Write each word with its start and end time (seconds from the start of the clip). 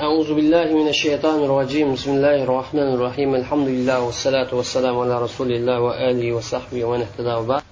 أعوذ 0.00 0.34
بالله 0.34 0.64
من 0.64 0.88
الشيطان 0.88 1.44
الرجيم. 1.44 1.94
بسم 1.94 2.10
الله 2.10 2.42
الرحمن 2.44 2.94
الرحيم. 2.94 3.34
الحمد 3.34 3.68
لله 3.68 4.00
والصلاة 4.00 4.54
والسلام 4.54 4.98
على 4.98 5.22
رسول 5.22 5.52
الله 5.52 5.80
وآله 5.80 6.32
وصحبه 6.32 6.84
ومن 6.84 7.00
اهتدى 7.00 7.34
وبعد. 7.34 7.62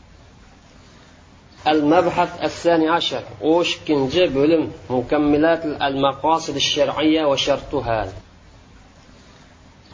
المبحث 1.69 2.31
الثاني 2.45 2.89
عشر. 2.89 3.23
وشكنجي 3.43 4.27
بولم 4.27 4.71
مكملات 4.91 5.65
المقاصد 5.65 6.55
الشرعية 6.55 7.23
وشرطها. 7.31 8.09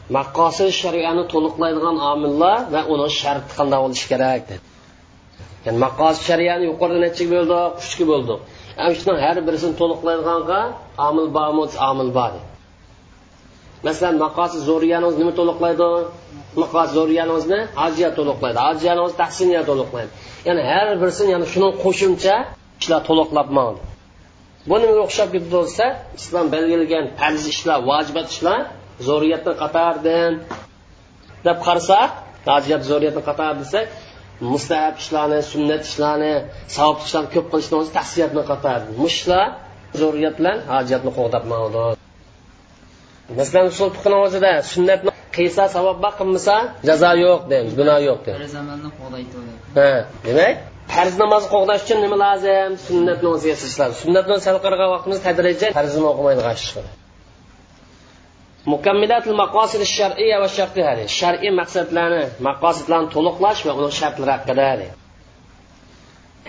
maqosid 0.09 0.71
shariani 0.81 1.23
to'liqlaydigan 1.33 1.97
omillar 2.13 2.59
va 2.73 2.81
uni 2.93 3.07
sharti 3.21 3.51
qanday 3.57 3.79
bo'lishi 3.85 4.05
kerak 4.11 4.41
dedi 4.49 4.65
ya'ni 5.65 5.79
maqosid 5.85 6.23
shariani 6.29 6.63
yuqorida 6.69 6.99
necha 7.05 7.25
bo'ldi 7.33 7.57
uchga 7.81 8.05
bo'ldi 8.11 8.35
ana 8.81 8.91
shuni 8.99 9.19
har 9.25 9.37
birisini 9.47 9.75
to'liqlaydiganga 9.81 10.61
omil 11.07 11.27
bormi 11.37 11.63
omil 11.89 12.09
bor 12.17 12.33
masalan 13.87 14.15
maqosi 14.25 14.57
zo'riyaningiz 14.69 15.15
nima 15.21 15.33
to'liqlaydi? 15.39 15.89
Maqos 16.61 16.89
zo'riyaningizni 16.97 17.59
ajiya 17.85 18.09
to'liqlaydi 18.17 18.59
ajiyanimiz 18.71 19.13
tahsiniya 19.21 19.61
to'liqlaydi. 19.69 20.11
Ya'ni 20.47 20.61
har 20.71 20.87
birisini 21.01 21.29
yani 21.35 21.45
shuni 21.53 21.69
qo'shimcha 21.83 22.35
ishlar 22.81 23.01
to'liqlab 23.09 23.49
mandi 23.57 23.81
bu 24.69 24.75
nimaga 24.81 25.01
o'xshab 25.07 25.29
ketdi 25.33 25.49
bo'lsa 25.57 25.85
islom 26.19 26.47
belgilagan 26.55 27.05
farz 27.19 27.43
ishlar 27.53 27.79
vojibat 27.89 28.27
ishlar 28.33 28.59
zo'riyatni 29.07 29.53
qatoridan 29.61 30.33
deb 31.47 31.57
qarasak 31.67 32.09
hojiyat 32.49 32.81
zo'riyatni 32.91 33.21
qatar 33.29 33.51
desak 33.61 33.85
mustahab 34.53 34.95
ishlarni 35.03 35.39
sunnat 35.51 35.81
ishlarni 35.89 36.33
savob 36.75 36.97
ishlarni 37.05 37.29
ko'p 37.35 37.47
qilishni 37.51 37.75
o'zi 37.81 37.91
tahsiyatni 37.97 38.43
qatori 38.51 38.85
mushlar 39.03 39.47
zo'riyat 40.01 40.35
bilan 40.39 40.57
hojatni 40.73 41.11
qo'g'dab 41.17 41.43
masalan 43.39 43.67
usul 43.73 43.89
fiqni 43.95 44.17
o'zida 44.25 44.51
sunnatni 44.73 45.11
qilsa 45.37 45.63
savob 45.75 45.97
bor 46.03 46.13
qilmasa 46.19 46.55
jazo 46.89 47.11
yo'q 47.25 47.41
deymiz 47.51 47.73
gunoh 47.79 47.99
yo'q 48.09 48.19
deymiz. 48.27 48.51
Ha 49.77 49.89
demak 50.27 50.55
farz 50.95 51.13
namozni 51.23 51.49
qo'g'dash 51.55 51.81
uchun 51.85 51.99
nima 52.05 52.17
lozim? 52.25 52.71
Sunnatni 52.87 53.27
o'ziga 53.35 53.55
lozim 53.63 53.91
sunnatni 54.01 54.33
sal 54.47 54.57
qaragan 54.65 54.89
vaqtimiz 54.95 55.19
tadrijan 55.27 55.71
farzni 55.79 56.05
o'qimaydigan 56.11 56.57
ish 58.63 58.69
mukammilatul 58.71 59.35
maqosid 59.43 59.81
shar'iya 59.83 60.37
va 60.43 60.47
shartiha 60.47 61.07
shar'iy 61.19 61.51
maqsadlarni 61.61 62.23
maqosidlarni 62.47 63.09
to'liqlash 63.15 63.61
va 63.67 63.73
uning 63.79 63.95
shartlari 64.01 64.31
haqida 64.37 64.67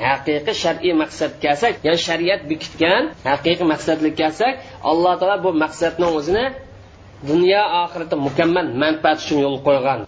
haqiqiy 0.07 0.55
shar'iy 0.65 0.95
maqsad 1.03 1.33
kelsak 1.45 1.75
ya'ni 1.87 2.01
shariat 2.09 2.41
bekitgan 2.51 3.03
haqiqiy 3.31 3.67
maqsadli 3.73 4.11
kelsak 4.21 4.55
alloh 4.91 5.13
taolo 5.21 5.37
bu 5.45 5.51
maqsadni 5.65 6.07
o'zini 6.19 6.45
dunyo 7.31 7.63
oxiratda 7.85 8.17
mukammal 8.27 8.67
manfaat 8.83 9.19
uchun 9.23 9.39
yo'l 9.45 9.59
qo'ygan. 9.67 10.01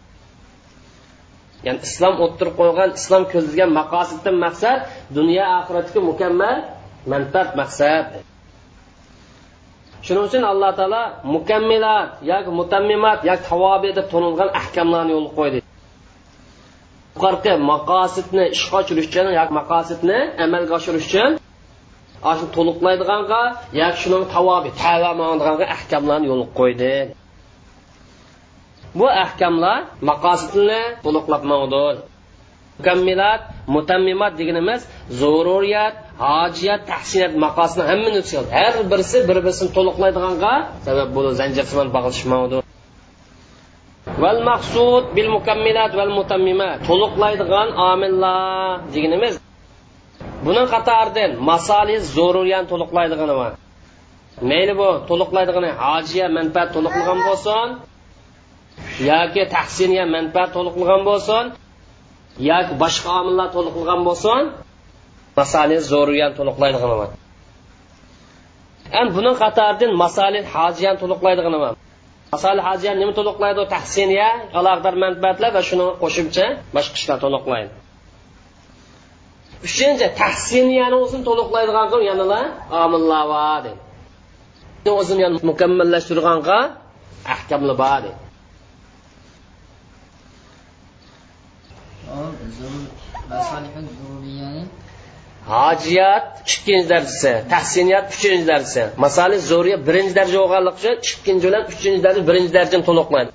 Ya'ni 1.67 1.81
islom 1.89 2.15
o'ttirib 2.25 2.55
qo'ygan 2.61 2.91
islom 3.01 3.23
ko'zlagan 3.33 3.71
maqosiddan 3.81 4.37
maqsad 4.47 4.79
dunyo 5.19 5.45
oxiratga 5.61 6.01
mukammal 6.11 6.57
manfaat 7.13 7.51
maqsad. 7.61 8.07
Shuning 10.07 10.25
uchun 10.29 10.45
alloh 10.53 10.71
taolo 10.79 11.03
mukammilat 11.35 12.11
yoki 12.31 12.51
mutammimat 12.61 13.19
yoki 13.29 13.43
tavobi 13.51 13.89
deb 13.99 14.07
to'nilgan 14.13 14.49
ahkamlarni 14.61 15.13
yo'l 15.17 15.29
qo'ydi. 15.39 15.59
Yuqorqi 17.15 17.53
maqosidni 17.73 18.45
ishga 18.57 18.77
oshirish 18.83 19.09
uchun 19.11 19.27
yoki 19.39 19.53
maqosidni 19.61 20.19
amalga 20.45 20.73
oshirish 20.79 21.07
uchun 21.11 21.33
shu 22.39 22.47
to'liqlaydiganga 22.57 23.43
yoki 23.81 23.99
shuning 24.03 24.25
tavobi 24.35 24.71
tavadiganga 24.83 25.65
ahkamlarni 25.77 26.27
yo'l 26.33 26.43
qo'ydi. 26.59 26.95
Bu 28.99 29.07
ahkamlar 29.25 29.79
maqosidni 30.11 30.81
to'liqlab 31.05 31.43
mukammilat 32.79 33.41
mutammimat 33.77 34.33
deganimiz 34.39 34.81
zaruriyat 35.21 35.97
hojiyat 36.25 36.83
tahsiyat 36.91 37.33
maqosini 37.45 37.83
hammani 37.91 38.17
o'tkazadi 38.23 38.49
har 38.59 38.75
birisi 38.93 39.19
bir 39.29 39.39
birisini 39.45 39.71
to'liqlaydiganga 39.77 40.55
sabab 40.87 41.09
bo'ladi 41.17 41.37
zanjirsimon 41.43 41.89
bog'lashmadi 41.97 42.57
val 44.23 44.41
maqsud 44.51 45.05
bil 45.17 45.29
mukammilat 45.37 45.93
val 46.01 46.13
mutammimat 46.19 46.77
to'liqlaydigan 46.89 47.69
omillar 47.91 48.81
deganimiz. 48.95 49.35
Buni 50.47 50.63
qatoridan 50.75 51.31
masali 51.51 51.97
zo'ruriyan 52.17 52.65
to'liqlaydigani. 52.71 53.35
Bor 53.41 53.53
mayli 54.51 54.75
bu 54.81 54.89
to'liqlaydigani 55.09 55.71
hojiya 55.85 56.27
manfaat 56.39 56.69
to'liqlagan 56.77 57.19
bo'lsin 57.29 57.67
yoki 59.11 59.43
tahsiniya 59.55 60.05
manfaat 60.17 60.51
to'liqlagan 60.57 61.03
bo'lsin 61.09 61.45
yoki 62.51 62.73
boshqa 62.83 63.11
omillar 63.21 63.49
to'liqlagan 63.57 64.01
bo'lsin. 64.09 64.43
Masali 65.39 65.77
zo'riyan 65.93 66.31
to'liqlaydigan 66.39 66.91
man 67.01 67.11
ham 68.95 69.07
buni 69.17 69.31
qatoridan 69.43 69.93
masali 70.03 70.41
hojiyan 70.55 70.95
to'liqlaydigan 71.03 71.55
man 71.65 71.75
masali 72.33 72.61
hojiyan 72.69 72.97
nima 73.01 73.13
to'liqlaydi? 73.19 73.63
Tahsiniya 73.75 74.29
aloqador 74.59 74.95
manfaatlar 75.05 75.51
va 75.57 75.63
shuni 75.69 75.87
qo'shimcha 76.03 76.47
boshqa 76.77 76.97
ishlar 77.01 77.19
to'liqlaydi. 77.25 77.73
Uchinchi 79.67 80.07
tahsiniyani 80.21 80.97
o'zini 81.05 81.23
to'liqlaydigan 81.29 82.03
yanalar 82.11 82.45
omillar 82.85 83.25
bor 83.33 83.59
dedi. 83.67 83.81
O'zini 85.01 85.25
mukammallashtirganga 85.51 86.59
ahkamlar 87.35 87.77
bor 87.83 87.99
dedi. 88.05 88.19
Hojiyat 95.53 96.27
ikkinchi 96.53 96.89
darajasi 96.93 97.33
tahsiniyat 97.53 98.07
uchinchi 98.15 98.47
darajasi 98.51 98.83
masalan 99.05 99.41
zo'riya 99.51 99.77
birinchi 99.89 100.15
daraja 100.19 100.39
bo'lganligi 100.43 100.77
uchun 100.79 100.95
ikkinchi 101.13 101.45
bilan 101.47 101.63
uchinchi 101.73 102.01
daraja 102.07 102.23
birinchi 102.29 102.53
darajani 102.57 102.85
to'liqlaydi. 102.89 103.31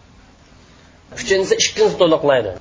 Uchinchisi 1.22 1.54
ikkinchisi 1.64 1.98
to'liqlaydi. 2.04 2.52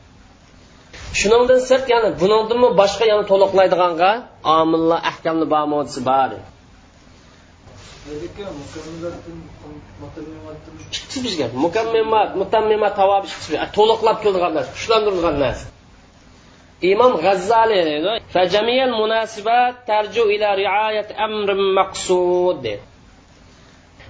Shuningdan 1.21 1.61
sirt 1.69 1.87
ya'ni 1.93 2.09
buningdanmi 2.23 2.69
boshqa 2.81 3.05
yana 3.13 3.25
to'liqlaydiganga 3.33 4.11
omillar 4.59 4.99
ahkamli 5.11 5.47
bamodisi 5.55 6.01
bor 6.11 6.31
ikki 10.97 11.19
bizga 11.25 11.47
mukammimat 11.65 12.31
mutammimat 12.41 12.93
tavob 13.01 13.25
to'liqlab 13.77 14.17
kelgan 14.25 14.53
narsa 14.57 14.71
kuchlantirilgan 14.77 15.37
narsa. 15.45 15.67
Imom 16.93 17.13
g'azzali 17.25 17.79
deydi 17.89 18.13
fajamiyal 18.35 18.93
munasibat 19.01 19.75
tarju 19.89 20.25
ila 20.35 20.49
riayat 20.63 21.09
amrin 21.27 21.63
maqsud 21.79 22.57
deydi 22.65 22.91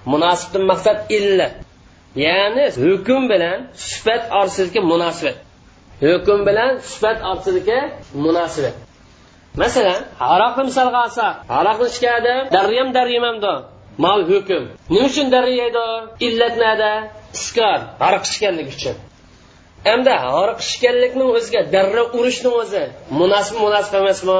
munosibdan 0.05 0.63
maqsad 0.71 0.97
illat. 1.17 1.53
Ya'ni 2.25 2.65
hukm 2.83 3.21
bilan 3.31 3.59
sifat 3.73 4.23
orasidagi 4.37 4.79
munosabat 4.91 5.37
hukm 6.03 6.39
bilan 6.47 6.71
sifat 6.91 7.17
orasidagi 7.29 7.79
munosabat 8.25 8.75
masalan 9.61 10.01
aroqni 10.33 10.63
misolga 10.69 10.99
olsak 11.05 11.33
aroqni 11.59 11.87
ichgan 11.93 12.25
darriyam 12.55 12.89
darrimamdi 12.97 13.53
mal 14.03 14.21
hukm. 14.31 14.63
Nima 14.93 15.05
uchun 15.11 15.27
darriyaydi 15.35 15.85
illat 16.27 16.55
nada 16.63 16.91
iskor 17.37 17.79
aroq 18.07 18.23
ichganligi 18.29 18.71
uchun. 18.77 18.95
Hamda 19.87 20.13
horiqishganlikning 20.35 21.29
o'ziga 21.37 21.61
darrov 21.73 22.07
urishni 22.19 22.49
o'zi 22.61 22.83
munosib 23.21 23.55
munosib 23.65 23.93
emasmi? 24.01 24.39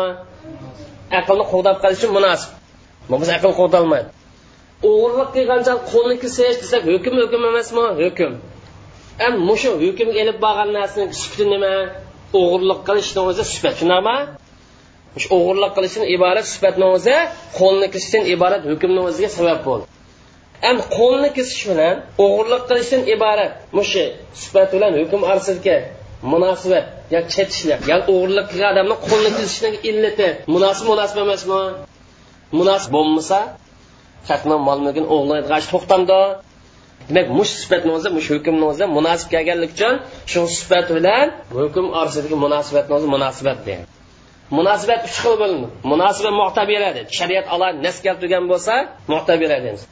Aqlni 1.20 1.46
qo'g'dab 1.52 1.78
qolish 1.84 2.00
uchun 2.02 2.12
munosib 2.18 2.50
bo'lmasa 3.10 3.32
aql 3.40 3.52
qo'g'dolmaydi 3.60 4.10
o'g'irlik 4.90 5.30
qilgancha 5.36 5.74
qo'lni 5.92 6.16
kesish 6.24 6.58
desak 6.62 6.82
hukm 6.94 7.14
hukm 7.22 7.42
emasmi? 7.52 7.86
Hukm. 8.02 8.32
Ham 9.22 9.34
mushu 9.50 9.72
hukmga 9.84 10.14
ilib 10.24 10.38
borgan 10.46 10.70
narsani 10.78 11.14
sifati 11.22 11.46
nima? 11.54 11.74
O'g'irlik 12.40 12.80
qilishni 12.88 13.22
o'zi 13.30 13.44
sifat 13.54 13.76
shundaqmi 13.82 14.18
o'g'irlik 15.38 15.72
qilishdan 15.78 16.06
iborat 16.16 16.46
sifatni 16.54 16.86
o'zi 16.96 17.16
qo'lni 17.60 17.88
kesishdan 17.94 18.24
iborat 18.34 18.64
hukmni 18.72 19.02
o'ziga 19.10 19.30
sabab 19.38 19.60
bo'ldi. 19.68 19.86
Ham 20.66 20.78
qo'lni 20.98 21.30
kesish 21.38 21.64
bilan 21.70 21.96
o'g'irlik 22.24 22.62
qilishdan 22.70 23.02
iborat 23.16 23.52
mushu 23.78 24.06
sifat 24.42 24.70
bilan 24.76 24.92
hukm 25.02 25.22
orasidagi 25.32 25.78
munosabat 26.34 26.86
yo 27.14 27.20
chetishlar 27.34 27.80
yo 27.92 27.98
o'g'irlik 28.14 28.46
qilgan 28.52 28.70
odamni 28.74 28.96
qo'lni 29.08 29.32
kesishning 29.40 29.76
illati 29.90 30.28
munosib 30.54 30.86
munosib 30.92 31.18
emasmi? 31.26 31.62
Munosib 32.60 32.90
bo'lmasa 32.96 33.40
hatman 34.30 34.60
mol 34.68 34.80
mulkini 34.86 35.08
o'g'irlaydigan 35.16 35.62
to'xtamdi 35.74 36.22
demak 37.08 37.28
mush 37.38 37.52
sifatni 37.62 37.92
o'zi 37.98 38.10
mush 38.18 38.28
hukmni 38.34 38.66
o'zi 38.72 38.86
munosib 38.98 39.28
kelganligi 39.34 39.74
uchun 39.78 39.94
shu 40.32 40.40
sifat 40.58 40.88
bilan 40.98 41.28
hukm 41.60 41.86
orasidagi 42.00 42.38
munosabatni 42.46 42.94
o'zi 42.98 43.08
munosabat 43.16 43.60
deydi. 43.68 43.84
Munosabat 44.58 45.00
uch 45.08 45.18
xil 45.24 45.36
bo'lindi 45.42 45.68
munosabat 45.92 46.34
muhtabira 46.42 46.90
deydi 46.98 47.10
shariat 47.20 47.46
alohida 47.54 47.80
nas 47.86 47.98
keltirgan 48.06 48.44
bo'lsa 48.52 48.74
muhtabira 49.14 49.58
deymiz 49.66 49.84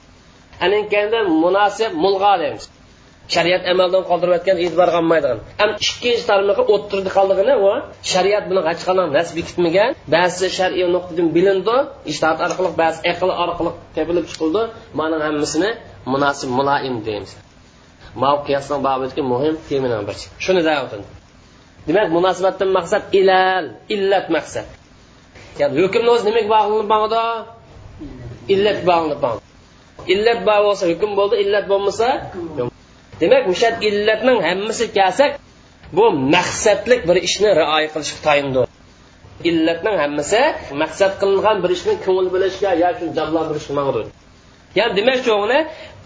aninkanda 0.66 1.20
munosib 1.44 1.92
mulg'o 2.04 2.34
deymiz. 2.44 2.66
Shariat 3.36 3.64
amaldan 3.72 4.04
qoldirib 4.10 4.34
o'tgan 4.38 4.58
e'tibor 4.64 4.90
qilmaydigan 4.96 5.40
ham 5.60 5.70
ikkinchi 5.86 6.24
tarmoqqa 6.30 6.64
o'ttirdi 6.76 7.10
qoldig'ini 7.18 7.56
u 7.68 7.70
shariat 8.14 8.44
buni 8.50 8.62
hech 8.70 8.82
qanday 8.88 9.08
nasib 9.18 9.36
etmagan 9.44 9.90
ba'zi 10.16 10.48
shar'iy 10.58 10.88
nuqtadan 10.96 11.28
bilindi 11.36 11.76
ishtohat 12.12 12.40
orqali 12.46 12.70
ba'zi 12.82 13.00
aql 13.12 13.30
orqali 13.44 13.72
tepilib 13.96 14.26
chiqildi. 14.32 14.62
Mana 15.00 15.16
hammasini 15.28 15.70
munosib 16.14 16.50
muloim 16.60 16.96
deymiz. 17.08 17.32
Qiyosdan 18.48 18.80
babidagi 18.88 19.22
muhim 19.34 19.56
temadan 19.70 20.02
birisi 20.08 20.28
shuni 20.46 20.62
deyapti 20.68 20.98
demak 21.88 22.08
munosabatdan 22.18 22.70
maqsad 22.78 23.04
ilal 23.20 23.66
illat 23.96 24.26
maqsad. 24.36 24.68
Ya'ni 25.60 25.78
hukmni 25.86 26.10
o'zi 26.16 26.24
nimaga 26.30 26.50
bog'lanib 26.56 26.88
bog'da 26.96 27.24
illat 28.54 28.80
bog'lanib 28.90 29.22
bog'da 29.26 29.49
illat 30.14 30.40
bor 30.48 30.60
bo'lsa 30.68 30.84
hukm 30.92 31.12
bo'ldi 31.20 31.36
illat 31.44 31.66
bo'lmasa 31.72 32.08
demak 33.22 33.44
o'sha 33.52 33.70
illatning 33.90 34.40
hammasi 34.48 34.86
kelsak 34.98 35.32
bu 35.98 36.06
maqsadlik 36.36 37.02
bir 37.10 37.18
ishni 37.28 37.50
rioya 37.60 37.90
qilish 37.94 38.14
tayindir. 38.26 38.66
Illatning 39.50 39.96
hammasi 40.04 40.42
maqsad 40.82 41.12
qilingan 41.22 41.58
bir 41.64 41.72
ishni 41.78 41.94
ko'ngil 42.06 42.28
bilishga 42.36 42.72
yoki 42.84 43.06
jonlantirishga 43.18 43.74
mangdir 43.80 44.06
ya'ni 44.78 44.94
demak 45.00 45.28
uni 45.46 45.60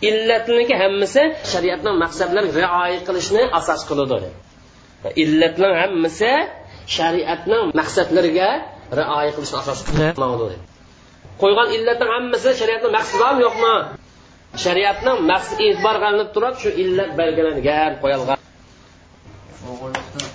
illatniki 0.10 0.75
hammasi 0.84 1.22
shariatning 1.51 1.96
maqsadlari 2.04 2.50
rioya 2.60 3.00
qilishni 3.07 3.44
asos 3.60 3.81
qiladi. 3.89 4.30
Illatning 5.24 5.74
hammasi 5.81 6.31
shariatning 6.98 7.63
maqsadlariga 7.80 8.50
rioya 9.00 9.31
qilishni 9.36 9.57
asos 9.63 9.80
qiladi. 9.88 10.56
Qo'ygan 11.42 11.68
illatning 11.76 12.12
hammasi 12.16 12.50
shariatning 12.62 12.94
maqsadi 12.98 13.20
bormi 13.24 13.42
yo'qmi? 13.48 13.74
Shariatning 14.64 15.18
maqsadi 15.32 15.62
e'tibor 15.70 15.96
qilinib 16.04 16.30
turib 16.36 16.56
shu 16.62 16.70
illat 16.84 17.12
belgilangan 17.20 17.92
qo'yilgan. 18.04 18.40
O'g'irlikdan 19.72 20.30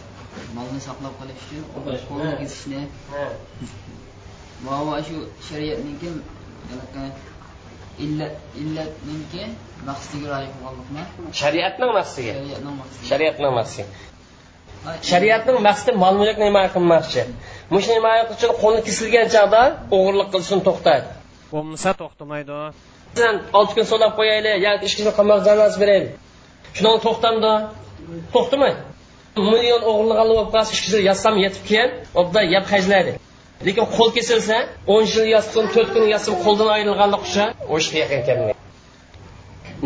molni 0.57 0.81
saqlab 0.89 1.15
qolish 1.21 1.41
uchun 1.45 1.63
qo'lni 2.09 2.33
kesishni 2.41 2.81
va 4.67 4.99
shu 5.09 5.17
shariatniki 5.49 6.09
illat 8.05 8.35
illatniki 8.63 9.43
maqsadiga 9.89 10.27
rioya 10.31 10.49
qilganlikmi 10.55 11.29
shariatning 11.43 11.91
maqsadiga 11.99 12.33
shariatning 12.39 12.75
maqsadi. 12.81 13.05
Shariatning 13.11 13.53
maqsadi. 13.61 13.91
Shariatning 15.11 15.59
maqsadi 15.69 15.93
mol 16.03 16.15
mulkni 16.21 16.45
nima 16.49 16.63
qilmoqchi 16.75 17.23
mushuni 17.75 17.95
nima 17.99 18.13
uchun 18.35 18.53
qo'lni 18.63 18.81
kesilgan 18.89 19.27
chog'da 19.35 19.63
o'g'irlik 19.97 20.29
qilishni 20.33 20.61
to'xtaydi. 20.69 21.09
Bo'lmasa 21.53 21.91
to'xtamaydi. 22.03 22.59
Masalan 23.15 23.37
olti 23.59 23.73
kun 23.77 23.87
so'lab 23.93 24.13
qo'yaylik 24.19 24.57
yoki 24.67 24.85
ish 24.89 24.95
kun 24.99 25.07
qamoq 25.19 25.41
jazosi 25.49 25.77
beraylik. 25.83 26.13
Shuni 26.77 26.99
to'xtamdi. 27.07 27.53
To'xtamaydi 28.35 28.81
million 29.47 29.83
o'g'irlik 29.91 30.19
olib 30.25 30.49
qolsa 30.55 30.71
ish 30.77 30.83
kun 30.87 31.03
yotsam 31.11 31.35
yetib 31.45 31.65
keyin 31.71 31.91
obda 32.21 32.41
yeb 32.55 32.65
hajlaydi 32.73 33.13
lekin 33.67 33.87
qo'l 33.97 34.11
kesilsa 34.17 34.57
o'n 34.95 35.05
yil 35.13 35.27
yotsin 35.35 35.65
to'rt 35.75 35.91
kun 35.95 36.05
yotsin 36.15 36.35
qo'ldan 36.45 36.69
ayrilganlik 36.77 37.23
uchun 37.29 37.49
u 37.73 37.75
ishga 37.83 37.99
yaqin 38.05 38.21
kelmaydi 38.29 38.59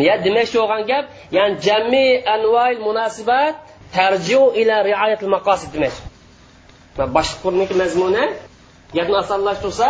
ya 0.09 0.15
demakchi 0.27 0.57
bo'lgan 0.63 0.83
gap 0.91 1.05
ya'ni 1.37 1.55
jami 1.67 2.07
anvoil 2.37 2.79
munosabat 2.89 3.55
tarjiu 3.97 4.43
ila 4.61 4.77
rioyatil 4.89 5.31
maqosid 5.37 5.71
demak 5.75 5.95
boshqa 7.17 7.37
qurniki 7.45 7.75
mazmuni 7.83 8.25
gapni 8.97 9.17
osonlashtirsa 9.25 9.89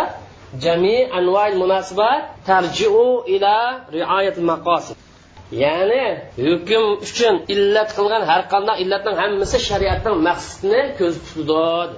jami 0.64 0.96
anvoil 1.18 1.54
munosabat 1.62 2.20
tarjiu 2.48 3.08
ila 3.34 3.54
rioyatil 3.96 4.46
maqosid 4.52 4.96
ya'ni 5.62 6.04
hukm 6.46 6.84
uchun 7.06 7.34
illat 7.54 7.90
qilgan 7.96 8.22
har 8.30 8.42
qanday 8.52 8.76
illatning 8.82 9.16
hammasi 9.22 9.58
shariatning 9.68 10.16
maqsadini 10.28 10.82
ko'z 10.98 11.14
tutadi 11.28 11.96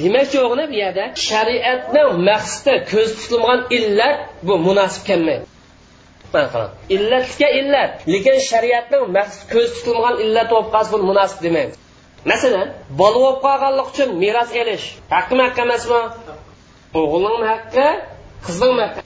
demakchi 0.00 0.38
o'g'li 0.46 0.64
bu 0.70 0.74
yerda 0.82 1.04
shariatning 1.28 2.08
maqsadi 2.28 2.74
ko'z 2.92 3.10
tutilgan 3.20 3.60
illat 3.76 4.18
bu 4.46 4.54
munosib 4.68 5.02
kelmaydi. 5.08 5.44
Illatga 6.96 7.48
illat 7.60 7.92
lekin 8.12 8.36
shariatning 8.50 9.04
maqsad 9.16 9.44
ko'z 9.54 9.68
tutilgan 9.76 10.14
illat 10.24 10.46
bo'lib 10.52 10.68
qolsa 10.74 10.90
bu 10.94 10.98
munosib 11.10 11.38
demaymiz 11.46 11.76
masalan 12.30 12.68
bola 13.00 13.18
bo'lib 13.22 13.38
qolganlik 13.46 13.86
uchun 13.92 14.08
meros 14.22 14.50
elish. 14.60 14.86
Haqqimi 15.14 15.42
haqqi 15.46 15.60
emasmi? 15.66 16.00
O'g'ilning 17.00 17.44
haqqi 17.52 17.86
qizning 18.46 18.74
haqqi. 18.84 19.00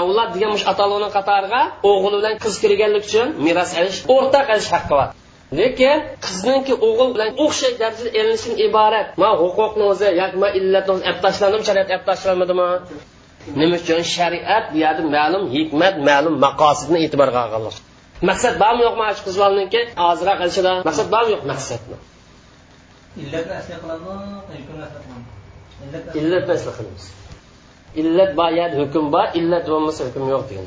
Avlod 0.00 0.28
degan 0.34 0.50
mush 0.54 0.64
ataloni 0.72 1.08
qatoriga 1.16 1.60
o'g'il 1.90 2.14
bilan 2.18 2.34
qiz 2.44 2.54
kirganlik 2.62 3.04
uchun 3.08 3.28
meros 3.46 3.70
elish 3.80 3.98
o'rtaq 4.14 4.46
elish 4.54 4.70
haqqi 4.74 4.94
bor. 5.00 5.08
Lekin 5.58 5.98
qizningki 6.24 6.74
o'g'il 6.88 7.08
bilan 7.14 7.30
o'xshash 7.44 7.74
darajada 7.82 8.10
elinishdan 8.20 8.54
iborat. 8.66 9.06
Ma 9.22 9.30
huquqni 9.42 9.84
o'zi 9.92 10.08
yoki 10.20 10.36
ma 10.42 10.48
illatni 10.58 10.90
o'zi 10.94 11.04
olib 11.08 11.20
tashlandimi 11.26 11.64
shariat 11.68 11.88
olib 11.94 12.04
tashlanmadimi 12.10 12.68
nima 13.60 13.76
uchun? 13.80 14.00
Shariat 14.16 14.64
bu 14.72 14.76
yerda 14.84 15.02
ma'lum 15.16 15.44
hikmat 15.54 15.94
ma'lum 16.08 16.34
maqosidni 16.46 16.98
e'tiborga 17.04 17.38
olganlik. 17.46 17.76
Maqsad 18.30 18.54
bormi 18.62 18.82
yo'qmi 18.86 19.04
shu 19.16 19.22
qiz 19.26 19.36
ozroq 20.10 20.36
qilishida 20.40 20.72
maqsad 20.88 21.06
bormi 21.14 21.30
yo'q 21.34 21.44
maqsadni? 21.52 21.96
Illatni 23.22 23.54
asli 23.60 23.74
qiladimi 23.82 24.26
illatni 26.20 26.52
asli 26.56 26.70
qilamiz. 26.76 27.04
Illat 28.00 28.30
yerda 28.58 28.76
hukm 28.82 29.04
bor 29.14 29.26
illat 29.40 29.64
bo'lmasa 29.72 30.00
hukm 30.08 30.24
yo'q 30.32 30.44
degan 30.50 30.66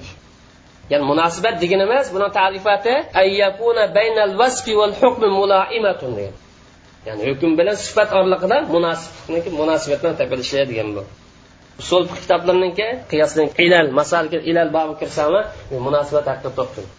ya'ni 0.92 1.06
munosabat 1.12 1.56
degan 1.64 1.82
emas 1.88 2.08
buni 2.16 2.28
tarifati 2.40 2.94
ayyakuna 3.22 3.84
baynal 3.98 4.34
vasfi 4.42 4.74
val 4.80 4.94
hukmi 5.02 5.28
mulaimatun 5.40 6.12
degan 6.18 6.36
ya'ni 7.08 7.24
hukm 7.30 7.52
bilan 7.60 7.76
sifat 7.86 8.10
oraliqida 8.18 8.58
munosibniki 8.76 9.50
munosabatdan 9.62 10.14
topilishi 10.20 10.56
degan 10.72 10.90
bu. 10.96 11.02
Usul 11.82 12.04
kitoblarniki 12.22 12.88
qiyosning 13.12 13.50
ilal 13.66 13.88
masalga 14.00 14.40
ilal 14.50 14.70
bobi 14.76 14.94
kirsami 15.02 15.42
munosabat 15.88 16.26
haqida 16.32 16.52
to'xtaldi 16.60 16.92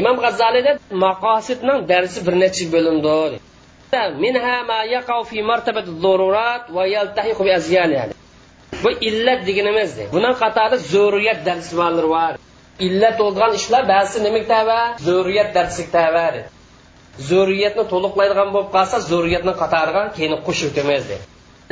imom 0.00 0.16
g'azzaliyda 0.24 0.72
maqosidning 1.04 1.78
darsi 1.90 2.20
bir 2.26 2.34
necha 2.44 2.64
bo'lindi 2.74 3.08
minha 4.24 4.56
ma 4.70 4.78
yaqau 4.94 5.24
fi 5.30 5.42
martabati 5.42 5.90
zururat 6.04 6.62
va 6.76 6.84
yaltahiqu 6.86 7.42
bi 7.46 7.52
azyaliha 7.60 8.04
bu 8.82 8.90
illat 9.08 9.40
deganimiz 9.48 9.90
buni 10.14 10.30
qatori 10.42 10.76
zurriyat 10.92 11.40
darslari 11.48 12.08
bor 12.14 12.32
illat 12.86 13.14
bo'lgan 13.22 13.50
ishlar 13.60 13.82
ba'zisi 13.92 14.18
nimaga 14.26 14.46
tava 14.54 14.80
zurriyat 15.06 15.48
darsiga 15.56 15.90
tava 15.96 16.26
zurriyatni 17.28 17.84
to'liqlaydigan 17.92 18.48
bo'lib 18.54 18.70
qolsa 18.76 18.96
zurriyatni 19.10 19.52
qatoriga 19.62 20.02
keyin 20.16 20.34
qo'shib 20.46 20.68
o'tamiz 20.70 21.04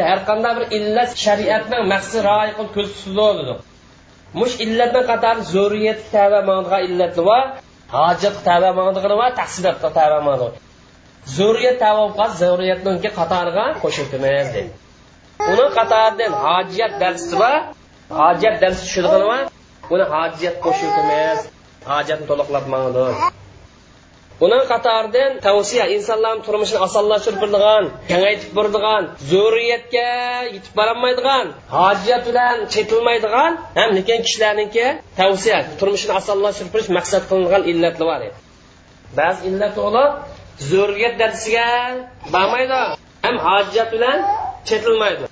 har 0.09 0.21
qanday 0.29 0.53
bir 0.59 0.65
illat 0.79 1.11
shariatning 1.25 1.83
maqsadi 1.93 2.19
rioya 2.29 2.53
qilib 2.57 2.71
ko'z 2.77 2.89
tutadi 3.03 3.55
mush 4.41 4.55
illatni 4.65 5.03
qatori 5.11 5.41
zurriyat 5.55 6.01
tava 6.15 6.41
ma'noga 6.49 6.79
illatli 6.87 7.23
va 7.31 7.39
hojat 7.97 8.37
tava 8.49 8.71
ma'noga 8.79 9.17
va 9.23 9.27
tahsilatga 9.41 9.89
tava 9.99 10.19
zurriyat 11.37 11.77
tavobqa 11.85 12.27
bo'lib 12.29 12.39
zurriyatniki 12.41 13.11
qatoriga 13.19 13.67
qo'shib 13.83 14.07
dedi. 14.15 14.63
Uni 15.53 15.67
qatoridan 15.79 16.33
hojiyat 16.45 16.93
darsi 17.03 17.35
va 17.43 17.53
hojiyat 18.21 18.57
darsi 18.63 18.81
tushirgani 18.87 19.27
va 19.33 19.39
uni 19.95 20.05
hojiyat 20.15 20.57
qo'shib 20.65 20.89
o'tamiz 20.91 21.39
hojatni 21.91 22.27
to'liqlab 22.31 22.65
ma'nodir 22.75 23.15
uning 24.45 24.65
qatoridan 24.73 25.33
tavsiya 25.47 25.85
insonlarni 25.97 26.43
turmushini 26.47 26.81
osonlashtirib 26.87 27.41
beradigan 27.43 27.85
kengaytib 28.11 28.51
beradigan 28.59 29.03
zurriyatga 29.33 30.11
yetib 30.55 30.73
borolmaydigan 30.79 31.47
hojiyat 31.77 32.23
bilan 32.29 32.57
chetilmaydigan 32.75 33.53
ham 33.79 33.91
lekin 33.99 34.19
kishilarniki 34.27 34.87
tavsiya 35.21 35.59
turmushini 35.81 36.13
osonlashtirib 36.21 36.73
berish 36.75 36.91
maqsad 36.99 37.23
qilingan 37.31 37.63
illatlar 37.71 38.07
bor 38.11 38.21
edi. 38.27 38.37
Ba'zi 39.19 39.41
illat 39.49 39.75
bo'lib 39.83 40.11
zurriyat 40.61 41.19
darsiga 41.19 41.67
bormaydi. 42.35 42.81
Ham 43.23 43.37
hojat 43.47 43.93
bilan 43.93 44.19
chetilmaydi. 44.69 45.25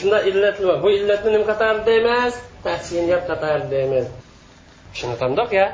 Shunda 0.00 0.18
illatli 0.30 0.64
bor 0.70 0.78
bu 0.84 0.90
illatni 0.98 1.30
nima 1.34 1.46
qatorida 1.50 1.86
deymiz? 1.90 2.34
Tahsiniyat 2.66 3.22
qatorida 3.30 3.70
deymiz. 3.76 4.06
Tushunatamiz 4.92 5.52
ya. 5.60 5.66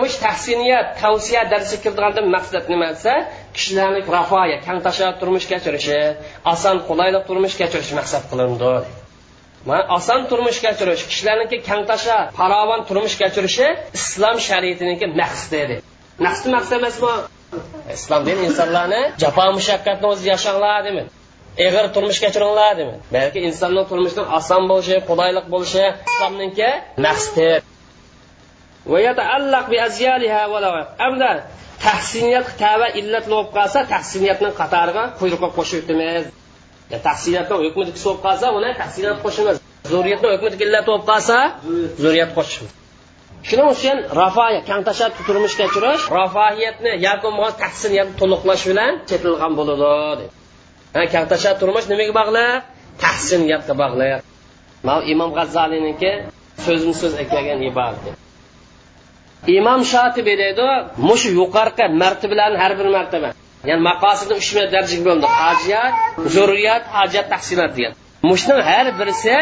Mush 0.00 0.16
tahsiniyat 0.24 0.86
tavsiya 1.00 1.42
darsi 1.52 1.76
kirdiganda 1.84 2.20
maqsad 2.36 2.64
nima 2.72 2.86
desa 2.94 3.12
kishilarni 3.56 4.00
rafoya 4.16 4.58
kang 4.66 4.78
tashlab 4.86 5.14
turmush 5.20 5.46
kechirishi 5.52 5.98
oson 6.52 6.76
qulaylik 6.88 7.22
turmush 7.28 7.56
kechirish 7.60 7.92
maqsad 7.98 8.22
qilindi. 8.30 8.72
Oson 9.98 10.20
turmush 10.30 10.58
kechirish 10.64 11.02
kishilarniki 11.10 11.56
kang 11.68 11.82
tasha 11.90 12.16
farovon 12.38 12.80
turmush 12.88 13.16
kechirishi 13.22 13.66
islom 13.98 14.36
shariatiniki 14.48 15.06
maqsadi. 15.20 15.56
Edi 15.64 15.76
maqsad 16.24 16.48
maqsad 16.56 16.76
emasmi? 16.80 17.12
Islom 17.96 18.22
din 18.28 18.38
insonlarni 18.48 19.02
jafo 19.22 19.44
mushaqqatni 19.58 20.06
o'zi 20.12 20.24
yashanglar 20.34 20.78
demadi 20.86 21.10
ig'ir 21.66 21.86
turmush 21.94 22.20
kechiringlar 22.24 22.72
demadi 22.80 23.00
balki 23.16 23.38
insonning 23.48 23.86
turmushining 23.90 24.28
oson 24.38 24.62
bo'lishi 24.70 24.96
qulaylik 25.08 25.46
bo'lishi 25.54 25.84
islomninki 26.10 26.70
maqsadi 27.06 27.48
hamda 31.02 31.30
tahsiniyat 31.86 32.46
tava 32.62 32.86
illat 33.00 33.24
bo'lib 33.32 33.48
qolsa 33.56 33.78
tahsiniyatning 33.94 34.52
qatoriga 34.60 35.02
quyruqqa 35.20 35.48
qo'shib 35.58 35.78
o'tamiz 35.82 36.24
tahsiniyatni 37.08 37.54
hukmida 37.56 37.92
bo'lib 38.04 38.20
qolsa 38.26 38.46
uni 38.58 38.70
tahsiniyat 38.80 39.18
qo'shimiz. 39.24 39.56
Zurriyatni 39.92 40.28
hukmida 40.34 40.56
illat 40.66 40.84
bo'lib 40.88 41.04
qolsa 41.10 41.36
zurriyat 42.02 42.30
qo'shimiz. 42.38 42.70
Shuning 43.42 43.68
uchun 43.74 43.96
rafoya 44.20 44.60
kang 44.68 44.82
tashab 44.88 45.10
turmush 45.26 45.56
kechirish 45.60 46.04
rafohiyatni 46.18 46.92
yoki 47.06 47.30
tahsin 47.62 48.06
to'liqlash 48.20 48.64
bilan 48.70 48.92
chetilgan 49.08 49.52
bo'ladi 49.58 50.24
kang 51.12 51.26
tashab 51.32 51.54
turmush 51.60 51.86
nimaga 51.92 52.12
bog'liq 52.20 52.62
tahsiniyatga 53.04 53.74
bog'liq 53.82 54.20
imom 55.12 55.30
g'azzaliyniki 55.36 56.12
so'zma 56.64 56.94
so'z 57.00 57.12
aytgan 57.22 57.60
iborat 57.70 58.04
imom 59.58 59.80
shotibi 59.92 60.34
deydi 60.42 60.68
mushu 61.08 61.28
yuqorqi 61.40 61.84
martabalarni 62.02 62.58
har 62.62 62.72
bir 62.78 62.88
martaba 62.98 63.30
ya'ni 63.70 63.82
maqosida 63.90 64.34
uch 64.40 64.50
darajaga 64.56 65.04
bo'ldi. 65.08 65.26
Hojiyat 65.40 65.94
zurriyat 66.34 66.84
hojat 66.96 67.26
tahsinat 67.32 67.70
degan. 67.76 67.92
Mushning 68.30 68.60
har 68.68 68.86
birisi 68.98 69.36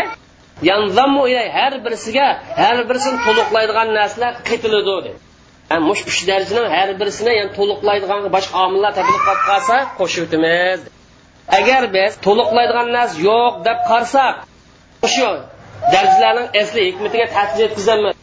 har 1.56 1.72
birisiga 1.84 2.26
har 2.62 2.76
birisini 2.88 3.18
to'liqlaydigan 3.26 3.88
narsalar 3.98 4.32
qitiladi 4.48 4.92
dedi. 4.96 5.12
Mush 5.88 6.02
uch 6.10 6.20
darajani 6.30 6.68
har 6.76 6.88
birisini 7.00 7.32
yani 7.40 7.50
to'liqlaydigan 7.58 8.20
boshqa 8.36 8.56
omillar 8.66 8.92
topilib 8.98 9.22
qolib 9.28 9.44
qolsa 9.50 9.76
qo'shib 9.98 10.22
o'tamiz. 10.26 10.80
Agar 11.58 11.82
biz 11.96 12.10
to'liqlaydigan 12.26 12.86
narsa 12.96 13.16
yo'q 13.28 13.54
deb 13.68 13.78
qarasak 13.90 14.34
shu 15.14 15.30
darajalarning 15.94 16.48
asli 16.62 16.80
hikmatiga 16.88 17.26
ta'sir 17.36 17.58
yetkazamiz. 17.64 18.14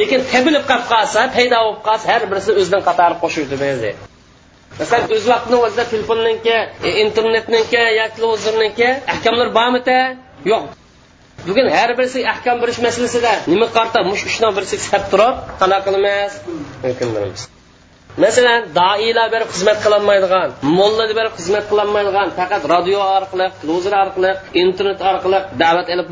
Lekin 0.00 0.20
tabilib 0.32 0.64
qolib 0.70 0.86
qolsa 0.92 1.20
paydo 1.36 1.58
bo'lib 1.66 1.82
qolsa 1.88 2.04
har 2.12 2.22
birisi 2.30 2.50
o'zining 2.60 2.82
qatori 2.88 3.16
qo'shib 3.22 3.42
o'tamiz 3.46 3.96
masalan 4.78 5.10
o'z 5.16 5.24
vaqtini 5.32 5.58
o'zida 5.66 5.84
telefonniki 5.92 6.56
e, 6.88 6.90
internetniki 7.04 7.82
yoki 8.00 8.14
televizorniki 8.16 8.88
ahkomlar 9.12 9.48
bormidi 9.58 9.98
yo'q. 10.52 10.64
Bugun 11.46 11.66
har 11.76 11.90
birisi 11.98 12.20
ahkam 12.32 12.56
berish 12.62 12.78
masalasida 12.86 13.32
nima 13.52 13.66
qarta 13.76 13.98
mush 14.10 14.22
ishni 14.30 14.48
birisi 14.56 14.76
sab 14.90 15.02
turib 15.12 15.34
qanaqa 15.60 15.84
qilmas 15.86 16.32
mumkin 16.84 17.08
bilamiz 17.14 17.42
masalan 18.24 18.60
doiylar 18.80 19.28
berib 19.34 19.48
xizmat 19.54 19.78
qilolmaydigan 19.84 20.48
molla 20.78 21.04
berib 21.18 21.34
xizmat 21.38 21.64
qilolmaydigan 21.70 22.28
faqat 22.38 22.62
radio 22.74 22.98
orqali 23.18 23.46
televizor 23.62 23.94
orqali 24.04 24.30
internet 24.64 25.00
orqali 25.10 25.38
da'vat 25.62 25.86
ilib 25.94 26.08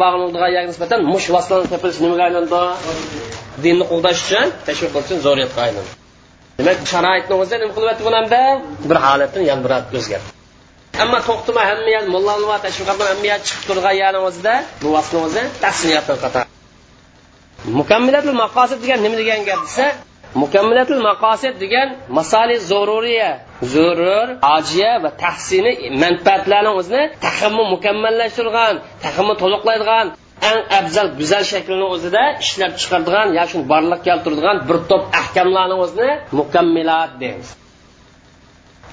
yoki 0.57 0.67
nisbatan 0.73 1.01
mush 1.13 1.27
vositalarni 1.35 1.69
topilish 1.75 2.01
nimaga 2.05 2.23
aylandi? 2.29 2.63
Dinni 3.65 3.85
qo'llash 3.93 4.21
uchun 4.27 4.47
tashviq 4.67 4.91
qilish 4.95 5.09
uchun 5.09 5.19
zo'riyatga 5.27 5.61
aylandi. 5.67 5.93
Demak 6.59 6.79
sharoitni 6.93 7.35
o'zida 7.43 7.57
nima 7.63 7.73
qilyapti 7.77 8.03
bu 8.07 8.11
bir 8.91 8.99
holatdan 9.07 9.43
yana 9.51 9.63
bir 9.65 9.73
o'zgardi 10.01 10.40
ammo 10.99 11.19
to'xtama 11.29 11.63
hamma 11.71 11.99
mullani 12.15 12.47
va 12.53 12.57
tashviqatni 12.65 13.05
hamma 13.11 13.37
chiqib 13.47 13.63
turgan 13.69 13.95
yani 14.03 14.19
o'zida 14.29 14.55
bu 14.83 14.89
vositni 14.97 15.19
o'zi 15.27 15.43
tahsiniyatdan 15.65 16.19
qatar 16.25 16.45
mukammilatul 17.79 18.37
maqosid 18.45 18.79
degan 18.85 18.99
nima 19.05 19.17
degan 19.23 19.41
gap 19.49 19.61
desa 19.67 19.87
mukammilatul 20.43 21.03
maqosid 21.09 21.55
degan 21.63 21.89
masali 22.19 22.57
zaruriya 22.71 23.31
zurur 23.73 24.29
ojiya 24.57 24.93
va 25.05 25.11
tahsini 25.23 25.73
manfaatlarni 26.03 26.71
o'zini 26.81 27.03
taxmi 27.27 27.63
mukammallashtirgan 27.75 28.75
taxmi 29.05 29.35
to'liqlaydigan 29.43 30.07
eng 30.51 30.61
afzal 30.79 31.09
go'zal 31.19 31.45
shaklini 31.53 31.87
o'zida 31.95 32.23
ishlab 32.45 32.73
chiqaradigan 32.81 33.29
yoki 33.39 33.51
shuni 33.53 33.65
borliq 33.73 34.01
keltiradigan 34.09 34.57
bir 34.69 34.79
to'p 34.91 35.03
ahkamlarni 35.21 35.77
o'zini 35.85 36.11
mukammilat 36.41 37.13
deymiz. 37.23 37.49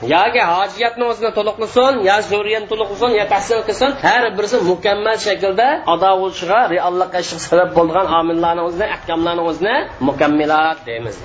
Yoki 0.02 0.42
hojiyatni 0.54 1.04
o'zini 1.12 1.32
to'liqlasin 1.38 1.94
yo 2.10 2.18
to'liq 2.32 2.66
to'liqlasin 2.72 3.12
yo 3.20 3.26
tahsil 3.34 3.60
qilsin 3.68 3.92
har 4.06 4.24
birisi 4.38 4.58
mukammal 4.72 5.18
shaklda 5.26 5.68
ado 5.94 6.10
bo'lishiga 6.22 6.60
reallikqa 6.74 7.20
sabab 7.50 7.70
bo'lgan 7.78 8.06
omillarni 8.20 8.62
o'zini 8.68 8.88
ahkamlarni 8.96 9.44
o'zini 9.50 9.76
mukammilat 10.10 10.78
deymiz. 10.88 11.16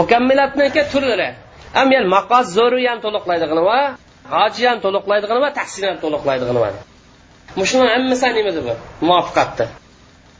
Mukammilatniki 0.00 0.82
turlari. 0.92 1.28
Ham 1.76 1.88
yani 1.94 2.08
maqos 2.16 2.46
zo'riyani 2.58 3.00
to'liqlaydigani 3.06 3.62
va 3.70 3.80
hojiyani 4.36 4.80
to'liqlaydigani 4.84 5.40
va 5.44 5.50
tahsilani 5.58 5.98
to'liqlaydigani 6.04 6.60
va. 6.64 6.70
Mushuni 7.60 7.86
hammasi 7.94 8.26
nimada 8.38 8.60
bu? 8.66 8.72
Muvaffaqatda 9.08 9.64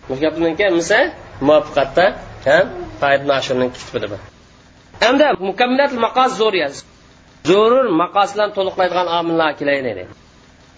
bu 0.09 0.15
gapniki 0.23 0.63
hammasi 0.69 0.99
muvofiqatda 1.47 2.05
ibn 3.17 3.29
ashurning 3.39 3.71
kitobida 3.77 4.07
bu. 4.13 4.36
Hamda 5.05 5.27
mukammilat 5.49 5.93
maqos 6.07 6.31
zo'r 6.31 6.39
zo'riya 6.41 6.69
zo'rur 7.51 7.87
maqoslarni 8.03 8.53
to'liqlaydigan 8.59 9.07
omillar 9.19 9.51
kelaydi 9.61 10.07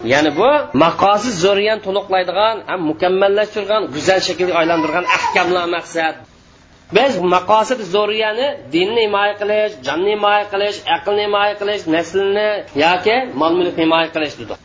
ya'ni 0.03 0.31
bu 0.39 0.49
maqosi 0.83 1.29
zo'riyan 1.45 1.79
to'liqlaydigan 1.85 2.55
ham 2.69 2.81
mukammallashtirgan 2.91 3.83
go'zal 3.95 4.19
shaklga 4.27 4.53
aylantirgan 4.61 5.05
ahkamlar 5.17 5.65
maqsad. 5.77 6.15
Biz 6.97 7.13
maqosid 7.35 7.79
zo'riyani 7.95 8.47
dinni 8.75 9.01
himoya 9.07 9.33
qilish 9.41 9.73
jonni 9.87 10.11
himoya 10.15 10.45
qilish 10.53 10.77
aqlni 10.95 11.21
himoya 11.27 11.53
qilish 11.61 11.83
naslni 11.95 12.49
yoki 12.83 13.17
mol 13.39 13.53
mulk 13.59 13.75
himoya 13.83 14.09
qilish 14.15 14.35
dedi. 14.41 14.55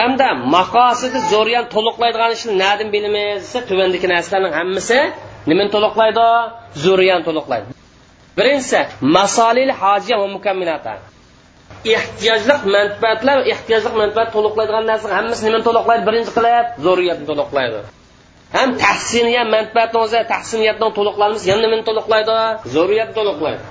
Hamda 0.00 0.28
maqosidi 0.56 1.18
zo'riyan 1.32 1.64
to'liqlaydigan 1.74 2.30
ishni 2.36 2.52
nadim 2.64 2.88
bilamiz 2.94 3.38
desa 3.44 3.58
tuvandagi 3.70 4.06
narsalarning 4.14 4.54
hammasi 4.60 4.98
nimani 5.48 5.70
to'liqlaydi? 5.74 6.26
Zo'riyan 6.84 7.20
to'liqlaydi. 7.28 7.68
Birinchisi 8.38 8.80
masolil 9.16 9.70
hojiya 9.82 10.16
va 10.22 10.26
mukammilata 10.36 10.94
ehtiyojliq 11.94 12.60
manfaatlar 12.76 13.38
ehtiyojliq 13.52 13.94
manfaat 14.02 14.28
to'liqlaydigan 14.36 14.84
narsa 14.90 15.06
hammasi 15.18 15.42
nimani 15.46 15.64
to'liqlaydi? 15.68 16.02
Birinchi 16.08 16.32
qilib 16.36 16.66
zo'riyatni 16.86 17.26
to'liqlaydi. 17.30 17.78
Ham 18.56 18.68
tahsiniya 18.84 19.42
manfaatni 19.56 19.98
o'zi 20.04 20.20
tahsiniyatni 20.32 20.88
to'liqlaymiz 20.98 21.42
yana 21.50 21.62
nimani 21.64 21.84
to'liqlaydi? 21.88 22.36
Zo'riyatni 22.76 23.14
to'liqlaydi. 23.18 23.62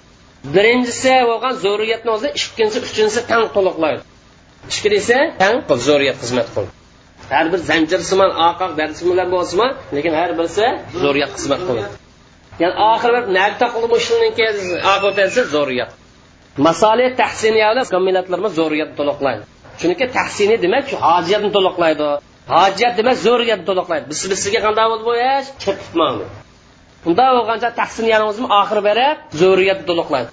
Birinchisi 0.55 1.13
bo'lgan 1.29 1.53
zo'riyatni 1.65 2.09
o'zi 2.15 2.27
ikkinchisi 2.39 2.79
uchinchisi 2.87 3.21
tang 3.31 3.43
to'liqlaydi. 3.55 4.01
Ishga 4.71 4.89
desa 4.95 5.17
tang 5.41 5.57
zo'riyat 5.89 6.17
xizmat 6.23 6.47
qil. 6.55 6.65
Har 7.33 7.45
bir 7.53 7.59
zanjirsimon 7.69 8.31
oqoq 8.49 8.71
darsimlar 8.79 9.27
bo'lsinmi 9.35 9.67
lekin 9.95 10.13
har 10.19 10.31
birisi 10.39 10.65
zo'riyat 11.03 11.31
xizmat 11.37 11.61
qiladi. 11.67 12.04
Ya'ni 12.61 12.75
ahir 12.91 13.11
bir 13.15 13.23
narta 13.37 13.65
qilib 13.73 13.91
oqibatasi 14.91 15.41
zo'riyat. 15.55 15.91
Masoli 16.67 17.05
tahsiniyatlar 17.21 17.99
millatlarimiz 18.07 18.53
zo'riyat 18.61 18.91
to'liqlaydi 18.99 19.43
chunki 19.79 20.05
tahsiniy 20.17 20.57
demak 20.65 20.83
shu 20.91 20.97
hojiyatni 21.07 21.49
to'liqlaydi 21.57 22.07
hojiyat 22.55 22.93
demak 22.99 23.17
zo'riyatni 23.27 23.65
to'liqlaydi 23.69 24.05
biz 24.11 24.21
bizga 24.31 24.59
qanday 24.65 24.85
oldu 24.93 25.03
bu 25.09 25.13
ish 25.31 25.49
ketibman 25.63 26.15
unda 27.07 27.23
bo'lgancha 27.37 27.69
tahsini 27.79 28.07
yavlamızın 28.13 28.47
ahir 28.59 28.79
berib 28.87 29.17
zo'riyatni 29.41 29.85
to'liqlaydi 29.89 30.29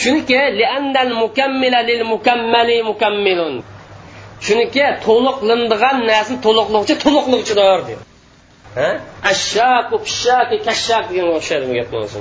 chunki 0.00 0.40
li'annal 0.60 1.12
mukammila 1.22 1.78
lil 1.88 2.02
mukammali 2.12 2.76
mukammilun. 2.90 3.54
Chunki 4.46 4.84
to'liqlanadigan 5.06 5.96
narsani 6.10 6.38
to'liqlovchi 6.46 6.94
to'liqlovchidir 7.04 7.78
deydi 7.88 8.02
ashshaku 8.76 9.96
pishaki 10.06 10.56
kashshak 10.66 11.04
degan 11.10 11.28
o'xshaydi 11.38 11.64
bu 11.70 11.74
gapni 11.78 11.98
o'zi 12.04 12.20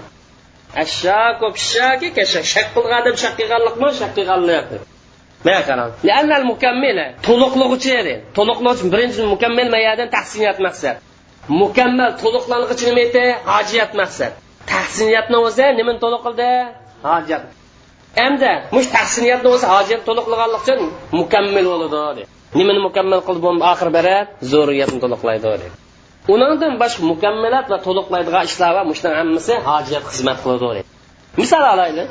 ashshaku 0.83 1.45
pishaki 1.57 2.07
kashshak 2.17 2.45
shak 2.53 2.67
qilgan 2.75 3.01
deb 3.07 3.15
shak 3.23 3.33
qilganlikmi 3.39 3.89
shak 3.99 4.11
qilganlik. 4.17 4.65
Deb 4.71 4.81
mana 5.45 5.61
qarang 5.67 5.91
li'annal 6.07 6.45
mukammila. 6.51 7.05
To'liqlovchi 7.27 7.91
edi 8.01 8.15
to'liqlovchi 8.37 8.85
birinchi 8.93 9.21
mukammal 9.33 9.67
mayadan 9.75 10.07
tahsiniyat 10.15 10.57
maqsad. 10.67 10.95
Mukammal 11.61 12.11
to'liqlang'ich 12.21 12.81
nima 12.87 13.01
edi 13.07 13.25
hojiyat 13.51 13.91
maqsad. 14.01 14.31
Tahsiniyatni 14.73 15.37
o'zi 15.47 15.65
nimani 15.79 15.99
to'liq 16.03 16.21
qildi? 16.25 16.49
Hojat. 17.07 17.43
Hamda 18.19 18.51
mush 18.75 18.87
tahsiniyatni 18.97 19.49
o'zi 19.55 19.65
hojat 19.73 20.01
to'liqlaganlik 20.07 20.61
uchun 20.65 20.79
mukammal 21.19 21.65
bo'ladi. 21.71 22.21
Nimani 22.59 22.79
mukammal 22.87 23.19
qilib 23.27 23.45
oxir 23.71 23.89
beradi 23.97 24.29
zo'riyatni 24.53 24.99
to'liqlaydi. 25.03 25.47
dedi 25.53 25.84
undan 26.33 26.73
boshqa 26.81 27.03
mukammalat 27.11 27.65
va 27.71 27.77
to'liqlaydigan 27.87 28.43
ishlar 28.51 28.71
va 28.77 28.83
mushuni 28.91 29.15
hammasi 29.21 29.53
hojat 29.69 30.03
xizmat 30.11 30.37
qiladi 30.43 30.81
misol 31.41 31.63
olayli 31.73 32.03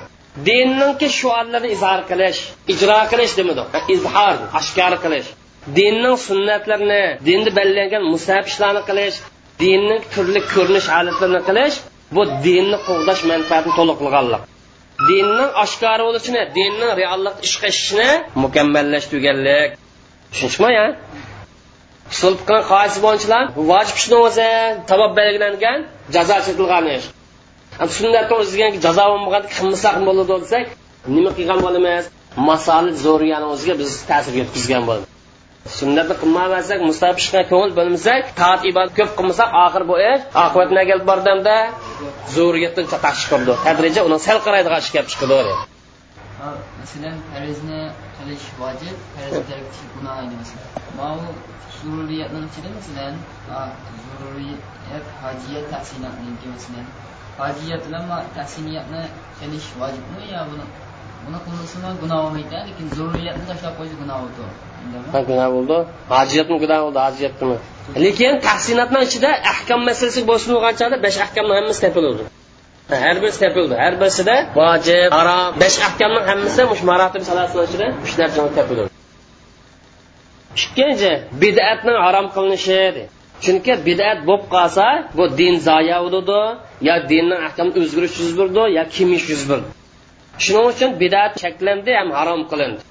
dinninki 0.49 1.09
shuarlarni 1.19 1.69
izhor 1.77 2.01
qilish 2.11 2.41
ijro 2.73 2.99
qilish 3.13 3.33
demadi. 3.39 3.63
Izhor 3.97 4.37
oshkor 4.59 4.95
qilish. 5.05 5.29
Dinning 5.77 6.17
sunnatlarini 6.29 7.03
dinda 7.27 7.51
belgilangan 7.59 8.03
musab 8.13 8.45
ishlarni 8.51 8.83
qilish 8.89 9.17
dinning 9.63 10.03
turli 10.15 10.41
ko'rinish 10.55 10.89
holatlarini 10.95 11.43
qilish 11.49 11.77
bu 12.15 12.23
dinni 12.47 12.79
qo'g'dash 12.89 13.23
manfaatini 13.31 13.75
to'liqlaganlik. 13.79 14.43
Dinning 15.09 15.51
oshkora 15.65 16.03
bo'lishini 16.09 16.43
dinning 16.59 16.93
reallik 17.01 17.37
ish 17.47 17.57
qilishini 17.63 18.11
mukammallashtirganlik. 18.45 19.71
Tushunishmi 20.33 20.71
ya? 20.79 20.87
Usul 22.13 22.35
qilgan 22.39 22.65
qoidasi 22.71 22.99
bo'yicha 23.07 23.39
vojib 23.71 23.97
ishni 24.01 24.17
o'zi 24.27 24.49
tavob 24.91 25.13
belgilangan 25.21 25.79
jazo 26.17 26.37
chetilgan 26.47 26.85
ish. 26.97 27.07
Sunnatni 27.99 28.35
o'ziga 28.43 28.67
jazo 28.87 29.05
bo'lmagan 29.13 29.45
qilmasak 29.55 29.97
bo'ladi 30.09 30.35
desak 30.45 30.67
nima 31.17 31.31
qilgan 31.39 31.59
bo'lamiz? 31.67 32.05
Masoli 32.49 32.93
zo'riyani 33.07 33.47
o'ziga 33.55 33.75
biz 33.81 33.91
ta'sir 34.11 34.33
yetkazgan 34.41 34.85
bo'lamiz 34.89 35.11
sunnatni 35.79 36.15
qilmasak 36.23 36.81
mustahab 36.89 37.17
ishga 37.23 37.41
ko'ngil 37.51 37.73
bo'lmasak 37.79 38.23
toat 38.41 38.61
ibodat 38.71 38.93
ko'p 38.99 39.11
qilmasak 39.19 39.51
oxir 39.65 39.83
bu 39.91 39.97
ish 40.11 40.23
oqibat 40.45 40.69
nima 40.73 40.85
kelib 40.91 41.07
bordamda 41.11 41.57
zo'riyatdan 42.37 42.87
chatoq 42.93 43.15
chiqirdi 43.21 43.53
tadrijan 43.67 44.05
uni 44.09 44.19
sal 44.27 44.39
qaraydigan 44.47 44.81
ish 44.85 44.91
kelib 44.95 45.09
chiqdi 45.13 45.39
masalan 46.81 47.17
farzni 47.31 47.81
qilish 48.17 48.47
vojib 48.61 48.97
farzni 49.15 49.57
gunoh 49.97 50.17
edi 50.25 50.35
masalan. 50.41 51.53
Mana 51.85 51.93
bu 51.93 51.97
zururiyatni 51.97 52.39
ichida 52.49 52.69
masalan 52.77 53.15
zururiyat 54.05 55.07
hojiyat 55.23 55.71
tahsinatniki 55.71 56.47
masalan 56.55 56.87
hojiyat 57.39 57.87
bilan 57.87 58.03
tahsiniyatni 58.37 59.03
qilish 59.41 59.69
vojibmi 59.81 60.23
yo 60.33 60.41
buni 60.51 60.65
buni 61.25 61.39
qilmasimi 61.45 61.91
gunoh 62.03 62.19
bo'lmaydi 62.25 62.57
lekin 62.69 62.87
zurriyatni 62.99 63.45
tashlab 63.51 63.75
qo'yish 63.79 63.97
gunoh 64.03 64.19
bo'ldi 64.23 64.43
ha 65.13 65.21
gunoh 65.31 65.49
bo'ldi 65.57 65.77
hojiyatmi 66.15 66.57
gunoh 66.65 66.81
bo'ldi 66.85 67.01
hojiyatmi 67.07 67.57
lekin 68.05 68.33
tahsinatni 68.49 68.99
ichida 69.07 69.31
ahkam 69.53 69.81
masalasi 69.89 70.21
bo'ysunilganchada 70.31 70.97
besh 71.07 71.19
ahkamni 71.27 71.55
hammasi 71.59 71.81
topiladi 71.85 72.25
har 73.05 73.17
birisi 73.23 73.39
topildi 73.45 73.75
har 73.85 73.95
birisida 74.01 74.37
vojib 74.61 75.09
harom 75.19 75.47
besh 75.63 75.79
ahkamni 75.89 76.21
hammasi 76.31 76.63
mush 76.73 76.83
maratib 76.91 77.23
salasini 77.29 77.63
ichida 77.69 77.87
uch 78.05 78.15
narsa 78.21 78.41
topiladi 78.59 78.91
ikkinchi 80.61 81.13
bid'atning 81.43 81.99
harom 82.05 82.27
qilinishi 82.35 82.81
chunki 83.45 83.73
bid'at 83.89 84.19
bo'lib 84.29 84.45
qolsa 84.55 84.87
bu 85.17 85.25
din 85.39 85.55
zoya 85.69 85.99
bo'ladi 86.05 86.41
yo 86.89 86.95
dinning 87.11 87.41
ahkami 87.49 87.71
o'zgarish 87.81 88.17
yuz 88.23 88.33
berdi 88.39 88.63
yo 88.79 88.83
kimish 88.95 89.27
yuz 89.33 89.45
berdi 89.51 89.71
shuning 90.39 90.67
uchun 90.73 90.91
bidat 91.03 91.33
cheklandi 91.43 91.93
ham 91.99 92.09
harom 92.19 92.43
qilindi. 92.51 92.83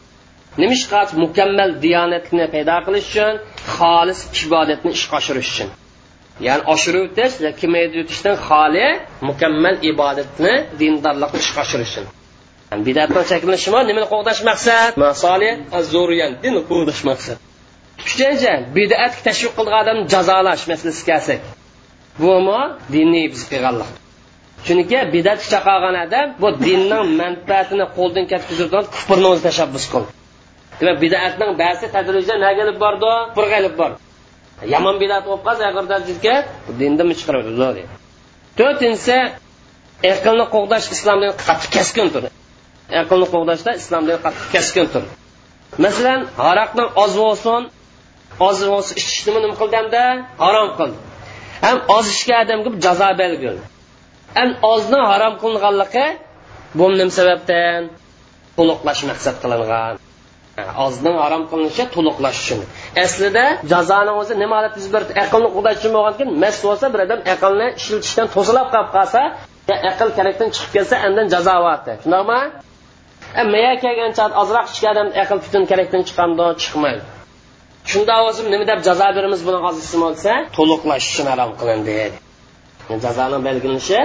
Nimishqa 0.61 0.99
mukammal 1.23 1.71
diyonatni 1.83 2.45
paydo 2.53 2.77
qilish 2.85 3.07
uchun 3.11 3.33
xolis 3.75 4.19
ibodatni 4.43 4.89
ishga 4.97 5.15
oshirish 5.21 5.49
uchun. 5.53 5.69
Ya'ni 6.47 6.63
oshirib 6.73 7.03
o'tish 7.09 7.33
va 8.25 8.33
xoli 8.49 8.87
mukammal 9.29 9.75
ibodatni 9.91 10.53
dindorlikni 10.79 11.39
ishga 11.45 11.59
oshirish 11.65 11.93
uchun. 11.93 12.05
Bidatdan 12.87 13.23
cheklanishi 13.31 13.69
nimani 13.89 14.07
qo'g'dash 14.13 14.41
maqsad? 14.49 14.91
Masoli 15.05 15.49
dinni 16.43 16.61
qo'g'dash 16.69 17.03
maqsad 17.11 17.37
uchinchi 18.01 18.53
bidatga 18.77 19.19
tashviq 19.27 19.53
qilgan 19.57 19.79
odamni 19.83 20.05
jazolash 20.13 20.63
masalasiga 20.71 21.05
kelsak 21.09 21.41
bumi 22.23 22.61
dinni 22.93 23.23
biz 23.33 23.43
qilganlik 23.51 23.91
chunki 24.65 24.99
bidat 25.15 25.39
chaqirgan 25.51 25.95
odam 26.05 26.27
bu 26.41 26.49
dinning 26.65 27.07
manfaatini 27.21 27.85
qo'ldan 27.97 28.25
ketkazadigan 28.31 28.85
kufrni 28.93 29.27
o'zi 29.31 29.41
tashabbus 29.47 29.85
qildi. 29.93 30.11
Demak 30.79 30.97
bidatning 31.03 31.51
ba'zi 31.63 31.85
tadrijda 31.95 32.35
nega 32.45 32.61
ilib 32.65 32.77
bordi? 32.83 33.11
Kufrga 33.35 33.57
ilib 33.61 33.75
bordi. 33.81 33.97
Yomon 34.73 34.95
bidat 35.03 35.21
bo'lib 35.27 35.43
qolsa 35.47 35.61
darajasiga 35.77 36.35
dindan 36.79 37.07
chiqarib 37.19 37.45
to'rtinchisi 38.59 39.17
aqlni 40.13 40.45
qo'g'dash 40.55 40.87
islomdan 40.95 41.31
qattiq 41.47 41.69
keskin 41.75 42.07
tur 42.13 42.23
aqlni 43.01 43.27
qo'g'dashda 43.33 43.71
islomdan 43.81 44.17
qattiq 44.25 44.47
keskin 44.55 44.87
tur 44.93 45.03
masalan 45.85 46.19
haroqning 46.45 46.89
oz 47.03 47.13
bo'lsin 47.21 47.61
oz 48.47 48.59
bo'lsa 48.71 48.91
ichishni 49.01 49.31
nima 49.43 49.55
qildimda 49.61 50.03
harom 50.45 50.69
qildi. 50.79 50.97
Ham 51.65 51.77
oz 51.97 52.05
ichgan 52.15 52.37
odamga 52.45 52.69
jazo 52.85 53.09
belgildi 53.21 53.63
ham 54.37 54.49
ozni 54.73 54.99
harom 55.11 55.33
qilinganligi 55.41 56.05
bu 56.79 56.85
nim 56.99 57.09
sababdan 57.17 57.81
to'liqlash 58.57 59.01
maqsad 59.09 59.35
qilingan. 59.43 59.95
Ozning 60.85 61.15
harom 61.23 61.43
qilinishi 61.51 61.83
to'liqlash 61.95 62.39
uchun. 62.43 62.59
Aslida 63.05 63.45
jazoni 63.71 64.11
o'zi 64.21 64.33
nima 64.43 64.55
holat 64.59 64.75
yuz 64.79 64.87
berdi 64.95 65.11
aqlni 65.23 65.49
qo'llash 65.55 65.77
uchun 65.79 65.91
bo'lgandan 65.97 66.29
mast 66.43 66.61
bo'lsa 66.67 66.85
bir 66.93 66.99
odam 67.05 67.19
aqlni 67.33 67.67
ishlatishdan 67.79 68.27
to'silib 68.35 68.67
qolib 68.73 68.89
qolsa 68.97 69.21
aql 69.91 70.09
kerakdan 70.17 70.49
chiqib 70.55 70.71
kelsa 70.75 70.95
andan 71.07 71.25
jazo 71.33 71.53
bo'lyapti. 71.63 71.91
Shundaqmi 72.03 72.39
miya 73.53 73.73
kelgancha 73.83 74.23
ozroq 74.41 74.65
ichgan 74.73 74.91
odam 74.95 75.09
aql 75.23 75.37
butun 75.45 75.63
kerakdan 75.71 76.01
chiqqanda 76.07 76.45
chiqmaydi. 76.61 77.03
Shunda 77.91 78.13
o'zim 78.27 78.45
nima 78.53 78.65
deb 78.71 78.79
jazo 78.87 79.07
beramiz 79.17 79.41
buni 79.47 79.59
hozir 79.65 79.97
bo'lsa? 80.03 80.31
To'liqlash 80.57 81.05
uchun 81.11 81.27
harom 81.31 81.51
qilindi 81.59 81.97
jazoni 83.05 83.37
belgilanishi 83.47 83.99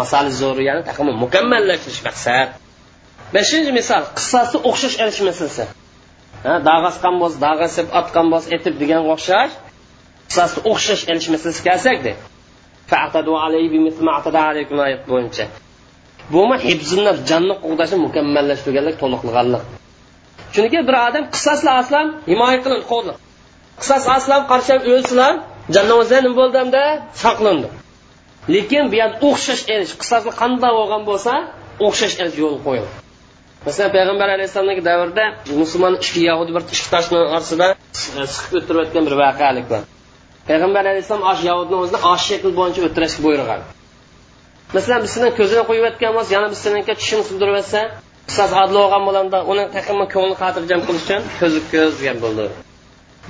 masali 0.00 0.30
zo'riyani 0.42 0.82
taqimi 0.88 1.12
mukammallashtirish 1.24 2.02
maqsad. 2.08 2.48
Beshinchi 3.34 3.70
misol 3.78 4.02
qissasi 4.18 4.56
o'xshash 4.68 4.96
erish 5.02 5.20
masalasi. 5.28 5.64
Dag'asqan 6.68 7.14
bo'lsa 7.22 7.38
dag'asib 7.46 7.86
otgan 8.00 8.26
bo'lsa 8.32 8.48
etib 8.56 8.74
deganga 8.82 9.08
o'xshash 9.16 9.52
qissasi 10.28 10.58
o'xshash 10.70 11.02
erish 11.10 11.28
masalasi 11.34 11.60
kelsakda 11.68 12.12
bo'yicha. 15.10 15.44
Bumi 16.32 16.56
hibzini 16.66 17.12
jonni 17.30 17.54
qo'g'dashni 17.64 17.98
mukammallashtirganlik 18.06 18.96
to'liqlaganlik. 19.02 19.62
Chunki 20.54 20.78
bir 20.88 20.96
odam 21.06 21.24
qissasla 21.34 21.70
aslan 21.82 22.06
himoya 22.30 22.58
qilindi 22.64 22.86
qo'ldi 22.92 23.12
qissas 23.80 24.04
aslan 24.16 24.42
qarshi 24.50 24.74
o'lsilar 24.94 25.32
jannatda 25.74 26.18
nima 26.24 26.36
bo'ldi 26.40 26.82
saqlandi. 27.24 27.68
Lekin 28.54 28.84
bu 28.92 28.96
yerda 29.00 29.16
o'xshash 29.28 29.62
elish 29.74 29.92
qissasi 30.00 30.28
qanday 30.40 30.72
bo'lgan 30.78 31.02
bo'lsa 31.10 31.32
o'xshash 31.86 32.14
elish 32.22 32.38
yo'l 32.42 32.56
qo'yildi. 32.66 32.90
Masalan 33.66 33.90
payg'ambar 33.96 34.28
alayhissalomdagi 34.36 34.82
davrida 34.90 35.24
musulmon 35.62 35.94
ikki 36.04 36.20
yahudiy 36.30 36.52
bir 36.56 36.62
ikki 36.74 36.88
toshni 36.94 37.16
orasida 37.24 37.66
e, 38.20 38.22
siqib 38.34 38.54
o'tirayotgan 38.60 39.02
bir 39.08 39.14
voqealik 39.22 39.66
bor. 39.72 39.82
Payg'ambar 40.48 40.82
alayhissalom 40.92 41.24
osh 41.32 41.42
yahudni 41.50 41.76
o'zini 41.82 42.00
osh 42.12 42.24
shakl 42.30 42.50
bo'yicha 42.60 42.80
o'tirishga 42.88 43.20
buyurgan. 43.26 43.60
Masalan 44.76 45.00
biz 45.04 45.10
sizdan 45.14 45.32
ko'zini 45.38 45.62
qo'yib 45.68 45.84
yotgan 45.88 46.12
bo'lsa 46.16 46.30
yana 46.36 46.48
biz 46.52 46.60
sizniki 46.64 46.92
tushini 47.00 47.24
sindirib 47.30 47.56
qisas 48.28 48.50
adli 48.62 48.78
bo'lgan 48.82 49.02
bo'landa 49.08 49.38
uni 49.52 49.64
taqimi 49.76 50.06
ko'ngli 50.14 50.34
xotirjam 50.42 50.80
qilish 50.86 51.04
uchun 51.06 51.22
ko'zi 51.40 51.60
ko'z 51.72 51.92
degan 52.00 52.18
bo'ldi. 52.24 52.46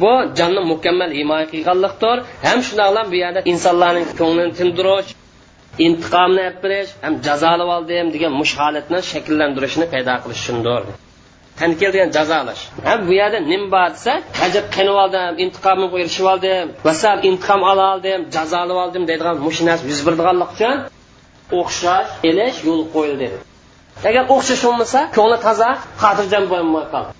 Bu 0.02 0.12
jonni 0.38 0.60
mukammal 0.72 1.10
himoya 1.20 1.46
qilganlikdir. 1.52 2.16
Ham 2.46 2.58
shundoqlam 2.66 3.06
bu 3.12 3.16
yerda 3.22 3.40
insonlarning 3.52 4.06
ko'nglini 4.20 4.52
tindirish 4.58 5.10
intiqomni 5.86 6.46
berish 6.62 6.90
ham 7.04 7.14
jazolab 7.26 7.68
oldim 7.76 8.06
degan 8.14 8.32
mush 8.40 8.52
holatni 8.60 8.98
shakllantirishni 9.10 9.86
paydo 9.92 10.14
qilish 10.22 10.40
uchundir 10.44 10.82
tankel 11.60 11.90
degan 11.94 12.10
jazolash 12.16 12.62
ha 12.86 12.94
bu 13.06 13.12
yerda 13.20 13.38
nim 13.52 13.62
bor 13.74 13.88
desa 13.96 14.12
ajab 14.46 14.66
qinib 14.76 14.96
oldim 15.04 15.32
intiqomimga 15.44 15.96
erishib 16.04 16.26
oldim 16.32 16.66
vasal 16.86 17.18
intiqom 17.28 17.60
ola 17.70 17.84
oldim 17.94 18.20
jazolab 18.36 18.78
oldim 18.84 19.02
deydigan 19.10 19.36
mush 19.46 19.60
narsa 19.68 19.84
yuz 19.92 20.00
berdiganlik 20.06 20.50
uchun 20.56 20.76
o'xshash 21.60 22.08
elish 22.30 22.58
yo'l 22.68 22.82
qo'yildi. 22.94 23.28
dedi 23.34 23.38
agar 24.08 24.24
o'xshash 24.34 24.62
bo'lmasa 24.66 25.00
ko'ngli 25.16 25.38
toza 25.46 25.68
xotirjam 26.02 26.44
bo'lmay 26.52 26.84
qoldi 26.94 27.12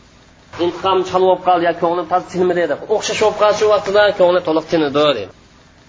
intiqom 0.64 0.98
chalib 1.10 1.28
olib 1.32 1.42
qoldi 1.48 1.64
yo 1.68 1.72
ko'nglim 1.82 2.06
toza 2.12 2.26
tinmidi 2.32 2.64
deb. 2.72 2.80
O'xshash 2.94 3.20
bo'lib 3.24 3.36
qolsa 3.42 3.56
shu 3.60 3.66
vaqtida 3.74 4.02
ko'ngli 4.20 4.40
to'liq 4.48 4.64
tinidi 4.72 4.92
dedi 5.08 5.24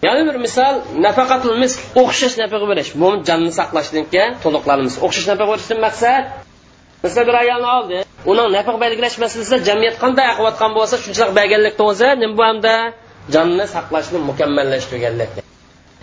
yana 0.08 0.22
bir 0.28 0.38
misol 0.46 0.74
nafaqatul 1.06 1.58
misk 1.64 1.80
o'xshash 2.02 2.36
nafaqa 2.44 2.66
berish 2.72 2.92
bu 3.02 3.10
jonni 3.28 3.52
saqlashniki 3.60 4.24
to'liqlanimiz 4.44 4.96
o'xshash 5.06 5.28
nafaqa 5.32 5.50
berishdan 5.54 5.80
maqsad 5.88 6.24
misol 7.06 7.24
bir 7.30 7.36
ayolni 7.44 7.70
oldi. 7.78 7.98
Uning 8.32 8.48
nafaqa 8.58 8.80
belgilash 8.86 9.16
masalasida 9.24 9.58
jamiyat 9.70 9.96
qanday 10.04 10.26
aqiyotgan 10.34 10.72
bo'lsa 10.78 10.96
shunchalik 11.04 11.34
berganlikda 11.40 11.84
o'zi 11.92 12.10
nima 12.22 12.36
bu 12.40 12.44
hamda? 12.50 12.74
Jonni 13.36 13.66
saqlashni 13.76 14.20
mukammallashtirganlik 14.30 15.32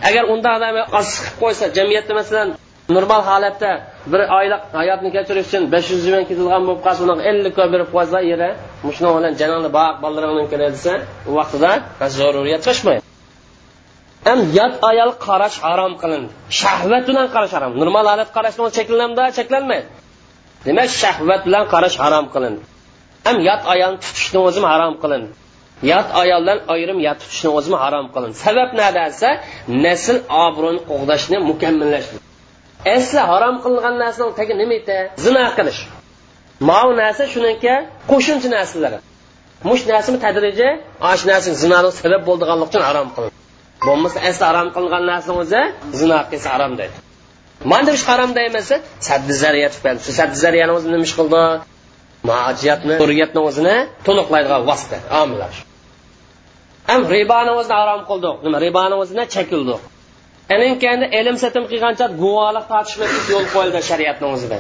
agar 0.09 0.25
unda 0.33 0.49
odam 0.57 0.75
oz 0.99 1.09
qilib 1.19 1.37
qo'ysa 1.43 1.65
jamiyatda 1.79 2.13
masalan 2.21 2.49
normal 2.89 3.23
holatda 3.31 3.71
bir 4.13 4.21
oylik 4.39 4.63
hayotni 4.81 5.11
kechirish 5.17 5.47
uchun 5.49 5.63
besh 5.75 5.89
yuz 5.93 6.05
yuan 6.11 6.25
ketilgan 6.31 6.63
bo'lib 6.67 6.81
qolsa 6.87 7.01
unaqa 7.07 7.23
ellik 7.31 7.53
ko'p 7.59 7.69
berib 7.75 7.89
qo'ysa 7.95 8.19
yeri 8.33 8.49
shuni 8.97 9.11
bilan 9.17 9.33
janoni 9.41 9.71
boq 9.79 9.95
bolalaringni 10.05 10.47
desa 10.75 10.93
u 11.31 11.33
vaqtida 11.39 11.71
zaruriyat 12.19 12.63
qilishmaydi. 12.67 13.03
Ham 14.27 14.39
yot 14.59 14.75
ayol 14.91 15.11
qarash 15.27 15.57
harom 15.67 15.93
qilindi. 16.03 16.31
Shahvat 16.61 17.03
bilan 17.11 17.27
qarash 17.35 17.53
harom. 17.57 17.73
Normal 17.83 18.05
holat 18.13 18.31
qarashdan 18.37 18.69
cheklanamda 18.79 19.25
cheklanmaydi. 19.39 19.87
Demak 20.67 20.89
shahvat 21.03 21.41
bilan 21.47 21.65
qarash 21.73 21.97
harom 22.05 22.27
qilindi. 22.35 22.63
Ham 23.27 23.37
yot 23.49 23.63
ayolni 23.73 23.99
tutishni 24.05 24.39
o'zi 24.49 24.61
harom 24.73 24.95
qilindi. 25.03 25.31
Yot 25.93 26.09
ayoldan 26.23 26.59
ayrim 26.75 26.99
yot 27.07 27.19
tutishni 27.23 27.51
o'zi 27.59 27.71
harom 27.85 28.07
qilindi. 28.15 28.37
Sabab 28.47 28.71
nada 28.81 29.03
desa 29.11 29.29
nasl 29.85 30.17
obro'ni 30.45 30.81
qo'g'dashni 30.91 31.37
mukammallashtirish 31.51 32.26
asli 32.95 33.21
harom 33.31 33.57
qilingan 33.65 33.95
narsaning 34.03 34.33
tagi 34.39 34.55
nima 34.63 34.75
edi? 34.81 34.99
Zino 35.25 35.43
qilish. 35.59 35.81
Mau 36.71 36.89
narsa 37.03 37.25
shuniki 37.33 37.75
qo'shimcha 38.11 38.49
narsalari 38.57 38.99
mush 39.69 39.83
narsani 39.93 40.19
tadrijiy 40.25 40.73
shu 41.19 41.25
narsa 41.33 41.51
zinoga 41.63 41.91
sabab 42.01 42.23
bo'lganligi 42.29 42.69
uchun 42.71 42.83
harom 42.89 43.09
qilindi 43.15 43.37
bo'lmasa 43.87 44.19
asli 44.29 44.45
harom 44.51 44.69
qilingan 44.77 45.05
narsani 45.13 45.37
o'zi 45.43 45.63
zino 46.01 46.19
qilsa 46.31 46.49
harom 46.55 46.73
deydi. 46.81 46.97
Mana 47.71 47.91
ish 47.97 48.05
harom 48.11 48.31
deymasa 48.39 48.77
saddi 49.09 49.33
zariyat 49.43 49.73
shu 50.05 50.11
saddi 50.19 50.37
zariyani 50.45 50.73
o'zi 50.77 50.87
nima 50.93 51.05
ish 51.09 51.15
qildi? 51.19 51.43
Majiyatni 52.31 52.95
hurriyatni 53.01 53.41
o'zini 53.49 53.77
to'liqlaydigan 54.07 54.63
vosita 54.71 54.97
omillar. 55.23 55.55
Ham 56.89 57.01
riboni 57.15 57.53
o'zini 57.61 57.77
harom 57.81 58.01
qildik. 58.11 58.37
Nima 58.47 58.59
riboni 58.67 58.95
o'zini 59.03 59.25
chekildik. 59.35 59.81
Anin 60.55 61.03
ilm 61.21 61.37
satim 61.45 61.65
qilgancha 61.73 62.07
guvohlik 62.23 62.65
tortishmaslik 62.73 63.27
yo'l 63.35 63.47
qo'yildi 63.55 63.81
shariatni 63.91 64.27
o'zida. 64.35 64.59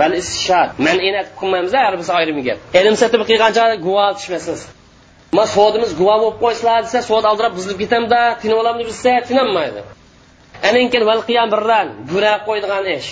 Val 0.00 0.12
istishod 0.20 0.68
man 0.86 0.98
inat 1.08 1.28
qilmaymiz 1.40 1.72
har 1.82 1.92
birisi 1.94 2.12
ayrim 2.18 2.38
gap 2.48 2.58
ilm 2.80 2.96
satim 3.02 3.22
qilgancha 3.30 3.64
guvoh 3.86 4.10
tushmasiz 4.18 4.60
ma 5.36 5.44
sodimiz 5.56 5.90
guvoh 6.00 6.18
bo'lib 6.22 6.38
qo'ysizlar 6.42 6.78
desa 6.86 7.00
sod 7.10 7.24
aldirab 7.30 7.52
buzilib 7.58 7.78
ketamda 7.84 8.20
tinib 8.42 8.58
olamni 8.62 8.84
bilsa 8.88 9.12
tinolmaydi. 9.28 9.80
Aninkin 10.68 10.90
keyin 10.92 11.06
val 11.10 11.20
qiyam 11.28 11.48
birran 11.54 11.88
gura 12.12 12.34
qo'ydigan 12.48 12.84
ish. 12.98 13.10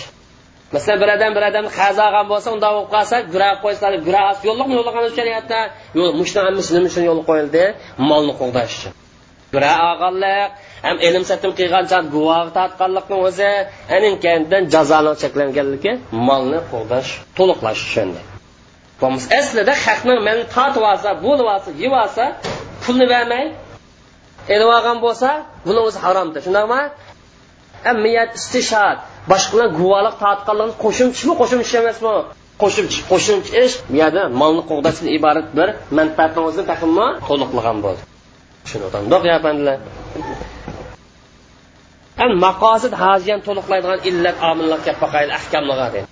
Masalan 0.75 0.99
bir 1.03 1.09
odam 1.17 1.33
bir 1.37 1.45
odamni 1.49 1.71
qazag'an 1.81 2.27
bo'lsa 2.33 2.49
unda 2.55 2.69
bo'lib 2.75 2.89
qolsa 2.95 3.17
gura 3.35 3.51
qo'ysalar 3.65 3.93
gura 4.07 4.23
yo'lliqmi 4.49 4.75
yo'lliqan 4.79 5.03
shariatda? 5.19 5.59
Yo'q 5.99 6.13
mushuni 6.21 6.43
hammasi 6.47 6.71
nima 6.77 6.87
uchun 6.91 7.05
yo'l 7.11 7.21
qo'yildi 7.29 7.65
molni 8.11 8.33
qo'g'dash 8.41 8.73
uchun. 8.79 8.93
Gura 9.57 9.73
olganlik 9.91 10.51
ham 10.87 10.97
ilm 11.09 11.25
satim 11.31 11.53
qilgancha 11.59 11.99
guvoh 12.15 12.47
tortganlikni 12.59 13.17
o'zi 13.27 13.51
anin 13.97 14.15
jazoni 14.75 15.13
cheklanganligi 15.23 15.93
molni 16.29 16.61
qo'g'dash 16.73 17.11
to'liqlash 17.39 17.83
uchun 17.89 18.11
aslida 19.41 19.75
haqni 19.87 20.15
man 20.29 20.39
tortib 20.55 20.85
olsa 20.93 21.11
bo'lib 21.25 21.47
olsa 21.55 21.71
yeb 21.83 21.93
olsa 22.03 22.25
pulni 22.83 23.07
bermay 23.15 23.45
elib 24.55 24.69
olgan 24.77 24.99
bo'lsa 25.05 25.29
buni 25.67 25.81
o'zi 25.89 25.99
haromdir. 26.05 26.41
Shundaqmi 26.47 26.81
miyat 28.05 28.31
istishod 28.41 28.99
boshqalar 29.33 29.69
guvohlik 29.79 30.15
tortganligini 30.25 30.77
qo'shimchimi 30.85 31.35
qo'shimcha 31.41 31.77
emasmi? 31.83 32.15
Qo'shimcha 32.63 33.01
qo'shimcha 33.11 33.53
ish 33.65 33.75
bu 33.91 33.97
yerda 34.03 34.23
molni 34.41 34.63
qo'g'dashdan 34.71 35.09
iborat 35.19 35.49
bir 35.59 35.69
manfaatni 35.99 36.41
o'zini 36.49 36.65
taqimmi 36.73 37.07
to'liqlagan 37.29 37.79
bo'ldi. 37.85 38.03
Tushunadiq 38.67 39.25
yapandilar 39.35 39.79
maqosid 42.47 42.93
hajiyani 43.05 43.43
to'liqlaydigan 43.49 43.99
illat 44.11 44.37
omillar 44.51 44.79
kelib 44.85 45.01
boqayli 45.05 45.33
ahkamlarga 45.41 45.89
deydi 45.95 46.09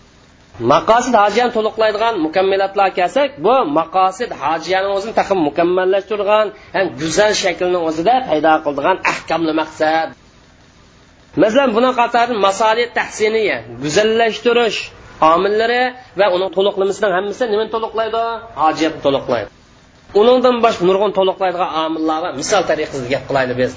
maqosid 0.72 1.14
hojiyani 1.22 1.52
to'liqlaydigan 1.56 2.14
mukammilatlar 2.26 2.88
kelsak 2.98 3.30
bu 3.46 3.54
maqosid 3.78 4.30
hojiyani 4.42 4.88
o'zini 4.96 5.14
taqim 5.20 5.38
mukammallashtirgan 5.48 6.46
ham 6.74 6.86
go'zal 7.00 7.32
shaklni 7.42 7.78
o'zida 7.88 8.14
paydo 8.28 8.52
qildigan 8.64 8.96
ahkamli 9.12 9.52
maqsad. 9.60 10.08
Masalan 11.42 11.70
buni 11.76 11.90
qatori 12.00 12.32
masoli 12.46 12.84
tahsiniya 12.98 13.56
go'zallashtirish 13.82 14.78
omillari 15.32 15.82
va 16.18 16.26
uni 16.36 16.46
to'liqlimisining 16.56 17.12
hammasi 17.18 17.44
nimani 17.52 17.70
to'liqlaydi? 17.74 18.22
Hojiyatni 18.62 19.00
to'liqlaydi. 19.06 19.48
Uningdan 20.20 20.56
boshqa 20.64 20.84
nurg'un 20.88 21.12
to'liqlaydigan 21.18 21.70
omillar 21.84 22.20
misol 22.40 22.62
tariqasida 22.70 23.08
gap 23.14 23.22
qilaylik 23.28 23.56
biz. 23.62 23.72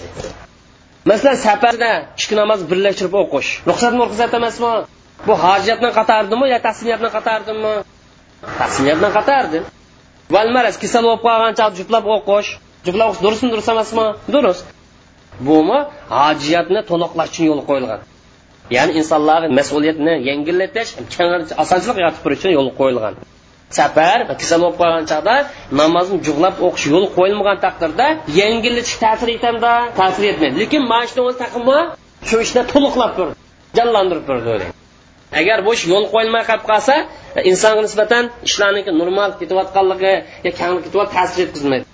Masalan 1.09 1.37
safarda 1.47 1.91
ikki 2.21 2.35
namoz 2.41 2.59
birlashtirib 2.71 3.15
o'qish. 3.23 3.49
Ruxsatmi 3.69 4.01
ruxsat 4.09 4.31
emasmi 4.39 4.71
bu 5.27 5.33
hojatni 5.45 5.89
qatardimi 5.99 6.45
yo 6.53 6.59
tahsiniyatni 6.67 7.09
qatardimi 7.17 7.73
tahsiniyatni 8.61 9.09
qatardi. 9.17 9.59
Valmaras 10.35 10.75
kasal 10.83 11.03
bo'lib 11.07 11.21
qolgancha 11.27 11.65
juplab 11.79 12.05
o'qish. 12.15 12.49
Juplab 12.85 13.07
o'qish 13.09 13.21
durustmi 13.25 13.49
durust 13.53 13.69
emasmi? 13.75 14.05
Durust. 14.33 14.65
Bumi 15.47 15.79
hojiyatni 16.19 16.79
to'liqlash 16.89 17.29
uchun 17.33 17.45
yo'l 17.51 17.61
qo'yilgan. 17.69 18.01
Ya'ni 18.75 18.91
insonlarga 18.99 19.47
mas'uliyatni 19.59 20.13
yengillatish 20.29 20.89
osonchilik 21.63 21.97
yaratib 22.03 22.21
turish 22.23 22.39
uchun 22.41 22.51
yo'l 22.57 22.69
qo'yilgan. 22.79 23.13
Safar 23.77 24.19
kasal 24.41 24.59
bo'lib 24.63 24.77
qolgan 24.81 25.05
chog'da 25.11 25.35
namozni 25.81 26.17
jug'lab 26.27 26.55
o'qish 26.67 26.85
yo'li 26.93 27.07
qo'yilmagan 27.17 27.57
taqdirda 27.65 28.07
yengillatish 28.39 28.97
ta'sir 29.03 29.29
etadi 29.37 29.73
ta'sir 29.99 30.23
etmaydi. 30.31 30.55
Lekin 30.61 30.81
mana 30.91 31.05
shuni 31.09 31.21
o'zi 31.27 31.37
taqimi 31.43 31.77
shu 32.29 32.35
ishni 32.45 32.61
to'liqlab 32.73 33.11
turdi 33.17 33.33
jonlantirib 33.77 34.25
turdi 34.29 34.67
agar 35.39 35.57
bu 35.65 35.71
ish 35.77 35.83
yo'l 35.91 36.05
qo'yilmay 36.13 36.43
qolib 36.49 36.65
qolsa 36.71 36.95
insonga 37.51 37.81
nisbatan 37.87 38.23
ishlarni 38.47 38.81
normal 39.01 39.29
ketayotganligi 39.39 40.13
yo 40.45 40.51
kanglik 40.59 40.83
ketyapti 40.87 41.13
ta'sir 41.17 41.37
yetkazmaydi. 41.43 41.85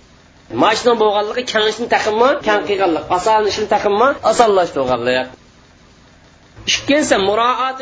Mashina 0.64 0.94
bo'lganligi 1.02 1.44
kangishni 1.54 1.88
taqimi 1.96 2.30
kang 2.48 2.62
qilganlik 2.70 3.06
oson 3.18 3.44
ishni 3.52 3.68
taqimi 3.74 4.08
osonlashtirganlik 4.32 5.28
ikkinchisi 6.72 7.18
muroat 7.28 7.80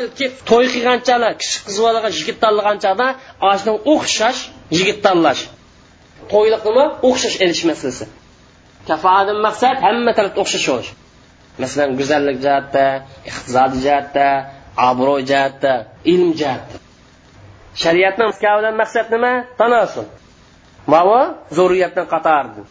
to'y 0.50 0.66
qilganchalar 0.74 1.32
kishi 1.40 1.58
qiz 1.66 1.76
bolaga 1.84 2.08
yigit 2.18 2.38
tanlaganchada 2.44 3.06
ashuni 3.50 3.74
o'xshash 3.92 4.40
yigit 4.78 4.98
tanlash 5.06 5.42
to'yliqnimi? 6.32 6.84
O'xshash 7.08 7.36
elish 7.44 7.62
masalasi. 7.70 8.04
Kafoatdan 8.88 9.38
maqsad 9.46 9.76
hamma 9.86 10.12
tarafda 10.18 10.38
o'xshash 10.44 10.66
bo'lish. 10.72 10.90
Masalan 11.62 11.90
go'zallik 12.00 12.38
jihatda 12.44 12.84
iqtisodiy 13.28 13.80
jihatda 13.86 14.26
obro' 14.88 15.20
jihatda 15.30 15.72
ilm 16.12 16.30
jihatda. 16.40 16.76
Shariatni 17.82 18.24
kavdan 18.44 18.74
maqsad 18.82 19.06
nima? 19.14 19.32
Tanosul 19.60 20.06
mavu 20.92 21.20
zurriyatdan 21.56 22.06
qatordi 22.14 22.62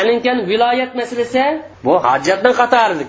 aninkan 0.00 0.38
viloyat 0.50 0.92
masalasi 1.00 1.44
bu 1.84 1.94
hojatdan 2.06 2.52
qatordi 2.60 3.04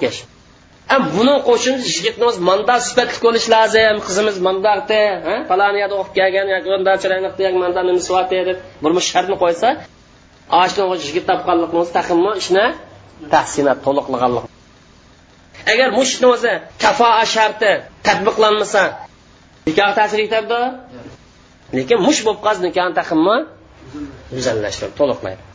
buni 1.16 1.36
qo'shimcha 1.48 2.12
o'zi 2.28 2.40
manda 2.50 2.76
sifatli 2.88 3.18
bo'lishi 3.26 3.50
lozim. 3.56 3.96
Qizimiz 4.08 4.36
mandaqda 4.48 5.02
falon 5.50 5.76
yerda 5.82 5.96
o'qib 6.02 6.14
kelgan 6.20 6.48
yoki 6.56 6.70
unda 6.78 6.92
chiroyli 7.02 7.58
manda 7.64 7.82
nima 7.88 8.02
sifati 8.08 8.38
deb 8.50 8.58
bir 8.84 8.92
shartni 9.12 9.38
qo'ysa 9.44 9.68
ashni 10.64 10.84
yigit 11.08 11.26
topganlikni 11.32 11.78
o'zi 11.84 11.92
taqimmi 12.00 12.32
ishni 12.42 12.66
tahsinat 13.34 13.78
to'liqlaganlik. 13.86 14.44
Agar 15.74 15.90
mushni 16.00 16.28
o'zi 16.36 16.54
kafoa 16.84 17.24
sharti 17.36 17.72
tadbiqlanmasa 18.08 18.84
nikoh 19.68 19.92
ta'sir 20.00 20.20
etadi 20.28 20.62
lekin 21.78 21.98
mush 22.08 22.20
bo'lib 22.26 22.42
qolsa 22.46 22.62
nikohni 22.68 22.94
taqimmi 23.00 23.38
go'zallashtirib 24.36 24.94
to'liqlaydi 25.00 25.51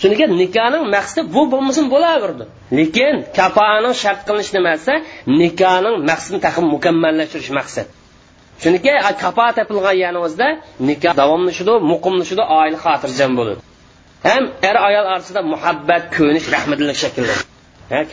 chunki 0.00 0.24
nikohning 0.42 0.84
maqsadi 0.96 1.20
bu 1.34 1.42
bo'lmasin 1.52 1.84
bo'laverdi. 1.94 2.44
Lekin 2.78 3.14
kafoaning 3.38 3.94
shart 4.02 4.20
qilinish 4.26 4.52
nimasi 4.56 4.92
nikohning 5.42 5.96
maqsadini 6.10 6.40
taqim 6.46 6.64
mukammallashtirish 6.74 7.52
maqsad. 7.58 7.86
Chunki 8.62 8.92
kafo 9.22 9.46
topilgan 9.58 9.96
yani 10.04 10.18
o'zida 10.26 10.48
nikoh 10.88 11.14
davomlashidi 11.20 11.74
muqimlashidi 11.92 12.42
oila 12.58 12.78
xotirjam 12.84 13.32
bo'ladi. 13.38 13.60
Ham 14.28 14.44
er 14.68 14.76
ayol 14.88 15.06
orasida 15.12 15.40
muhabbat 15.52 16.02
ko'nish 16.16 16.46
rahmatlik 16.54 16.96
shakllanadi 17.02 17.44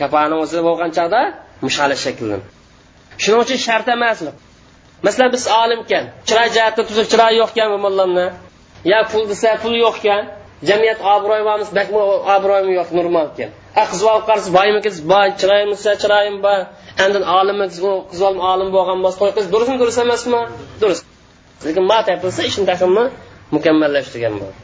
kapani 0.00 0.34
o'zida 0.42 0.62
bo'lgan 0.68 0.90
chog'da 0.98 1.20
mushali 1.66 1.96
shakllan 2.04 2.40
shuning 3.22 3.40
uchun 3.44 3.58
shart 3.66 3.86
emas 3.96 4.18
masalan 5.06 5.30
biz 5.36 5.44
olimkan 5.62 6.04
chiroy 6.28 6.48
jihatda 6.56 6.82
tuzib 6.88 7.06
chiroyi 7.12 7.36
yo'qkan 7.42 7.68
mo'llamni. 7.84 8.26
Yo 8.92 8.98
pul 9.10 9.22
desa 9.30 9.50
pul 9.62 9.74
yo'qkan. 9.84 10.22
Jamiyat 10.68 11.00
obro'yimiz 11.14 11.68
bakmi 11.78 12.02
obro'yim 12.36 12.68
yo'q 12.78 12.88
normal 12.98 13.26
ekan 13.32 13.50
qiz 13.84 14.02
olib 14.10 14.24
qarasa 14.28 14.50
boymikiz 14.58 14.96
boy 15.12 15.28
chiroyim 15.40 15.70
desa 15.74 15.92
chiroyim 16.02 16.36
bor. 16.46 16.60
Andin 17.04 17.24
olimiz 17.38 17.72
qiz 18.10 18.20
olim 18.28 18.40
olim 18.52 18.68
bo'lgan 18.76 18.98
bo'lsa 19.04 19.18
to'y 19.22 19.32
qiz 19.38 19.46
durustmi 19.52 19.76
durust 19.82 19.98
emasmi? 20.04 20.40
Durust. 20.82 21.04
Lekin 21.66 21.84
ma 21.90 21.98
topilsa 22.08 22.40
ishni 22.50 22.64
taqimmi 22.70 23.04
mukammallashtirgan 23.54 24.34
bo'ldi. 24.42 24.58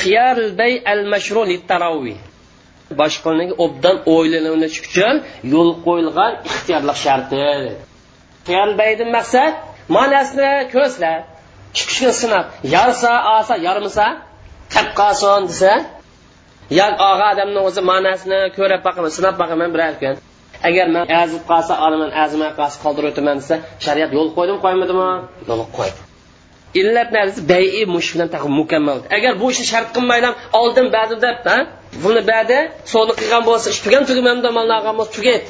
Xiyar 0.00 0.36
bay 0.60 0.72
al 0.92 1.02
mashru 1.12 1.42
taravih 1.70 2.18
boshqalarga 3.00 3.54
obdan 3.64 3.96
o'ylanish 4.14 4.78
uchun 4.86 5.14
yo'l 5.54 5.70
qo'yilgan 5.86 6.32
ixtiyorlik 6.48 6.98
sharti. 7.04 7.44
Baydan 8.80 9.10
maqsad 9.18 9.52
ma'nosini 9.96 10.52
ko'zla 10.74 11.12
chiqishni 11.76 12.12
sinab 12.22 12.46
yarsa 12.74 13.12
olsa 13.34 13.54
yarmisa 13.66 14.06
qilib 14.74 14.92
qolsin 15.00 15.42
desa 15.50 15.72
yo 16.78 16.86
og'a 17.10 17.26
odamni 17.34 17.60
o'zi 17.68 17.80
ma'nosini 17.90 18.40
ko'rib 18.56 18.80
boqaman 18.86 19.10
sinab 19.16 19.34
boqaman 19.42 19.68
birar 19.74 19.94
kun 20.02 20.14
agar 20.68 20.86
man 20.94 21.04
azib 21.22 21.42
qolsa 21.50 21.74
olaman 21.86 22.10
azimay 22.24 22.50
qolsa 22.58 22.76
qoldirib 22.84 23.08
o'taman 23.12 23.36
desa 23.42 23.54
shariat 23.84 24.10
yo'l 24.16 24.28
qo'ydimi 24.36 24.58
qo'ymadimi? 24.64 25.08
Yo'l 25.48 25.62
qo'ydi. 25.78 25.98
Illat 26.80 27.08
narsa 27.16 27.40
bayi 27.52 27.82
mush 27.94 28.08
bilan 28.14 28.28
mukammal 28.60 28.98
agar 29.16 29.32
bu 29.40 29.46
ishni 29.52 29.66
shart 29.72 29.88
qilmaydan 29.96 30.34
oldin 30.60 30.86
ba'di 30.96 31.14
deb 31.24 31.36
ha? 31.48 31.56
Buni 32.04 32.22
ba'di 32.32 32.58
sovni 32.92 33.14
qilgan 33.20 33.42
bo'lsa 33.48 33.66
ish 33.74 33.80
tugan 33.84 34.02
tugamanda 34.08 34.48
molni 34.56 34.72
olgan 34.78 34.94
bo'lsa 34.98 35.12
tugaydi. 35.18 35.48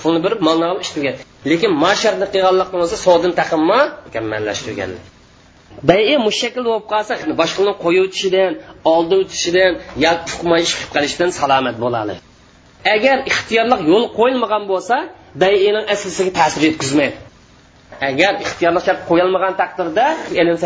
Pulni 0.00 0.20
berib 0.24 0.40
molni 0.46 0.64
olib 0.70 0.82
ish 0.86 0.92
tugaydi. 0.96 1.20
Lekin 1.50 1.70
masharni 1.84 2.26
qilganlik 2.34 2.68
bo'lsa 2.74 2.96
sovdin 3.06 3.32
taqimmi 3.40 3.80
mukammallashtirganlik. 4.06 5.04
Bayi 5.90 6.14
mushakil 6.28 6.64
bo'lib 6.68 6.86
qolsa 6.92 7.12
boshqani 7.40 7.72
qo'yib 7.84 8.02
o'tishidan 8.06 8.52
oldi 8.94 9.14
o'tishidan 9.22 9.72
yoki 10.06 10.24
ish 10.64 10.72
qilib 10.76 10.90
qolishidan 10.94 11.30
salomat 11.40 11.76
bo'ladi. 11.84 12.14
Agar 12.94 13.16
ixtiyorlik 13.30 13.80
yo'l 13.90 14.04
qo'yilmagan 14.18 14.64
bo'lsa 14.72 14.96
bayining 15.42 15.86
aslisiga 15.94 16.32
ta'sir 16.40 16.60
yetkazmaydi. 16.68 17.16
Agar 18.10 18.32
ixtiyorli 18.44 18.80
shart 18.86 19.00
qo'yilmagan 19.10 19.54
taqdirda 19.62 20.06
ilm 20.40 20.56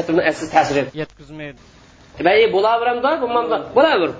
ta'sir 0.55 0.77
yetkazmaydi. 1.03 1.59
Bayi 2.29 2.45
bo'laveramda 2.55 3.11
bo'lmamda 3.23 3.57
bo'laver 3.77 4.11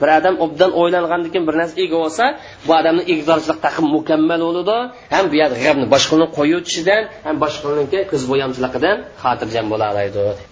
bir 0.00 0.08
odam 0.18 0.34
obdan 0.44 0.70
o'ylangandan 0.80 1.30
keyin 1.32 1.46
bir 1.48 1.54
narsa 1.60 1.74
ega 1.84 1.96
bo'lsa 2.04 2.24
bu 2.66 2.70
odamni 2.80 3.02
igdorchilik 3.12 3.58
taqim 3.66 3.86
mukammal 3.96 4.40
bo'ladi. 4.48 4.76
Ham 5.14 5.24
bu 5.30 5.34
yerda 5.40 5.56
g'amni 5.64 5.86
boshqani 5.94 6.26
qo'yuvchishidan 6.38 7.02
ham 7.26 7.36
boshqaniki 7.44 7.98
ko'z 8.10 8.22
bo'yamchiligidan 8.30 8.96
xotirjam 9.22 9.66
bo'la 9.72 9.86
oladi 9.92 10.44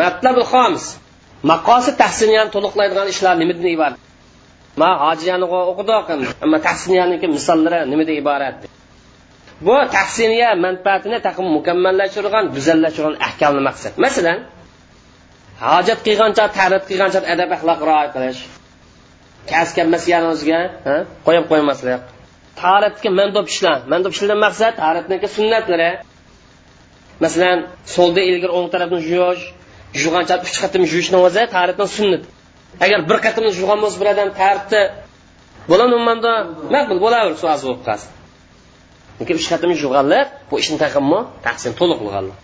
matlabul 0.00 0.46
xomis 0.52 0.84
maqosi 1.50 1.90
tahsiniyani 2.02 2.50
to'liqlaydigan 2.54 3.08
ishlar 3.14 3.34
nimadan 3.42 3.68
iborat? 3.76 3.94
Ma 4.80 4.90
hojiyani 5.04 5.46
o'qidik 5.70 6.06
ammo 6.44 6.58
tahsiniyaniki 6.68 7.26
misollari 7.36 7.78
nimadan 7.92 8.16
iborat? 8.22 8.56
Bu 9.66 9.76
tahsiniya 9.96 10.48
manfaatini 10.66 11.18
taqim 11.26 11.46
mukammallashtirgan 11.56 12.44
go'zallashtirgan 12.56 13.16
ahkamni 13.26 13.62
maqsad. 13.68 13.92
Masalan 14.04 14.38
hojat 15.66 15.98
qilgancha 16.06 16.44
ta'rif 16.58 16.82
qilgancha 16.90 17.20
adab 17.34 17.50
axloq 17.56 17.80
rioya 17.88 18.08
qilish. 18.14 18.40
Kas 19.50 19.68
kelmasgan 19.76 20.24
o'ziga 20.32 20.60
qo'yib 21.26 21.44
qo'ymaslik. 21.50 22.00
Tarifga 22.62 23.10
mandob 23.20 23.46
ishlar 23.52 23.78
mandob 23.92 24.12
ishlardan 24.14 24.40
maqsad 24.46 24.72
tarifniki 24.84 25.28
sunnatlari. 25.36 25.90
Masalan 27.24 27.58
so'lda 27.94 28.20
ilgari 28.30 28.52
o'ng 28.58 28.68
tarafni 28.74 28.98
yuvish 29.12 29.44
yuvgancha 30.02 30.34
uch 30.46 30.56
qatim 30.62 30.82
yuvishni 30.90 31.18
o'zi 31.26 31.42
tarifni 31.56 31.86
sunnat. 31.96 32.22
Agar 32.84 32.98
bir 33.10 33.18
qatim 33.26 33.44
yuvgan 33.60 33.78
bo'lsa 33.82 33.96
bir 34.00 34.08
odam 34.14 34.28
tarifni 34.40 34.82
bo'ladimi 35.70 36.02
manda 36.08 36.32
maqbul 36.74 36.98
bo'laver 37.04 37.30
o'z 37.34 37.62
bo'lib 37.66 37.82
qolsin. 37.88 38.10
Lekin 39.20 39.34
uch 39.40 39.48
qatim 39.52 39.70
yuvganlar 39.84 40.24
bu 40.50 40.54
ishni 40.62 40.76
taqimmi? 40.84 41.20
Taqsim 41.46 41.72
to'liq 41.80 41.98
qilganlar 42.02 42.36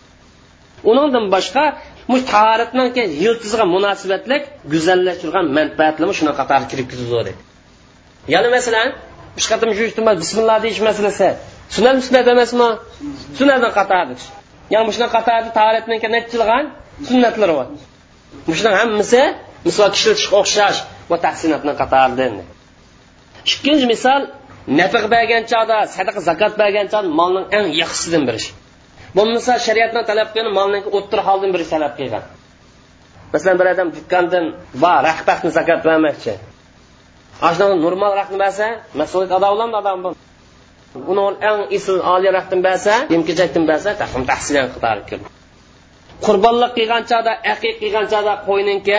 undan 0.90 1.24
boshqa 1.34 1.64
bu 2.10 2.16
tahoratdan 2.32 2.88
keyin 2.96 3.12
yiltizga 3.24 3.64
munosibatlik 3.74 4.42
go'zallashtirgan 4.72 5.46
manfaatlarni 5.58 6.14
shuni 6.18 6.32
qatori 6.40 6.66
kirib 6.70 6.86
ketadi 6.92 7.32
yana 8.34 8.48
masalan 8.56 8.88
uch 9.38 9.46
qatim 9.52 9.68
bismillah 10.22 10.56
deyish 10.64 10.80
masalasi 10.88 11.28
sunnat 11.74 11.96
sunnat 12.06 12.26
emasmi 12.34 12.68
sunnatdan 13.38 13.72
qatori 13.78 14.14
ya'ni 14.74 14.90
shunaqa 14.96 15.12
qatorda 15.18 15.50
tahoratdan 15.58 15.98
keyin 16.02 16.64
sunnatlar 17.08 17.50
bor. 17.58 17.66
Shuning 18.58 18.76
hammasi 18.80 19.22
misol 19.66 19.90
ishlatishga 19.98 20.36
o'xshash 20.40 20.78
bu 21.10 21.16
tahsinatdan 21.24 21.74
qatoridan 21.82 22.32
ikkinchi 23.50 23.86
misol 23.92 24.20
nafiq 24.80 25.04
bergan 25.14 25.42
chog'da 25.52 25.78
sadaqa 25.96 26.20
zakot 26.28 26.52
bergan 26.62 26.86
chog'da 26.92 27.10
molning 27.20 27.46
eng 27.56 27.66
yaxshisidan 27.82 28.22
birish. 28.28 28.48
Bo'lmasa 29.16 29.52
shariatni 29.66 30.02
talab 30.10 30.28
qilgan 30.34 30.52
molni 30.58 30.78
o'ttir 30.98 31.20
holdan 31.26 31.50
biri 31.54 31.66
talab 31.74 31.92
qilgan. 31.98 32.24
Masalan 33.32 33.56
bir 33.60 33.66
odam 33.74 33.88
dukkandan 33.96 34.44
va 34.82 34.94
rahbatni 35.08 35.50
zakot 35.58 35.80
bermoqchi. 35.88 36.34
Ana 37.48 37.66
normal 37.84 38.12
rahni 38.20 38.36
bersa 38.44 38.66
mas'uliyat 39.00 39.32
ado 39.38 39.48
qiladi 39.52 39.76
odam 39.82 39.98
bu. 40.04 40.10
Uni 41.10 41.22
eng 41.50 41.60
isl 41.76 41.96
oliy 42.14 42.30
rahdan 42.38 42.60
bersa 42.68 42.94
yemkejakdan 43.14 43.64
bersa 43.70 43.90
tahsin 44.00 44.22
tahsin 44.30 44.54
kirdi 45.10 45.28
qurbonlik 46.26 46.72
qilgan 46.78 47.02
chog'da 47.10 47.32
aqiq 47.52 47.74
qilgan 47.82 48.06
chog'da 48.12 48.34
qo'yninki 48.48 48.98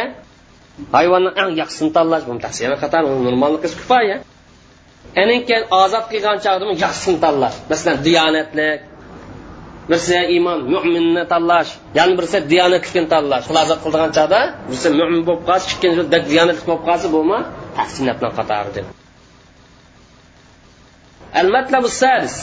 hayvonni 0.95 1.31
eng 1.41 1.49
yaxshisini 1.61 1.91
tanlash 1.97 2.23
bu 2.27 2.33
tahsin 2.45 2.75
qator 2.83 3.01
normallik 3.27 3.63
kifoya 3.81 4.17
aninki 5.23 5.57
ozod 5.83 6.05
qilgan 6.13 6.37
chog'da 6.45 6.65
yaxshisini 6.85 7.17
tanlash 7.25 7.57
masalan 7.69 7.97
diyonatlik 8.07 8.79
birisi 9.89 10.17
iymon 10.35 10.59
mo'minni 10.73 11.23
tanlash. 11.33 11.71
Yana 11.97 12.13
birisi 12.17 12.37
diyonatlikni 12.51 13.07
tanlash. 13.13 13.43
Xulosa 13.49 13.75
qildigan 13.83 14.11
chog'da 14.17 14.41
birisi 14.67 14.87
mo'min 14.99 15.21
bo'lib 15.27 15.43
qolsa 15.49 15.67
ikkinchi 15.73 16.03
diyonatlik 16.31 16.65
bo'lib 16.69 16.83
qolsa 16.89 17.07
bo'lma 17.15 17.37
tahsinatni 17.77 18.29
qatori 18.39 18.71
deb. 18.77 18.85
Al 21.39 21.47
matlabu 21.55 21.89
sadis 22.01 22.35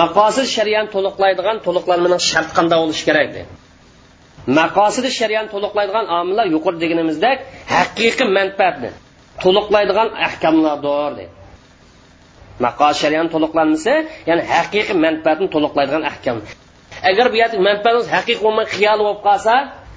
maqosid 0.00 0.46
shariani 0.56 0.88
to'liqlaydigan 0.94 1.56
to'liqlanmaning 1.66 2.22
shart 2.30 2.48
qanday 2.56 2.78
bo'lishi 2.82 3.04
kerak 3.08 3.28
deb. 3.36 3.46
Maqosidi 4.58 5.10
shariani 5.18 5.48
to'liqlaydigan 5.54 6.06
omillar 6.18 6.46
yuqori 6.54 6.78
deganimizdek 6.82 7.38
haqiqiy 7.74 8.28
manfaatni 8.38 8.90
to'liqlaydigan 9.42 10.08
ahkamlardir 10.26 11.12
deb. 11.20 11.30
Maqos 12.64 12.94
shariani 13.02 13.28
to'liqlanmasa 13.34 13.94
ya'ni 14.28 14.42
haqiqiy 14.52 14.96
manfaatni 15.04 15.46
to'liqlaydigan 15.54 16.02
ahkam. 16.10 16.36
Agar 17.08 17.26
bu 17.32 17.36
yerda 17.42 17.56
manfaatimiz 17.68 18.06
haqiqiy 18.14 18.42
bo'lmay 18.46 18.66
xiyol 18.74 18.98
bo'lib 19.06 19.20
qolsa 19.28 19.54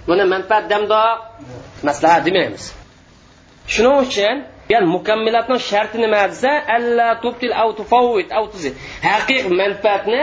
buni 0.08 0.24
manfaat 0.34 0.66
damdoq 0.72 1.18
maslahat 1.88 2.22
demaymiz. 2.28 2.64
Shuning 3.74 3.98
uchun 4.06 4.36
ya'ni 4.74 4.88
mukammilatning 4.96 5.62
sharti 5.72 5.98
nima 6.06 6.22
desa 6.32 6.52
alla 6.76 7.08
tubtil 7.24 7.54
av 7.62 7.70
tufawwit 7.80 8.30
av 8.38 8.44
tuzi. 8.52 8.70
Haqiqiy 9.10 9.42
manfaatni 9.62 10.22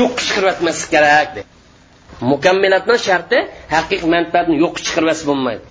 yo'q 0.00 0.14
chiqarib 0.26 0.58
kerak 0.92 1.28
de. 1.36 1.40
Mukammilatning 2.32 3.00
sharti 3.08 3.38
haqiqiy 3.74 4.08
manfaatni 4.16 4.54
yo'q 4.64 4.74
chiqirmas 4.84 5.20
bo'lmaydi. 5.28 5.64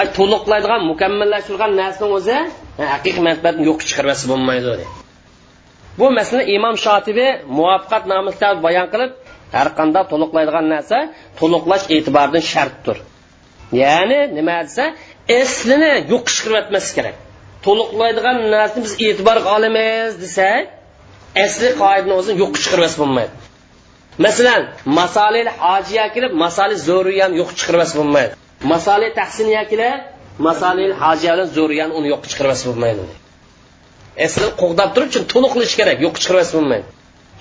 Ay 0.00 0.06
to'liqlaydigan 0.16 0.80
mukammallashtirgan 0.90 1.72
narsani 1.80 2.12
o'zi 2.18 2.36
haqiqiy 2.94 3.22
manfaatni 3.28 3.62
yo'q 3.70 3.80
chiqirmas 3.88 4.20
bo'lmaydi 4.30 4.86
bu 5.98 6.10
masala 6.18 6.42
imom 6.56 6.76
shotibi 6.84 7.26
muvaffaqat 7.58 8.04
nomli 8.12 8.32
bayon 8.66 8.86
qilib 8.92 9.10
har 9.56 9.68
qanday 9.78 10.04
to'liqlaydigan 10.12 10.66
narsa 10.74 10.98
to'liqlash 11.40 11.84
e'tiboridan 11.96 12.44
shartdir. 12.52 12.96
Ya'ni 13.82 14.20
nima 14.38 14.56
desa 14.66 14.84
eslini 15.40 15.92
yo'q 16.12 16.24
chiqarib 16.36 16.66
kerak. 16.96 17.16
To'liqlaydigan 17.66 18.36
narsani 18.54 18.82
biz 18.86 18.94
e'tiborga 19.06 19.48
olamiz 19.56 20.12
desak 20.24 20.62
asli 21.44 21.68
qoidani 21.82 22.14
o'zini 22.20 22.36
yo'q 22.42 22.52
chiqarib 22.62 22.94
bo'lmaydi. 23.00 23.34
Masalan 24.26 24.62
masalil 24.98 25.48
hojiya 25.62 26.06
kelib 26.14 26.32
masali 26.44 26.76
zo'riyani 26.88 27.34
yo'q 27.40 27.50
chiqirmas 27.58 27.90
bo'lmaydi. 27.98 28.32
Masali 28.72 29.08
tahsiniya 29.18 29.62
kelib 29.70 30.00
masalil 30.46 30.92
hojiya 31.02 31.30
bilan 31.34 31.48
zo'riyani 31.58 31.92
uni 31.98 32.08
yo'q 32.12 32.22
chiqirmas 32.30 32.60
bo'lmaydi. 32.68 33.02
Asli 34.26 34.46
qo'g'dab 34.62 34.90
turib 34.94 35.10
chun 35.14 35.24
to'liqlash 35.32 35.74
kerak 35.80 35.98
yo'q 36.04 36.14
chiqirmas 36.22 36.50
bo'lmaydi. 36.56 36.88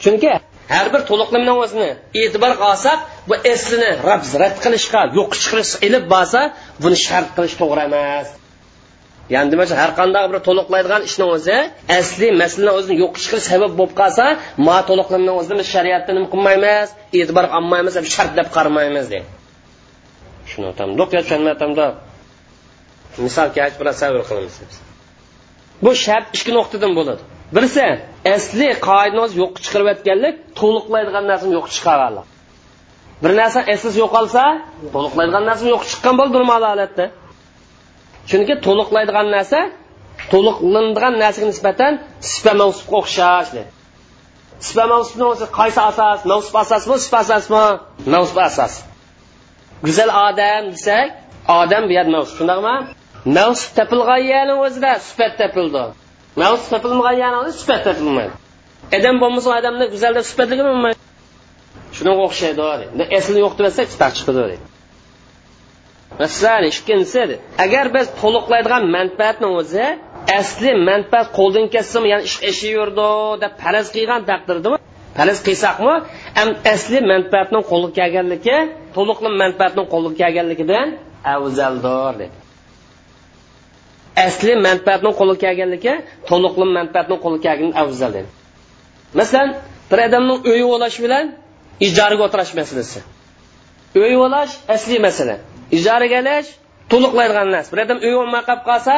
Chunki 0.04 0.30
har 0.74 0.88
bir 0.94 1.02
to'liqlamani 1.10 1.54
o'zini. 1.64 1.90
E'tiborga 2.22 2.64
olsak 2.72 3.00
bu 3.30 3.36
eslini 3.54 3.92
rad 4.10 4.24
qilishga 4.64 5.02
yo'q 5.18 5.32
chiqarish 5.42 5.74
ilib 5.88 6.06
borsa 6.14 6.42
buni 6.84 6.98
shart 7.06 7.30
qilish 7.38 7.56
to'g'ri 7.62 7.82
emas. 7.90 8.28
Ya'ni 9.34 9.50
demak 9.54 9.70
har 9.82 9.92
qanday 10.00 10.26
bir 10.32 10.40
to'liqlaydigan 10.48 11.02
ishni 11.10 11.26
o'zi 11.36 11.58
asli 12.00 12.28
masalani 12.42 12.72
o'zini 12.80 12.96
yo'q 13.04 13.14
chiqarish 13.24 13.48
sabab 13.54 13.72
bo'lib 13.80 13.94
qolsa 14.02 14.26
ma 14.68 14.78
to'liqlamani 14.90 15.34
o'zini 15.40 15.56
biz 15.62 15.68
shariatda 15.76 16.12
nima 16.18 16.28
qilmaymiz 16.34 16.88
e'tibor 17.20 17.46
olmaymiz 17.58 17.94
shart 18.16 18.32
deb 18.40 18.48
qaramaymiz 18.56 19.06
deydi 19.14 19.28
shuni 20.52 20.72
tamdoq 20.80 21.10
yo 21.16 21.22
tushunmatamda 21.26 21.86
misol 23.26 23.48
kelib 23.56 23.76
bir 23.80 23.88
sabr 24.02 24.22
qilamiz 24.30 24.56
bu 25.84 25.92
shart 26.06 26.26
ikki 26.36 26.52
nuqtadan 26.58 26.92
bo'ladi. 27.00 27.24
Birisi 27.56 27.86
asli 28.36 28.68
qoidamiz 28.88 29.32
yo'q 29.42 29.54
chiqarib 29.64 29.88
yotganlik 29.92 30.36
to'liqlaydigan 30.60 31.26
narsani 31.32 31.54
yo'q 31.58 31.68
chiqarganlik 31.76 32.28
bir 33.24 33.32
narsa 33.42 33.60
eslisi 33.74 33.98
yo'qolsa 34.04 34.44
to'liqlaydigan 34.96 35.44
narsa 35.50 35.64
yo'q 35.74 35.84
chiqqan 35.92 36.16
bo'ldi 36.20 36.34
normal 36.40 36.62
holatda 36.72 37.06
chunki 38.30 38.54
to'liqlaydigan 38.68 39.28
narsa 39.36 39.60
to'liqlanadigan 40.32 41.14
narsaga 41.24 41.48
nisbatan 41.54 41.92
sifa 42.32 42.54
mavsufga 42.62 42.96
o'xshash 43.02 43.50
sifa 44.68 44.84
mavsufni 44.94 45.26
o'zi 45.34 45.46
qaysi 45.60 45.80
asos 45.90 46.20
mavsuf 46.32 46.54
asosmi 46.64 46.96
sifa 47.06 47.18
asosmi 47.26 47.64
mavsuf 48.14 48.38
asos 48.50 48.74
go'zal 49.86 50.10
odam 50.28 50.64
desak 50.76 51.08
odam 51.62 51.84
bu 51.90 51.94
yer 51.98 52.08
mavsuf. 52.16 52.36
Shundaqmi 52.40 52.76
mavsuf 53.38 53.70
topilgan 53.78 54.22
yerni 54.34 54.56
o'zida 54.66 54.92
sifat 55.08 55.34
topildi. 55.42 55.84
Mavsuf 56.42 56.68
topilmagan 56.74 57.16
yerni 57.24 57.52
sifat 57.60 57.82
topilmaydi 57.88 58.34
odam 58.98 59.16
bo'lmasa 59.24 59.50
odamni 59.60 59.86
go'zal 59.94 60.12
deb 60.18 60.26
sifatlaga 60.32 60.64
bo'lmaydi. 60.70 61.00
Shunga 61.96 62.14
o'xshaydi 62.28 62.62
asli 63.18 63.38
yo'q 63.46 63.54
deb 63.60 63.72
chiqib 63.78 64.12
chiqadi 64.18 64.58
masalan 66.22 66.64
ikkinchisi 66.72 67.22
agar 67.66 67.86
biz 67.96 68.06
to'liqlaydigan 68.22 68.84
manfaatni 68.98 69.48
o'zi 69.60 69.86
asli 70.40 70.72
manfaat 70.90 71.28
qo'ldan 71.38 71.66
ketsami 71.76 72.08
yana 72.14 72.24
ish 72.30 72.38
eshaverdi 72.52 73.10
deb 73.44 73.54
faraz 73.62 73.88
qilgan 73.96 74.22
taqdirda 74.32 74.70
faraz 75.18 75.40
qilsakmi 75.48 75.96
asli 76.74 77.00
manfaatning 77.14 77.64
qo'lga 77.72 77.90
kelganligi 78.00 78.58
to'liqli 78.96 79.30
manfaatning 79.44 79.88
qo'lga 79.94 80.12
kelganligi 80.22 80.64
bilan 80.70 80.88
afzaldir 81.36 82.14
dedi 82.22 82.36
asli 84.28 84.54
manfaatning 84.68 85.14
qo'li 85.20 85.36
kelganligi 85.44 85.94
to'liqli 86.30 86.66
manfaatning 86.78 87.20
qo'li 87.26 87.38
kelgani 87.46 87.74
afzal 87.84 88.12
dedi. 88.18 88.30
Masalan 89.20 89.50
bir 89.92 90.00
odamning 90.08 90.40
uyi 90.52 90.64
o'lash 90.76 90.98
bilan 91.06 91.26
ijaraga 91.88 92.24
o'tirish 92.28 92.54
masalasi. 92.60 93.00
Uy 94.02 94.14
o'lash 94.26 94.54
asli 94.76 94.98
masala. 95.08 95.36
Ijaraga 95.78 96.18
olish 96.24 96.50
to'liqlaydigan 96.92 97.48
narsa 97.56 97.70
bir 97.74 97.80
odam 97.86 98.00
uy 98.08 98.14
olmay 98.22 98.42
qolib 98.48 98.64
qolsa 98.70 98.96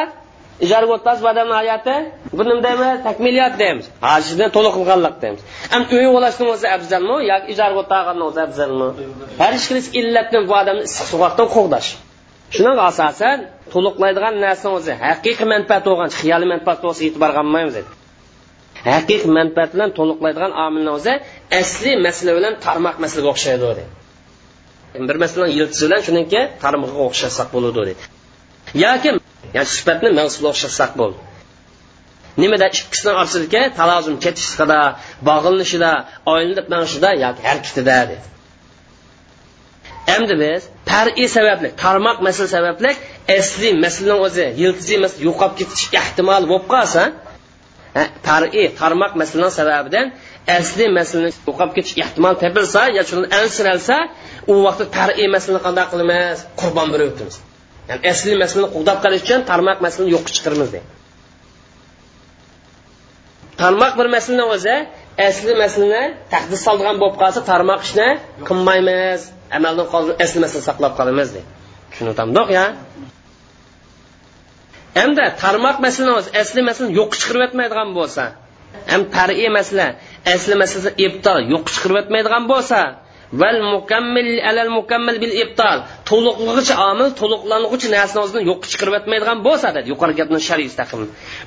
ijaraga 0.66 0.94
o'tmas 0.98 1.18
bu 1.24 1.28
odamni 1.34 1.56
hayoti 1.62 1.96
bu 2.38 2.44
nima 2.50 2.62
deymiz? 2.68 2.90
Takmiliyat 3.08 3.54
deymiz. 3.62 3.86
Hajni 4.08 4.48
to'liq 4.56 4.74
qilganlik 4.78 5.16
deymiz. 5.24 5.42
Ham 5.74 5.84
uy 5.98 6.06
olashni 6.18 6.46
o'zi 6.54 6.68
afzalmi 6.78 7.18
yoki 7.32 7.48
ijaraga 7.54 7.80
o'tirganni 7.84 8.24
o'zi 8.30 8.40
afzalmi? 8.48 8.88
Har 9.42 9.54
ikkalasi 9.60 9.90
illatni 10.00 10.40
bu 10.50 10.54
odamni 10.62 10.84
issiq 10.90 11.06
suvoqdan 11.14 11.48
qo'g'dash 11.56 11.90
shuning 12.56 12.78
asosan 12.90 13.38
to'liqlaydigan 13.74 14.36
narsa 14.46 14.68
o'zi 14.78 14.94
haqiqiy 15.06 15.48
manfaat 15.54 15.84
bo'lgan 15.90 16.10
xiyoliy 16.20 16.50
manfaat 16.54 16.80
bo'lsa 16.86 17.02
e'tibor 17.08 17.32
qilmaymiz 17.38 17.76
haqiqiy 18.90 19.30
manfaat 19.40 19.70
bilan 19.76 19.90
to'liqlaydigan 19.98 20.52
omilni 20.66 20.92
o'zi 20.98 21.14
asli 21.62 21.92
masala 22.06 22.32
bilan 22.38 22.54
tarmoq 22.66 22.96
masalaga 23.04 23.30
o'xshaydi 23.34 23.64
dedi. 23.72 23.84
Bir 25.10 25.18
masalan 25.24 25.50
yiltisi 25.58 25.84
bilan 25.88 26.02
shuniki 26.08 26.42
tarmoqqa 26.64 27.02
o'xshatsak 27.08 27.48
bo'ladi 27.56 27.80
dedi. 27.90 28.04
Yoki 28.86 29.10
yani 29.58 29.68
sifatni 29.76 30.10
mavsuga 30.20 30.48
o'xshatsak 30.54 30.92
bo'ldi. 31.02 31.20
Nimada 32.42 32.68
ikkisini 32.78 33.12
orasidagi 33.22 33.62
talozum 33.80 34.16
ketishida 34.26 34.80
bog'linishida 35.30 35.92
oylinib 36.34 36.68
manishida 36.74 37.10
yoki 37.26 37.42
harakatida 37.50 37.98
dedi. 38.12 38.31
Endi 40.16 40.36
biz 40.44 40.62
pari 40.90 41.28
sababli 41.38 41.70
tarmoq 41.84 42.18
masala 42.28 42.48
sababli 42.56 42.92
asli 43.38 43.70
masalani 43.84 44.20
o'zi 44.28 44.46
yiltizi 44.62 44.96
masala 45.04 45.22
yo'qolib 45.28 45.56
ketish 45.60 45.86
ehtimoli 46.02 46.46
bo'lib 46.52 46.66
qolsa 46.74 47.04
pari 48.28 48.64
tarmoq 48.82 49.12
masalani 49.22 49.52
sababidan 49.60 50.06
asli 50.60 50.86
masalani 50.98 51.32
yo'qolib 51.48 51.74
ketish 51.78 51.96
ehtimoli 52.04 52.36
topilsa 52.44 52.82
yo 52.98 53.04
shuni 53.10 53.28
ansiralsa 53.42 53.96
u 54.52 54.54
vaqtda 54.66 54.86
pari 54.98 55.24
masalani 55.36 55.62
qanday 55.68 55.86
qilamiz? 55.92 56.38
Qurbon 56.62 56.88
berib 56.94 57.08
o'tamiz. 57.14 57.36
Ya'ni 57.90 58.02
asli 58.14 58.32
masalani 58.44 58.70
qo'g'dab 58.76 58.98
qolish 59.04 59.22
uchun 59.26 59.40
tarmoq 59.52 59.78
masalani 59.86 60.10
yo'qqa 60.16 60.32
chiqaramiz 60.38 60.70
deydi 60.76 60.90
tarmoq 63.62 63.94
bir 64.00 64.08
masalani 64.16 64.46
o'zi 64.56 64.76
asli 65.28 65.54
masalani 65.64 66.04
taqdis 66.34 66.60
soldigan 66.68 66.96
bo'lib 67.02 67.18
qolsa 67.22 67.40
tarmoq 67.52 67.82
ishni 67.88 68.08
qilmaymiz. 68.50 69.22
Amaldan 69.58 69.88
qoldi 69.94 70.12
asli 70.26 70.48
saqlab 70.70 70.94
qolamiz 71.00 71.30
deydi 71.36 71.50
tushuntamdiq 71.92 72.48
ya. 72.58 72.66
Hamda 75.00 75.26
tarmoq 75.44 75.78
masalan 75.86 76.14
asli 76.42 76.62
masalani 76.70 76.94
yo'qqa 77.00 77.16
chiqirib 77.22 77.44
o'tmaydigan 77.48 77.90
bo'lsa 78.00 78.24
ham 78.92 79.02
tariy 79.16 79.50
masala 79.58 79.88
asli 80.34 80.56
masalasi 80.62 80.92
ibtol 81.06 81.40
yo'qqa 81.54 81.70
chiqirib 81.76 81.98
o'tmaydigan 82.02 82.44
bo'lsa 82.52 82.80
val 83.34 83.60
mukammil 83.74 84.30
alal 84.50 84.72
mukammil 84.78 85.18
bil 85.24 85.34
ibtal. 85.44 85.78
To'liqlig'icha 86.10 86.76
omil 86.92 87.10
to'liqlanuvchi 87.22 87.88
narsani 87.96 88.22
o'zini 88.26 88.42
yo'qqa 88.50 88.68
chiqarib 88.72 88.94
o'tmaydigan 89.00 89.38
bo'lsa 89.48 89.68
dedi. 89.76 89.88
Yuqori 89.94 90.14
gapni 90.20 90.40
shariy 90.50 90.70
taqim 90.82 91.02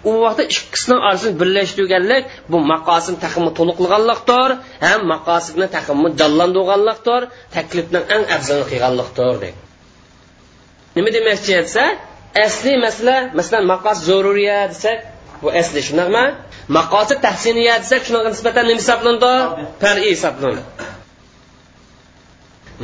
u 0.09 0.11
vaqtda 0.25 0.43
ikkisini 0.55 0.97
orasini 1.07 1.33
birlashtirganlik 1.41 2.25
bu 2.53 2.59
maqosim 2.73 3.15
taqimi 3.25 3.51
to'liqlaganlikdir 3.59 4.51
ham 4.87 5.01
maqosidni 5.15 5.67
taqimi 5.77 6.09
jonlantirganlikdir 6.21 7.23
taklifni 7.57 8.01
eng 8.15 8.23
afzal 8.37 8.61
qilganliqdir 8.71 9.35
dedi. 9.45 9.51
Nima 10.97 11.11
demoqchi 11.17 11.53
desa 11.67 11.85
asli 12.47 12.73
masala 12.85 13.17
masalan 13.39 13.65
maqos 13.73 13.99
zaruriya 14.09 14.59
desak 14.73 14.99
bu 15.43 15.49
asli 15.61 15.81
shundaqmi 15.89 16.25
maqosid 16.79 17.19
tahsiniya 17.27 17.75
desak 17.83 18.01
shunaqa 18.07 18.29
nisbatan 18.35 18.65
nima 18.71 18.81
hisoblanadi? 18.83 19.33
Far'iy 19.83 20.11
hisoblanadi. 20.17 20.63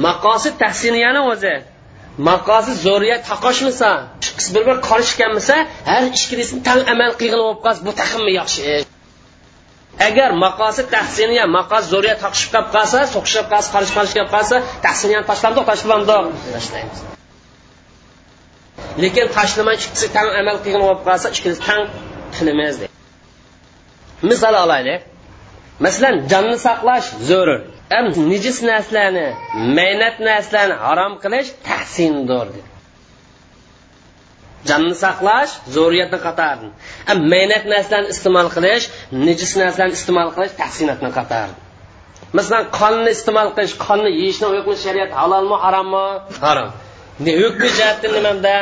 Maqosid 0.07 0.55
tahsiniyani 0.63 1.21
o'zi. 1.33 1.55
Maqosid 2.29 2.77
zo'riyat 2.87 3.23
taqoshmasa 3.31 3.91
ikkisi 4.23 4.51
bir 4.55 4.63
bir 4.69 4.77
qorishganmisa 4.89 5.57
har 5.91 6.03
ikkilisini 6.19 6.61
tan 6.69 6.79
amal 6.93 7.11
qilgan 7.21 7.41
bo'lib 7.47 7.61
qolsa 7.67 7.81
bu 7.87 7.93
taqimmi 8.01 8.33
yaxshi? 8.41 8.63
Agar 10.09 10.31
maqosid 10.45 10.87
tahsiniya 10.97 11.45
maqos 11.59 11.85
zo'riyat 11.93 12.19
taqishib 12.25 12.51
qolib 12.55 12.71
qolsa 12.77 12.99
so'qishib 13.15 13.47
qolsa 13.53 13.69
qarish 13.75 13.93
qarish 13.97 14.15
qolib 14.17 14.31
qolsa 14.37 14.57
tahsiniyani 14.87 15.27
tashlamdoq 15.31 15.65
tashlamdoq 15.73 16.25
tashlaymiz 16.57 16.99
lekin 19.03 19.27
tashlamay 19.37 19.77
ikkisi 19.79 20.07
tan 20.17 20.27
amal 20.41 20.57
qilgan 20.65 20.83
bo'lib 20.87 21.03
qolsa 21.09 21.27
ikkisi 21.35 21.59
tan 21.69 21.81
qilamiz 22.37 22.77
misol 24.31 24.55
olaylik. 24.65 25.01
Masalan 25.85 26.15
jonni 26.31 26.57
saqlash 26.67 27.09
zarur 27.29 27.61
nijis 28.31 28.59
narsalarni 28.71 29.27
maynat 29.77 30.17
narsalarni 30.29 30.77
harom 30.85 31.13
qilish 31.23 31.51
tahsindir. 31.69 32.47
Dedi 32.55 32.71
jonni 34.69 34.95
saqlash 35.05 35.53
zo'riyatni 35.77 36.19
qatori 36.27 36.69
maynat 37.33 37.65
narsalarni 37.73 38.11
iste'mol 38.15 38.49
qilish 38.57 38.85
nijis 39.27 39.53
narsalarni 39.61 39.95
iste'mol 40.01 40.31
qilish 40.37 40.55
tahsinatni 40.61 41.11
qatori 41.19 41.55
masalan 42.37 42.65
qonni 42.79 43.11
iste'mol 43.17 43.49
qilish 43.57 43.75
qonni 43.87 44.11
yeyishni 44.21 44.47
hukmi 44.55 44.77
shariat 44.85 45.11
halolmi 45.21 45.57
harommi 45.65 46.05
harom 46.45 46.71
hukmi 47.43 47.69
jihati 47.77 48.07
nimada 48.15 48.57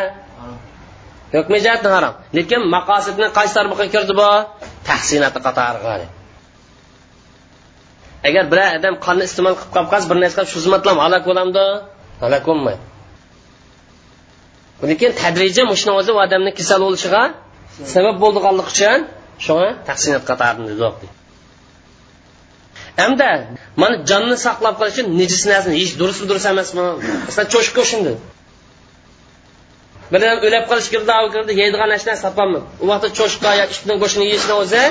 hukmi 1.36 1.58
jihati 1.64 1.88
harom. 1.94 2.14
Lekin 2.36 2.60
maqosidni 2.74 3.26
qaysi 3.38 3.52
tarmoqqa 3.58 3.86
kirdi 3.94 4.14
bu? 4.20 4.30
Tahsinati 4.88 5.38
qatoriga 5.46 6.17
agar 8.28 8.44
biror 8.52 8.68
odam 8.78 8.94
qonni 9.06 9.24
iste'mol 9.28 9.54
qilib 9.58 9.72
qolib 9.74 9.88
qolsa 9.92 10.06
bir 10.10 10.18
narsa 10.24 10.40
shu 10.50 10.56
xizmatlar 10.60 10.94
halok 11.04 11.22
bo'lamdi 11.30 11.64
halok 12.22 12.42
bo'lmaydi 12.48 12.84
lekin 14.90 15.10
tadrijan 15.22 15.66
mushuni 15.72 15.92
o'zi 16.00 16.10
odamni 16.24 16.50
kasal 16.58 16.80
bo'lishiga 16.86 17.22
sabab 17.94 18.16
bo'ldiganligi 18.24 18.70
uchun 18.74 19.00
shunga 19.44 19.68
taqsinat 19.88 20.22
qatorini 20.30 20.74
hamda 23.02 23.28
mana 23.82 23.94
jonni 24.10 24.36
saqlab 24.46 24.74
qolish 24.80 24.94
uchun 24.96 25.06
nejis 25.20 25.42
narsani 25.50 25.74
yeyish 25.80 25.94
durustmi 26.00 26.26
durust 26.30 26.46
emasmi? 26.52 26.84
Masalan 27.26 27.48
cho'shqa 27.54 27.82
shunday 27.90 28.16
bir 30.12 30.20
odam 30.24 30.38
o'lib 30.48 30.64
qolish 30.70 30.88
kirdi 30.94 31.12
kirdi 31.34 31.52
yeydigan 31.62 31.88
narsa 31.94 32.12
topolmadi 32.26 32.64
u 32.82 32.84
vaqtda 32.90 33.08
cho'shqa 33.18 33.50
yo 33.60 33.64
itni 33.74 33.94
go'shtini 34.02 34.24
yeyishni 34.30 34.54
o'zi 34.62 34.84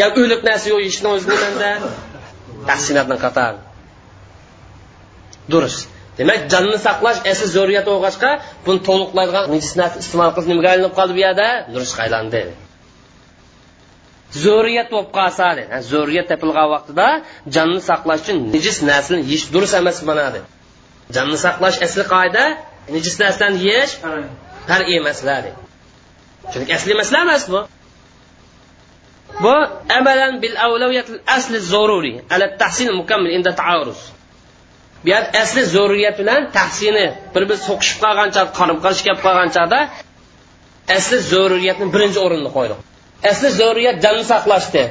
yo 0.00 0.06
o'lik 0.22 0.40
narsa 0.48 0.66
yo'q 0.72 0.80
yeyishni 0.84 1.08
o'zi 1.14 1.26
nimanda 1.32 1.70
tahsinatni 2.68 3.16
qatar. 3.24 3.52
Durust. 5.52 5.80
Demak 6.18 6.40
jonni 6.52 6.78
saqlash 6.86 7.20
asli 7.32 7.46
zo'riyat 7.56 7.86
bo'lg'achqa 7.90 8.30
buni 8.66 8.80
to'liqlaydigan 8.88 9.44
nejis 9.54 9.72
narsa 9.80 9.96
iste'mol 10.04 10.30
qilib 10.36 10.48
nimaga 10.52 10.68
aylanib 10.74 10.94
qoldi 10.98 11.12
bu 11.16 11.20
yerda? 11.26 11.48
Durustga 11.74 12.00
aylandi 12.06 12.42
zo'riyat 14.44 14.88
bo'lib 14.92 15.10
qolsa 15.18 15.46
dedi. 15.58 15.78
Zo'riyat 15.92 16.26
topilgan 16.32 16.68
vaqtida 16.74 17.06
jonni 17.54 17.80
saqlash 17.90 18.20
uchun 18.24 18.38
nejis 18.54 18.78
narsani 18.90 19.22
yeyish 19.30 19.46
durust 19.54 19.74
emas 19.80 19.98
mana 20.08 20.26
dedi 20.34 20.48
jonni 21.16 21.38
saqlash 21.46 21.78
asli 21.86 22.04
qoida 22.14 22.44
nejis 22.94 23.16
narsani 23.22 23.58
yeyish 23.68 23.92
masala 25.08 25.36
dedi. 25.46 25.58
Chunki 26.52 26.72
asli 26.78 26.92
masala 27.00 27.18
emas 27.26 27.44
bu 27.52 27.60
bu 29.44 29.54
amalan 29.98 30.32
bil 30.42 30.56
avlaviyat 30.66 31.08
asli 31.36 31.58
zaruri 31.72 32.14
ala 32.34 32.46
tahsin 32.62 32.88
mukammal 33.00 33.32
inda 33.38 33.52
taaruz 33.60 34.00
bu 35.02 35.08
yer 35.14 35.24
asli 35.42 35.62
zaruriyat 35.74 36.16
bilan 36.20 36.40
tahsini 36.58 37.06
bir 37.34 37.42
bir 37.48 37.58
so'qishib 37.66 37.98
qolgan 38.04 38.28
chog'da 38.36 38.52
qarim 38.58 38.78
qarish 38.84 39.02
kelib 39.06 39.20
qolgan 39.26 39.48
chog'da 39.56 39.78
asli 40.96 41.16
zaruriyatni 41.32 41.86
birinchi 41.94 42.18
o'ringa 42.26 42.50
qo'ydik 42.58 42.78
asli 43.30 43.48
zaruriyat 43.60 43.96
jonni 44.04 44.24
saqlashdi. 44.32 44.82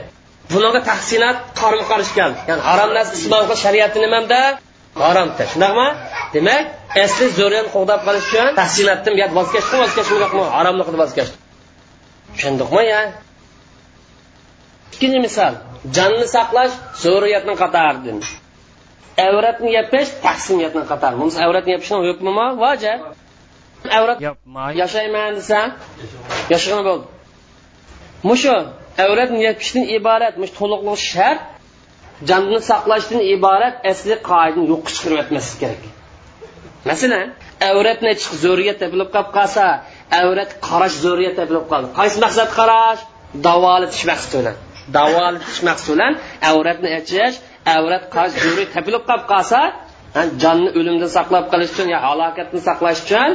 Bunaqa 0.54 0.80
tahsinat 0.92 1.38
qarim 1.62 1.84
qarish 1.92 2.12
keldi. 2.18 2.40
Ya'ni 2.50 2.64
harom 2.70 2.92
narsa 2.98 3.14
islom 3.20 3.46
shariati 3.64 3.98
nimada 4.06 4.42
haromda 5.06 5.44
shundaqmi? 5.52 5.88
Demak 6.36 6.64
asli 7.06 7.26
zo'riyat 7.40 7.68
qo'g'dab 7.76 8.00
qolish 8.08 8.26
uchun 8.30 8.48
tahsinatdan 8.60 9.14
bu 9.20 9.36
voz 9.40 9.50
kechdi 9.56 9.76
voz 9.82 9.92
kechmi 9.98 10.18
yo'qmi 10.24 10.44
haromliqni 10.58 10.98
voz 11.04 11.12
kechdi. 11.18 11.36
Tushundikmi 12.34 12.84
ya? 12.94 13.02
İkkinchi 14.94 15.20
misol 15.28 15.54
jonni 15.98 16.26
saqlash 16.36 16.74
zo'riyatni 17.06 17.54
qatoridan 17.64 18.18
avratni 19.28 19.70
yopish 19.78 20.10
tahsiniyatni 20.26 20.84
qatori 20.92 21.16
bunisi 21.22 21.38
avratni 21.46 21.72
yopishni 21.76 21.98
hukmimi 22.10 22.48
vojib 22.64 23.00
avrat 23.98 24.18
yashayman 24.82 25.30
desa 25.40 25.60
yashagan 26.54 26.82
bo'ldi 26.88 27.06
mushu 28.30 28.56
avratni 29.06 29.40
yopishdan 29.48 29.86
iborat 29.98 30.36
mush 30.42 30.52
to'liqlik 30.60 31.00
shart 31.12 31.42
jonni 32.30 32.60
saqlashdan 32.70 33.22
iborat 33.36 33.76
asli 33.92 34.16
qoidani 34.30 34.66
yo'qqa 34.72 34.90
chiqarib 34.96 35.20
o'tmaslik 35.24 35.58
kerak 35.64 35.84
masalan 36.90 37.28
avratni 37.70 38.12
zo'riyat 38.46 38.78
topilib 38.82 39.10
qolib 39.16 39.32
qolsa 39.38 39.66
avrat 40.22 40.52
qarash 40.68 40.96
zo'riyat 41.06 41.36
topilib 41.40 41.66
qoldi 41.72 41.88
qaysi 42.00 42.18
maqsad 42.26 42.50
qarash 42.60 43.02
davolatish 43.48 44.04
maqsadi 44.12 44.38
bilan 44.42 44.58
davolatish 44.98 45.60
maqsulan 45.70 46.14
avratni 46.52 46.90
achish 47.00 47.36
avrat 47.78 48.04
qarash 48.14 48.36
zo'riy 48.46 48.68
topilib 48.76 49.04
qolib 49.10 49.26
qolsa 49.34 49.60
jonni 50.44 50.70
o'limdan 50.80 51.10
saqlab 51.18 51.46
qolish 51.52 51.72
uchun 51.74 51.88
yo 51.94 52.00
halokatni 52.06 52.60
saqlash 52.70 53.00
uchun 53.06 53.32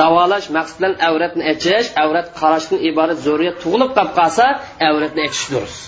davolash 0.00 0.46
maqsad 0.56 0.76
bilan 0.80 0.94
avratni 1.08 1.42
achish 1.52 1.86
avrat 2.02 2.28
qarashdan 2.40 2.78
iborat 2.88 3.18
zo'riyat 3.26 3.56
tug'ilib 3.62 3.90
qolib 3.96 4.12
qolsa 4.18 4.46
avratni 4.88 5.20
achish 5.28 5.46
durust. 5.52 5.80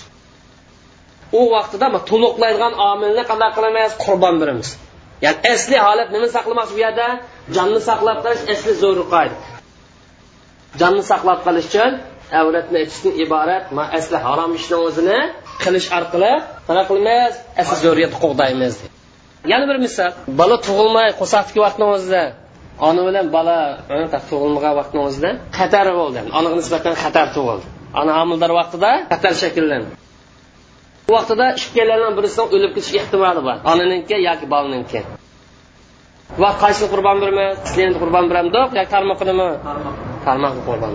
U 1.39 1.41
vaqtida 1.55 1.87
to'liqlaydigan 2.11 2.73
omilni 2.91 3.23
qanday 3.29 3.51
qilamiz? 3.57 3.91
Qurbon 4.05 4.35
beramiz 4.41 4.69
ya'ni 5.25 5.39
asli 5.53 5.77
holat 5.85 6.09
nima 6.15 6.27
saqlamoqchi 6.35 6.73
bu 6.77 6.81
yerda? 6.85 7.07
Jonni 7.55 7.79
saqlab 7.89 8.17
qolish 8.25 8.43
asli 8.53 8.71
zo'r 8.83 8.99
qoida 9.13 9.37
jonni 10.81 11.03
saqlab 11.11 11.39
qolish 11.45 11.67
uchun 11.71 11.91
avratni 12.31 12.79
ichishdan 12.85 13.13
iborat 13.25 13.63
asli 13.97 14.17
harom 14.25 14.51
ishni 14.59 14.77
o'zini 14.87 15.19
qilish 15.63 15.87
orqali 15.97 16.31
nima 16.69 16.83
qilmaymiz 16.89 17.33
asli 17.61 17.77
zo'riyatni 17.85 18.17
qo'g'daymiz. 18.25 18.73
Yana 19.51 19.65
bir 19.69 19.77
misol 19.85 20.11
bola 20.39 20.57
tug'ilmay 20.67 21.09
qo'saqdagi 21.21 21.59
vaqtni 21.65 21.85
o'zida 21.95 22.23
ona 22.87 23.01
bilan 23.07 23.25
bola 23.37 23.57
tug'ilmagan 24.29 24.73
vaqtni 24.79 24.99
o'zida 25.07 25.29
xatar 25.59 25.87
bo'ldi. 25.99 26.19
Onaga 26.37 26.55
nisbatan 26.61 26.93
xatar 27.03 27.27
tug'ildi. 27.35 27.65
Ona 27.99 28.11
homildor 28.19 28.51
vaqtida 28.59 28.91
xatar 29.11 29.33
shakllandi. 29.43 29.91
Bu 31.07 31.11
vaqtida 31.17 31.45
ikkalaridan 31.61 32.13
birisidan 32.17 32.47
o'lib 32.55 32.71
ketish 32.75 32.95
ehtimoli 33.01 33.41
bor. 33.47 33.57
Onaniki 33.71 34.15
yoki 34.29 34.45
bolaniki 34.53 35.01
va 36.41 36.49
qaysini 36.63 36.87
qurbon 36.93 37.17
beramiz 37.23 37.55
qurbon 38.01 38.25
beramdiq 38.31 38.67
yoki 38.77 38.91
tarmoqinimi 38.95 39.49
tarmoqni 40.25 40.61
qurbon 40.67 40.91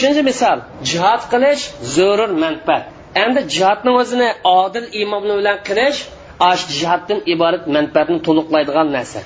uchinchi 0.00 0.22
misol. 0.30 0.58
Jihod 0.90 1.22
qilish 1.32 1.62
zarur 1.94 2.30
manfaat. 2.44 2.84
Endi 3.24 3.40
jihodni 3.54 3.90
o'zini 4.00 4.28
odil 4.60 4.86
imom 5.02 5.22
bilan 5.38 5.58
qilish 5.68 5.98
osh 6.50 6.62
jihoddan 6.78 7.18
iborat 7.32 7.64
manfaatni 7.76 8.18
to'liqlaydigan 8.26 8.88
narsa. 8.96 9.20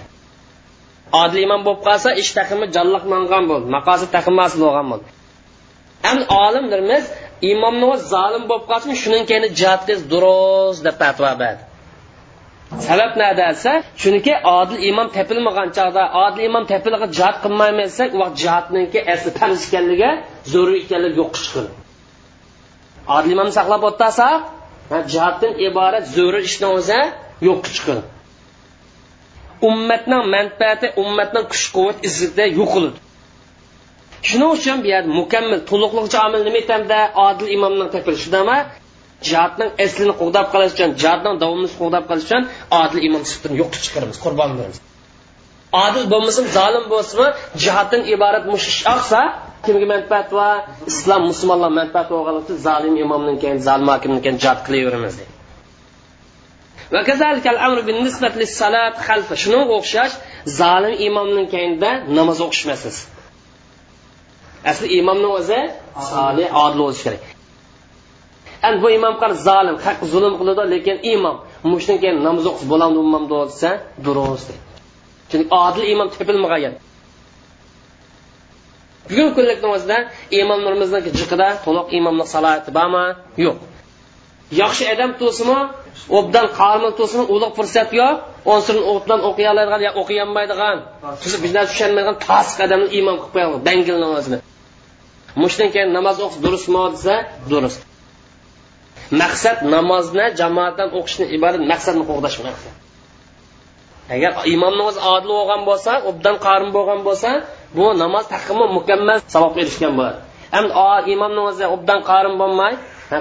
Odil 1.23 1.41
imom 1.47 1.61
bo'lib 1.67 1.83
qolsa 1.89 2.09
ish 2.23 2.31
taqimi 2.39 2.67
jonliqlangan 2.77 3.45
bo'ldi 3.51 3.67
maqosid 3.77 4.09
taqimi 4.17 4.41
hosil 4.45 4.61
bo'lgan 4.67 4.87
bo'ldi. 4.93 5.09
Endi 6.11 6.25
olimlarimiz 6.45 7.05
imomni 7.53 7.91
zolim 8.13 8.45
bo'lib 8.51 8.67
qolsin 8.73 8.93
shuning 9.03 9.25
keyin 9.31 9.45
jihod 9.61 9.81
qilish 9.87 10.03
durust 10.13 10.81
deb 10.87 10.97
fatvo 11.03 11.33
berdi. 11.43 11.63
Sabab 12.89 13.13
nada 13.21 13.37
desa 13.41 13.73
chunki 14.03 14.33
odil 14.59 14.79
imom 14.91 15.09
tepilmagan 15.17 15.69
chog'da 15.77 16.05
odil 16.25 16.43
imom 16.49 16.65
tepilgan 16.73 17.11
jihod 17.19 17.37
qilmaymiz 17.45 17.89
desak 17.91 18.11
u 18.17 18.19
vaqt 18.23 18.37
jihodniki 18.43 19.01
asli 19.13 19.31
farz 19.39 19.61
ekanligi 19.69 20.11
zarur 20.53 20.75
ekanligi 20.85 21.17
yo'q 21.23 21.33
chiqadi 21.45 21.71
odil 23.17 23.31
imom 23.37 23.51
saqlab 23.59 23.83
o'tasa 23.91 24.29
jihoddan 25.13 25.53
iborat 25.69 26.05
zarur 26.15 26.37
ishni 26.49 26.67
o'zi 26.79 27.01
yo'q 27.49 27.63
chiqadi 27.77 28.03
ummatning 29.69 30.25
manfaati 30.35 30.87
ummatning 31.03 31.47
kuch 31.53 31.67
quvvat 31.75 31.99
izzati 32.09 32.45
yo'qoladi. 32.61 32.99
Shuning 34.29 34.51
uchun 34.57 34.77
bu 34.83 34.89
yer 34.95 35.05
mukammal 35.19 35.61
to'liqliqchi 35.71 36.19
omil 36.27 36.43
nima 36.47 36.59
aytamda 36.63 36.99
odil 37.27 37.49
imomning 37.57 37.89
tepilishidami 37.95 38.59
jihodning 39.29 39.71
aslini 39.85 40.15
qo'g'dab 40.21 40.47
qolish 40.55 40.73
uchun 40.77 40.91
jihodning 41.03 41.37
davomini 41.43 41.71
qo'g'dab 41.81 42.05
qolish 42.11 42.27
uchun 42.29 42.43
odil 42.83 43.01
imom 43.09 43.23
sifatini 43.31 43.57
yo'qqa 43.63 43.79
chiqaramiz 43.85 44.17
qurbon 44.25 44.51
beramiz 44.59 44.79
odil 45.83 46.05
bo'lmasin 46.13 46.45
zolim 46.59 46.85
bo'lsinmi? 46.95 47.29
Jihoddan 47.65 48.03
iborat 48.15 48.45
mushish 48.53 48.81
oqsa 48.95 49.21
kimga 49.65 49.87
manfaat 49.95 50.29
va 50.39 50.49
islom 50.91 51.23
musulmonlar 51.31 51.71
manfaat 51.81 52.09
bo'lgan 52.15 52.37
zolim 52.67 52.95
imomning 53.05 53.37
keyin 53.43 53.59
zolim 53.69 53.89
hokimdan 53.95 54.21
keyin 54.25 54.39
jihod 54.43 54.61
qilaveramiz 54.67 55.15
deydi. 55.21 55.33
Shunga 59.43 59.65
o'xshash 59.79 60.15
zolim 60.61 60.95
imomning 61.09 61.47
keyinda 61.55 61.91
namoz 62.19 62.39
o'qishmaysiz 62.47 62.97
asli 64.71 64.87
imomni 65.01 65.29
o'zi 65.39 65.61
solih 66.13 66.47
odil 66.65 66.79
bo'lishi 66.85 67.03
kerak. 67.07 67.34
Endi 68.67 68.79
bu 68.85 68.89
imom 68.99 69.15
qani 69.23 69.35
zolim 69.47 69.77
haq 69.87 69.99
zulm 70.13 70.35
qiladi 70.41 70.63
lekin 70.75 70.97
imom 71.15 71.37
mushdan 71.73 71.97
keyin 72.03 72.17
namoz 72.29 72.45
o'qisa 72.51 72.67
bo'lamdi 72.73 72.97
bo'lmamdi 73.01 73.35
desa 73.51 73.71
durust 74.07 74.49
chunki 75.31 75.47
odil 75.65 75.85
imom 75.95 76.09
tepilmagan 76.15 76.75
bugungi 79.09 79.33
kunlikni 79.37 79.69
o'zida 79.77 79.97
imomlarimizniki 80.41 81.11
jiqida 81.19 81.49
to'liq 81.65 81.87
imomlik 81.99 82.29
salohiyati 82.35 82.71
bormi? 82.79 83.05
Yo'q. 83.45 83.59
Yaxshi 84.61 84.85
odam 84.95 85.11
to'simi 85.21 85.59
obdan 86.19 86.47
qormil 86.61 86.93
to'simi 87.01 87.25
ulug' 87.35 87.55
fursat 87.59 87.91
yo'q. 88.01 88.15
Onsirin 88.55 88.85
o'bdan 88.93 89.21
o'qiy 89.29 89.47
oladigan 89.53 89.81
yo 89.87 89.91
o'qiy 90.01 90.19
olmaydigan 90.25 90.77
tushunmaydigan 91.23 92.17
tosiq 92.29 92.59
odamni 92.67 92.89
imom 93.01 93.17
qilib 93.23 93.33
qo'ygan 93.35 93.61
dangilni 93.69 94.09
o'zini 94.19 94.39
mushdan 95.43 95.69
keyin 95.75 95.91
namoz 95.99 96.17
o'qish 96.25 96.41
durustmi? 96.45 96.81
desa 96.95 97.15
durust. 97.51 97.81
Maqsad 99.23 99.59
namozni 99.75 100.27
jamoatdan 100.41 100.89
o'qishni 100.99 101.27
iborat 101.37 101.63
maqsadni 101.73 102.05
qo'g'dash 102.11 102.39
maqsad 102.47 102.75
agar 104.15 104.33
imomni 104.55 104.83
o'zi 104.91 105.01
odil 105.15 105.31
bo'lgan 105.39 105.63
bo'lsa 105.69 105.93
obdan 106.11 106.37
qorin 106.47 106.71
bo'lgan 106.77 107.01
bo'lsa 107.09 107.31
bu 107.77 107.85
namoz 108.03 108.25
taqimi 108.35 108.67
mukammal 108.79 109.19
savobga 109.35 109.61
erishgan 109.65 109.93
bo'ladi. 109.99 110.19
Endi 110.59 110.71
imomni 111.15 111.41
o'zi 111.51 111.65
obdan 111.75 112.01
qorin 112.11 112.35
bo'lmay 112.43 112.75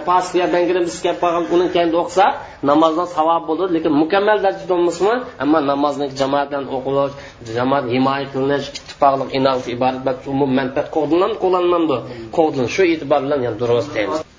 pasiyardan 0.09 0.63
kelib 0.69 0.83
biz 0.89 0.97
kelib 1.03 1.19
qolgan 1.23 1.45
uni 1.55 1.67
kendi 1.75 1.95
o'qisa 2.01 2.25
namozdan 2.69 3.07
savob 3.15 3.43
bo'ladi 3.49 3.71
lekin 3.77 3.93
mukammal 4.01 4.37
darajada 4.43 4.67
bo'lmasmi 4.73 5.13
ammo 5.43 5.59
namozni 5.71 6.05
jamoatdan 6.21 6.63
o'qilish 6.75 7.13
jamoat 7.57 7.85
himoya 7.93 8.25
qilinish 8.33 8.67
ittifoqlik 8.77 9.29
inoat 9.37 9.65
iborat 9.75 10.19
umum 10.33 10.51
manfaat 10.59 10.87
qo'llanadi 10.95 11.35
qo'llanmadi 11.43 12.67
shu 12.75 12.83
e'tibor 12.93 13.19
bilan 13.25 13.39
durust 13.61 13.91
deymiz. 13.97 14.32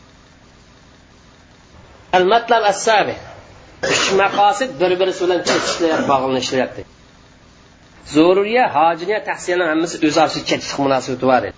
Al 2.17 2.25
matlab 2.33 2.63
as 2.73 2.79
sabi 2.89 3.15
uch 3.93 4.07
maqosid 4.23 4.71
bir 4.81 4.93
birisi 5.01 5.21
bilan 5.25 5.41
chetishlayapti 5.49 6.07
bog'lanishlayapti 6.13 6.83
zo'ruriya 8.15 8.65
hojiniya 8.77 9.21
tahsiyani 9.29 9.65
hammasi 9.71 9.95
o'z 10.07 10.17
orasida 10.23 10.45
chetishlik 10.51 10.79
munosabati 10.87 11.27
bor 11.31 11.43
edi. 11.49 11.57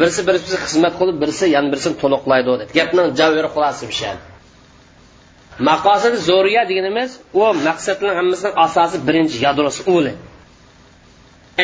Birisi 0.00 0.20
birisiga 0.28 0.58
xizmat 0.66 0.94
qilib 1.00 1.16
birisi 1.22 1.44
yan 1.56 1.66
birisini 1.72 1.96
to'liqlaydi 2.02 2.50
dedi 2.60 2.70
gapning 2.78 3.06
javiri 3.20 3.48
xulosi 3.54 3.84
pishadi 3.90 4.22
maqosidi 5.68 6.18
zo'riya 6.28 6.62
deganimiz 6.70 7.10
u 7.40 7.42
maqsadni 7.68 8.10
hammasining 8.18 8.54
asosi 8.66 8.96
birinchi 9.08 9.36
yadrosi 9.46 9.80
o'li 9.94 10.12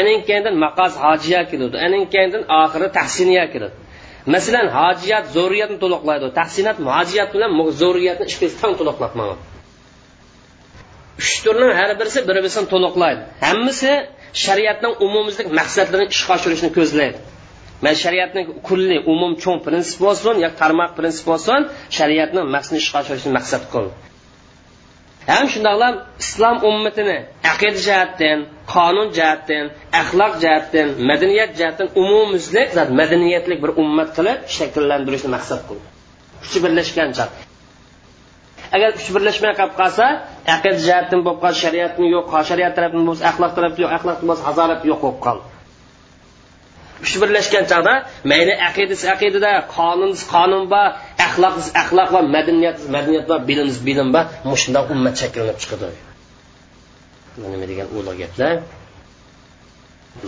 aning 0.00 0.18
keyindan 0.28 0.56
maqos 0.64 0.92
hojiya 1.04 1.40
keladi 1.50 1.76
aning 1.86 2.04
keyindan 2.14 2.42
oxiri 2.62 2.88
tahsiniya 2.98 3.44
keladi 3.52 3.76
masalan 4.34 4.66
hojiyat 4.78 5.24
zo'riyatni 5.36 5.78
to'liqlaydi 5.84 6.26
tahsinat 6.40 6.76
hojiyat 6.92 7.28
bilan 7.34 7.50
zo'riyatni 7.82 8.24
ikkisi 8.30 8.56
tang 8.62 8.74
to'liqlatmagan 8.80 9.38
uch 11.20 11.32
turning 11.44 11.72
har 11.80 11.90
birisi 12.00 12.20
bir 12.28 12.36
birisini 12.44 12.66
to'liqlaydi 12.74 13.22
hammasi 13.46 13.92
shariatning 14.44 14.94
umumizlik 15.06 15.48
maqsadlarini 15.60 16.08
ishga 16.16 16.32
oshirishni 16.38 16.70
ko'zlaydi. 16.78 17.18
Man 17.84 17.94
shariatning 18.04 18.46
kulli 18.68 18.96
umum 19.12 19.32
cho'ng 19.42 19.60
prinsip 19.66 19.98
bo'lsin 20.04 20.34
yoki 20.44 20.56
tarmoq 20.62 20.90
prinsip 20.98 21.24
bo'lsin 21.30 21.60
shariatning 21.98 22.46
maqsadini 22.54 22.80
ishga 22.84 22.96
oshirishni 23.02 23.32
maqsad 23.38 23.62
qil 23.72 23.86
ham 25.30 25.44
shundoqlam 25.52 25.94
islom 26.24 26.56
ummatini 26.70 27.16
aqida 27.52 27.78
jihatdan 27.86 28.38
qonun 28.72 29.08
jihatdan 29.16 29.64
axloq 30.00 30.32
jihatdan 30.42 30.86
madaniyat 31.10 31.50
jihatdan 31.58 31.88
umumizlik 32.02 32.68
madaniyatlik 33.00 33.58
bir 33.64 33.70
ummat 33.82 34.10
qilib 34.16 34.38
shakllantirishni 34.56 35.30
maqsad 35.36 35.60
qildi. 35.68 35.86
Kuchi 36.42 36.58
birlashgan 36.64 37.10
chaq 37.18 37.30
agar 38.76 38.90
kuch 38.96 39.08
birlashmay 39.14 39.52
qolib 39.60 39.74
qolsa 39.80 40.06
aqid 40.56 40.76
jihatdan 40.86 41.20
bo'lib 41.26 41.40
qolsa 41.44 41.58
shariatni 41.64 42.06
yo'q 42.16 42.28
shariat 42.50 42.72
tarafdan 42.76 43.02
bo'lsa 43.08 43.22
axloq 43.30 43.52
tarafi 43.56 43.78
yo'q 43.84 43.92
axloq 43.98 44.18
bo'lsa 44.28 44.42
hazorat 44.48 44.80
yo'q 44.90 45.00
bo'lib 45.04 45.20
qoldi. 45.26 45.46
Kuch 47.02 47.16
birlashgan 47.22 47.64
chog'da 47.72 47.94
mayli 48.32 48.54
aqidasi 48.68 49.04
aqidada 49.14 49.52
qonunsiz 49.76 50.22
qonun 50.34 50.64
bor 50.72 50.86
axloqsiz 51.26 51.68
axloq 51.82 52.08
va 52.14 52.20
madaniyat 52.36 52.78
madaniyat 52.94 53.26
va 53.32 53.36
bilimsiz 53.48 53.80
bilim 53.88 54.08
bor 54.14 54.24
shundoq 54.62 54.86
ummat 54.94 55.14
shakllanib 55.22 55.58
chiqadi. 55.62 56.09
Nima 57.52 57.66
degan 57.70 57.88
ulug' 57.98 58.18
gaplar 58.22 58.54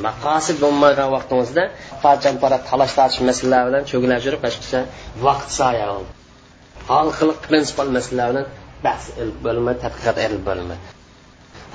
maqosid 0.06 0.56
bo'lmagan 0.64 1.08
vaqtimizda 1.16 1.62
parchampara 2.04 2.58
talash 2.68 2.92
tortish 2.98 3.20
masalalar 3.28 3.62
bilan 3.68 3.82
cho'gilab 3.90 4.20
yurib 4.26 4.40
boshqacha 4.46 4.80
vaqt 5.26 5.48
soya 5.58 5.86
oldi 5.96 6.10
xalqiliq 6.90 7.38
prinsipal 7.46 7.90
masalalar 7.96 8.28
bilan 8.32 8.46
bahs 8.86 9.04
ilib 9.20 9.38
bo'lma 9.46 9.72
tadqiqot 9.82 10.16
ilib 10.26 10.42
talash 10.48 10.80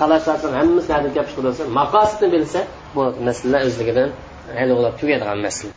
talashlarsan 0.00 0.52
hammasi 0.60 0.90
hadil 0.96 1.12
gap 1.18 1.26
chiqarsa 1.30 1.62
maqosidni 1.80 2.28
bilsa 2.34 2.60
bu 2.94 3.02
masala 3.28 3.58
o'zligidan 3.68 4.10
hal 4.58 4.70
bo'lib 4.76 4.94
tugaydigan 5.00 5.38
masala. 5.46 5.72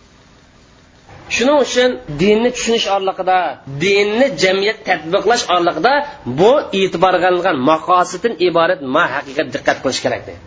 Shuning 1.35 1.57
uchun 1.65 1.89
dinni 2.21 2.49
tushunish 2.55 2.87
orliqida 2.95 3.39
dinni 3.83 4.27
jamiyat 4.43 4.79
tadbiqlash 4.89 5.43
orliqida 5.55 5.93
bu 6.39 6.51
e'tiborga 6.79 7.27
olingan 7.31 7.57
maqosiddan 7.71 8.33
iborat 8.47 8.79
ma 8.95 9.03
haqiqat 9.15 9.47
diqqat 9.55 9.77
qilish 9.83 10.01
kerak 10.05 10.21
deydi. 10.27 10.43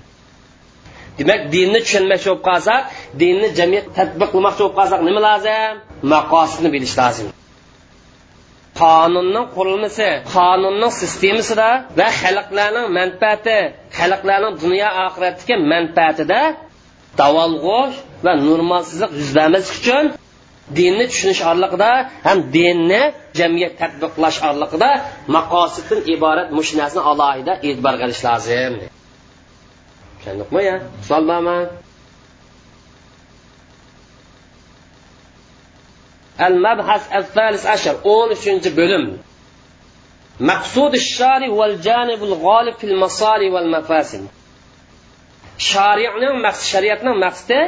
Demak 1.18 1.40
dinni 1.54 1.78
tushunmoqchi 1.84 2.28
bo'lib 2.30 2.42
qolsak 2.48 2.82
dinni 3.20 3.48
jamiyat 3.58 3.86
tadbiqlamoqchi 3.98 4.60
bo'lib 4.62 4.76
qolsak 4.78 5.00
nima 5.08 5.20
lozim? 5.28 5.74
Maqosidni 6.14 6.68
bilish 6.74 6.94
lozim. 7.00 7.26
Qonunning 8.82 9.46
qurilmasi 9.56 10.08
qonunning 10.36 10.92
sistemasida 11.00 11.68
va 11.98 12.08
xalqlarning 12.20 12.86
manfaati 12.98 13.58
xalqlarning 13.98 14.54
dunyo 14.64 14.88
oxiratdagi 15.06 15.54
manfaatida 15.72 16.40
davolg'ush 17.20 17.96
va 18.24 18.32
normalsizlik 18.48 19.10
yuz 19.20 19.30
bermaslik 19.38 19.76
uchun 19.82 20.04
dinni 20.78 21.04
tushunish 21.12 21.42
orliqida 21.50 21.90
ham 22.26 22.38
dinni 22.56 23.02
jamiyat 23.38 23.74
tadbiqlash 23.80 24.38
orliqida 24.48 24.90
maqosiddan 25.36 26.00
iborat 26.14 26.48
mushnasni 26.58 27.00
alohida 27.10 27.52
e'tibor 27.66 27.94
qilish 28.02 28.22
lozim. 28.28 28.74
Tushundikmi 30.18 30.60
ya? 30.70 30.76
Tushunolmaman 31.00 31.64
al 36.46 36.56
mabhas 36.66 37.02
al 37.18 37.24
thalis 37.34 37.64
ashar 37.74 37.96
o'n 38.16 38.28
uchinchi 38.36 38.70
bo'lim. 38.80 39.04
Maqsud 40.50 40.92
shari 41.14 41.48
val 41.58 41.74
janibul 41.86 42.34
g'olib 42.44 42.74
fil 42.80 42.96
masari 43.02 43.48
val 43.54 43.68
mafasil 43.76 44.24
sharining 45.58 46.42
maqsad 46.46 46.66
shariatning 46.72 47.16
maqsadi 47.26 47.60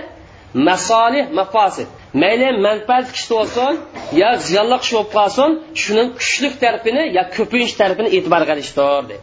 masolih 0.68 1.24
mafosid 1.38 1.88
mayli 2.22 2.48
manfaat 2.66 3.06
kishi 3.14 3.28
bo'lsin 3.34 3.72
yo 4.20 4.30
ziyonli 4.46 4.76
kishi 4.82 4.94
bo'lib 4.96 5.10
qolsin 5.18 5.50
shuning 5.82 6.08
kuchlik 6.18 6.54
tarafini 6.62 7.02
yo 7.16 7.22
ko'pinch 7.36 7.72
tarafini 7.80 8.08
e'tibor 8.16 8.42
olishdir 8.54 9.18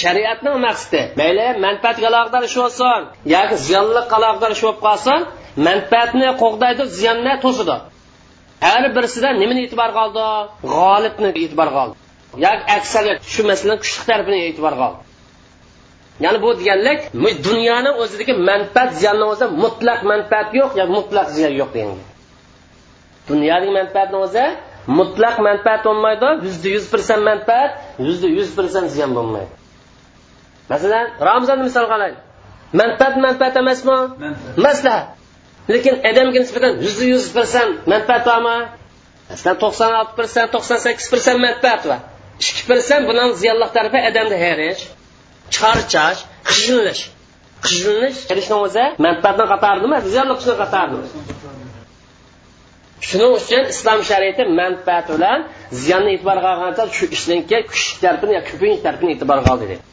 shariatning 0.00 0.56
maqsadi 0.66 1.00
mayli 1.20 1.46
manfaatga 1.66 2.06
aloqador 2.10 2.42
ish 2.48 2.56
bo'lsin 2.62 3.00
yoki 3.34 3.56
ziyonli 3.66 4.00
aloqador 4.18 4.50
ish 4.56 4.62
bo'lib 4.66 4.80
qolsin 4.86 5.20
manfaatni 5.68 6.28
qo'g'daydi 6.42 6.82
ziyonni 6.98 7.34
to'sidi 7.44 7.76
har 8.60 8.84
birisida 8.96 9.28
nimani 9.42 9.60
e'tibor 9.66 9.90
qoldi? 9.98 10.24
G'olibni 10.74 11.30
e'tibor 11.42 11.68
qoldi. 11.76 11.94
Yoki 12.46 12.64
aksariyat 12.78 13.18
shu 13.32 13.42
masalan 13.50 13.78
kuchli 13.82 14.02
tarafini 14.10 14.38
e'tibor 14.48 14.74
qoldi. 14.82 15.05
Ya'ni 16.24 16.38
bu 16.44 16.50
deganlik 16.60 17.00
dunyoni 17.48 17.90
o'zidagi 18.02 18.34
manfaat 18.50 18.90
ziyonni 19.00 19.24
o'zi 19.32 19.46
mutlaq 19.64 20.00
manfaat 20.12 20.48
yo'q 20.60 20.70
yo 20.80 20.84
mutlaq 20.96 21.26
ziyon 21.36 21.52
yo'q 21.60 21.70
degan 21.76 21.98
dunyodagi 23.28 23.70
manfaatni 23.78 24.18
o'zi 24.26 24.44
mutlaq 24.98 25.36
manfaat 25.48 25.80
bo'lmaydi 25.86 26.28
yuzda 26.46 26.68
yuz 26.76 26.86
persent 26.92 27.22
manfaat 27.30 27.70
yuzda 28.06 28.28
yuz 28.38 28.50
persent 28.58 28.88
ziyon 28.94 29.10
bo'lmaydi. 29.18 29.52
Masalan 30.72 31.06
ramazonni 31.28 31.64
misol 31.68 31.86
qilaylik 31.92 32.20
manfaat 32.80 33.14
manfaat 33.26 33.54
emasmi? 33.62 33.98
Maslahat 34.66 35.06
lekin 35.72 35.94
odamga 36.10 36.38
nisbatan 36.44 36.72
yuzda 36.86 37.04
yuz 37.14 37.26
persent 37.36 37.72
manfaat 37.92 38.22
bormi? 38.28 38.56
Masalan 39.30 39.56
to'qson 39.64 39.90
olti 40.00 40.12
persent 40.20 40.48
to'qson 40.54 40.78
sakkiz 40.86 41.06
persent 41.14 41.38
manfaat 41.46 41.82
bor 41.88 42.00
ikki 42.42 42.62
persent 42.70 43.02
buni 43.08 43.24
ziyonli 43.40 43.66
tarafi 43.76 43.98
odamda 44.10 44.36
herish 44.46 44.82
charchash 45.56 46.20
qijinlash 46.50 47.02
qijinlash 47.66 48.18
qilishni 48.28 48.56
o'zi 48.64 48.84
manfaatni 49.06 49.44
qatorida 49.52 49.98
ziyonli 50.12 50.34
qilishni 50.38 50.56
qatorida 50.62 50.98
shuning 53.08 53.32
uchun 53.38 53.62
islom 53.72 54.00
shariati 54.10 54.42
manfaat 54.60 55.06
bilan 55.14 55.38
ziyonni 55.82 56.10
e'tiborga 56.16 56.48
olganda 56.54 56.82
shu 56.96 57.04
ishniki 57.16 57.58
kuchli 57.70 57.96
tarafini 58.04 58.32
yo 58.38 58.42
ko'pincha 58.48 58.80
tarafini 58.86 59.10
e'tiborga 59.16 59.48
oldi 59.54 59.66
deydi 59.70 59.84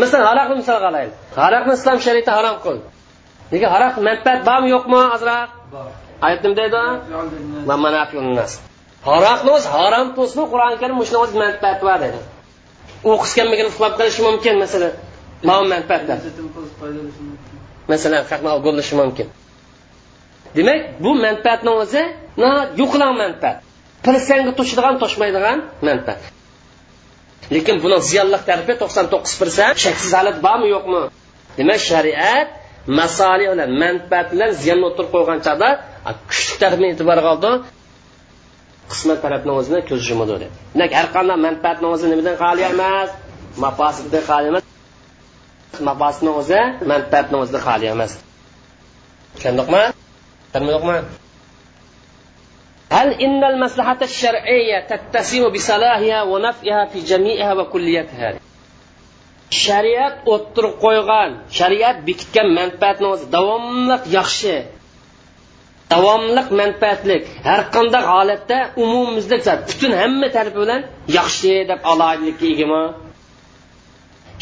masalan 0.00 0.26
aroqni 0.32 0.54
misol 0.60 0.78
qilaylik 0.84 1.14
aroqni 1.46 1.72
islom 1.78 1.98
shariati 2.06 2.30
harom 2.38 2.56
qildi 2.64 2.86
lekin 3.52 3.68
aroq 3.76 3.94
manfaat 4.08 4.40
bormi 4.48 4.68
yo'qmi 4.74 4.98
ozroq 5.16 5.48
oyat 6.26 6.40
nima 6.44 6.54
deydi 6.60 6.76
aroqni 9.16 9.50
o'zi 9.56 9.68
harom 9.76 10.06
to'smi 10.18 10.44
qur'oni 10.52 10.76
karim 10.82 10.96
shuni 11.08 11.18
o'zi 11.24 11.34
manfaati 11.44 11.82
bor 11.88 11.98
deydi 12.04 12.20
o'qish 13.12 13.34
kelmagan 13.38 13.66
uxlab 13.72 13.92
qolishi 13.98 14.22
mumkin 14.28 14.54
masalan 14.64 14.92
mol 15.48 15.62
manfaatlar 15.72 16.18
masalan 17.92 18.22
haqni 18.30 18.50
bo'lishi 18.66 18.94
mumkin. 19.00 19.28
Demak 20.56 20.80
bu 21.04 21.10
manfaatni 21.26 21.70
o'zi 21.82 22.02
yo'qlan 22.80 23.12
manfaat. 23.22 23.56
Persanga 24.06 24.52
to'shadigan 24.58 24.94
to'shmaydigan 25.02 25.58
manfaat. 25.88 26.20
Lekin 27.54 27.76
buni 27.84 27.96
ziyonli 28.10 28.38
tarafi 28.48 28.74
to'qson 28.82 29.06
to'qqiz 29.12 29.34
pirsent 29.40 29.76
shaksiz 29.84 30.12
holat 30.18 30.36
bormi 30.46 30.68
yo'qmi? 30.74 31.02
Demak 31.58 31.80
shariat 31.90 32.48
masoli 32.98 33.44
bilan 33.52 33.70
manfaat 33.82 34.26
bilan 34.32 34.50
ziyonni 34.62 34.84
o'tirib 34.90 35.10
qo'ygan 35.14 35.38
chog'da 35.46 35.68
kuchli 36.30 36.54
tarafni 36.62 36.86
e'tiborga 36.92 37.28
oldi. 37.34 37.50
qismat 38.91 39.19
tarafni 39.25 39.51
o'zini 39.59 39.79
ko'z 39.89 40.01
yumadi 40.11 40.31
dedi 40.35 40.47
demak 40.73 40.91
har 40.99 41.07
qanday 41.15 41.37
manfaatni 41.47 41.87
o'zi 41.93 42.05
nimadan 42.11 42.35
xoli 42.43 42.61
emas 42.73 43.09
mafosiddan 43.63 44.23
xoli 44.29 44.47
emas 44.51 44.63
mafosidni 45.89 46.31
o'zi 46.39 46.59
manfaatni 46.91 47.35
o'zidan 47.41 47.61
xoli 47.67 47.85
emas 47.95 48.11
tushundikmi 49.35 49.83
tushundikmi 50.53 50.97
هل 52.97 53.09
إن 53.25 53.43
المصلحة 53.43 53.97
الشرعية 54.01 54.77
تتسم 54.89 55.49
بصلاحها 55.49 56.23
ونفعها 56.23 56.85
في 56.85 56.99
جميعها 56.99 57.53
وكليتها 57.53 58.29
shariat 59.63 60.15
o'ttirib 60.33 60.73
qo'ygan 60.85 61.29
shariat 61.57 61.97
bekitgan 62.07 62.47
manfaatni 62.59 63.07
o'zi 63.13 63.25
davomli 63.35 63.95
yaxshi 64.17 64.55
davomliq 65.92 66.48
manfaatlik. 66.60 67.22
Har 67.48 67.60
qanday 67.74 68.02
holatda 68.12 68.58
umumimizda 68.82 69.52
butun 69.68 69.92
hamma 70.00 70.28
tarafi 70.36 70.58
bilan 70.64 70.80
yaxshi 71.18 71.52
deb 71.70 71.80
alohidlikka 71.92 72.46
egami? 72.54 72.82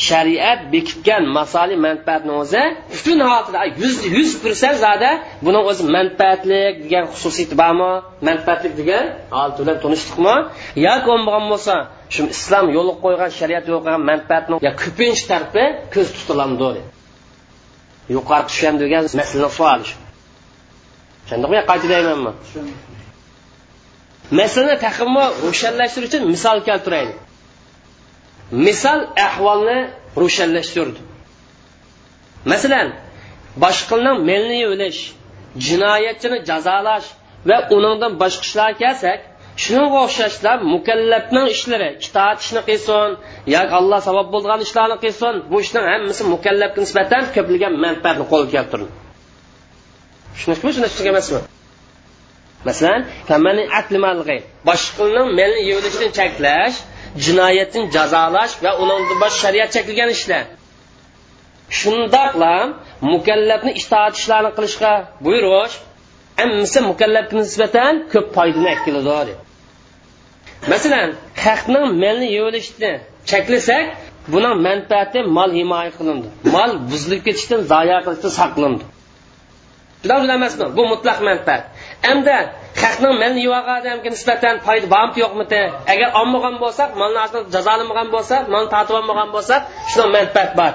Shariat 0.09 0.61
bekitgan 0.73 1.23
masoli 1.39 1.77
manfaatni 1.87 2.33
o'zi 2.43 2.63
butun 2.93 3.19
holatda 3.29 3.59
yuz 3.83 3.97
yuz 4.17 4.31
persent 4.43 4.77
zada 4.85 5.11
buni 5.47 5.61
o'zi 5.71 5.83
manfaatlik 5.97 6.75
degan 6.85 7.05
xususiyati 7.13 7.55
bormi? 7.63 7.93
Manfaatlik 8.29 8.73
degan 8.81 9.05
holat 9.37 9.57
bilan 9.61 9.77
tunishdikmi 9.85 10.37
yoki 10.87 11.05
bo'lmagan 11.11 11.45
bo'lsa 11.53 11.75
shu 12.15 12.23
islom 12.37 12.67
yo'li 12.77 12.93
qo'ygan 13.05 13.31
shariat 13.39 13.65
yo'l 13.71 13.81
qo'ygan 13.85 14.03
manfaatni 14.11 14.55
ko'pinch 14.57 14.79
ko'pincha 14.83 15.25
tarafi 15.33 15.65
ko'z 15.95 16.09
tutiladi 16.17 16.83
yuqori 18.17 18.43
tushgan 18.49 18.75
degan 18.83 19.03
masalani 19.21 19.53
savoli 19.59 19.85
shu. 19.91 19.97
Tushundikmi 21.27 21.59
qayta 21.71 21.87
deymanmi 21.93 22.33
masalani 24.41 24.77
taqimni 24.87 25.25
ro'shanlashtirish 25.47 26.09
uchun 26.11 26.23
misol 26.35 26.59
keltiraylik. 26.69 27.19
Misol 28.67 29.01
ahvolni 29.27 29.79
ro'shanlashtirdi 30.23 31.01
masalan 32.53 32.89
boshqaning 33.65 34.19
melni 34.31 34.59
yo'lish 34.67 35.01
jinoyatchini 35.67 36.39
jazolash 36.49 37.07
va 37.49 37.57
uningdan 37.77 38.13
boshqa 38.23 38.45
ishlar 38.49 38.71
kelsak 38.83 39.21
shunga 39.65 39.99
o'xshashlar 40.07 40.57
mukallafning 40.75 41.47
ishlari 41.55 41.89
itoat 42.07 42.39
ishni 42.45 42.61
qilsin 42.69 43.11
yoki 43.55 43.73
alloh 43.81 44.01
savob 44.09 44.29
bo'lgan 44.35 44.61
ishlarni 44.67 44.97
qilsin 45.05 45.35
bu 45.51 45.57
ishning 45.65 45.85
hammasi 45.93 46.23
mukallafga 46.35 46.81
nisbatan 46.85 47.23
ko'plagan 47.37 47.75
manfaatni 47.85 48.25
qo'lga 48.33 48.51
keltirdi 48.57 49.06
tushunishmi 50.37 50.89
shuni 50.97 51.09
emasmi? 51.13 51.41
Masalan 52.69 53.01
boshqaning 54.69 55.29
melni 55.39 55.63
yevilishdan 55.71 56.11
cheklash 56.19 56.77
jinoyatni 57.25 57.83
jazolash 57.97 58.55
va 58.65 58.71
undan 58.83 59.01
boshqa 59.23 59.39
shariat 59.43 59.69
cheklagan 59.77 60.11
ishlar. 60.17 60.45
Shundoqla 61.79 62.55
mukallafni 63.13 63.73
itoat 63.81 64.15
ishlarini 64.21 64.53
qilishga 64.57 64.93
buyurish 65.25 65.75
hammasi 66.41 66.79
mukallafga 66.91 67.35
nisbatan 67.43 67.93
ko'p 68.13 68.27
foydani 68.37 68.75
keladi 68.85 69.35
masalan 70.73 71.09
haqning 71.45 71.87
melni 72.03 72.29
yevilishni 72.37 72.93
cheklasak 73.31 73.87
buning 74.33 74.55
manfaati 74.67 75.19
mol 75.37 75.51
himoya 75.59 75.91
qilindi. 75.99 76.29
Mol 76.55 76.71
buzilib 76.91 77.21
ketishdan 77.27 77.61
zoya 77.73 77.99
qilishdan 78.07 78.33
saqlandi. 78.41 78.85
Shular 80.07 80.35
emasmi 80.39 80.67
bu 80.77 80.83
mutlaq 80.93 81.19
manfaat. 81.29 81.63
Hamda 82.07 82.37
haqning 82.83 83.15
malni 83.23 83.41
yo'q 83.49 83.67
odamga 83.77 84.09
nisbatan 84.15 84.55
foyda 84.67 84.87
bormi 84.95 85.19
yo'qmi 85.25 85.45
agar 85.93 86.09
olmagan 86.21 86.57
bo'lsak 86.63 86.91
malni 87.01 87.19
jazolamagan 87.55 88.09
bo'lsak 88.15 88.43
molni 88.53 88.69
tortib 88.75 88.95
olmagan 89.01 89.29
bo'lsak 89.37 89.61
shunday 89.93 90.11
manfaat 90.17 90.51
bor. 90.61 90.73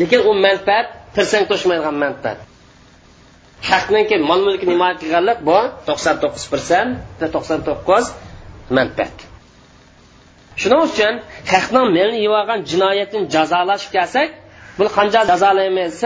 Lekin 0.00 0.20
u 0.28 0.30
manfaat 0.46 0.86
tirsang 1.14 1.44
to'shmaydigan 1.50 1.96
manfaat. 2.04 2.38
Haqniki 3.70 4.16
mol 4.28 4.40
mulkni 4.46 4.72
himoya 4.74 4.94
qilganlik 5.02 5.38
bu 5.48 5.58
to'qson 5.88 6.16
to'qqiz 6.22 6.44
persent 6.52 6.90
to'qson 7.34 7.60
to'qqiz 7.68 8.04
manfaat. 8.76 9.16
Shuning 10.60 10.80
uchun 10.88 11.14
haqning 11.52 11.86
melni 11.96 12.18
yeb 12.26 12.34
jinoyatni 12.70 13.20
jazolash 13.34 13.86
kelsak 13.94 14.28
bu 14.78 14.84
qancha 14.96 15.20
jazolaymiz 15.30 15.98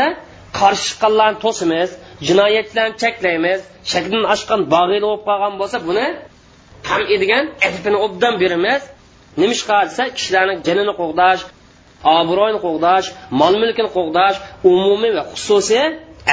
qarshi 0.61 0.85
chiqqanlarni 0.89 1.39
to'simiz 1.45 1.91
jinoyatchilarni 2.29 2.97
cheklaymiz 3.03 3.61
shakdan 3.93 4.23
oshgan 4.35 4.61
bog'iyli 4.75 5.05
bo'lib 5.07 5.23
qolgan 5.29 5.55
bo'lsa 5.61 5.79
buni 5.89 6.07
ham 6.91 7.03
edigan 7.15 7.45
adibini 7.67 7.99
obdan 8.07 8.35
beramiz. 8.43 8.83
Nima 9.41 9.53
ish 9.57 9.65
qilsa 9.71 10.03
kishilarni 10.17 10.55
jinini 10.67 10.93
qo'g'dash 11.01 11.43
obro'yini 12.19 12.61
qo'g'dash 12.67 13.07
mol 13.41 13.55
mulkini 13.63 13.91
qo'g'dash 13.97 14.37
umumiy 14.71 15.13
va 15.19 15.25
xususiy 15.33 15.85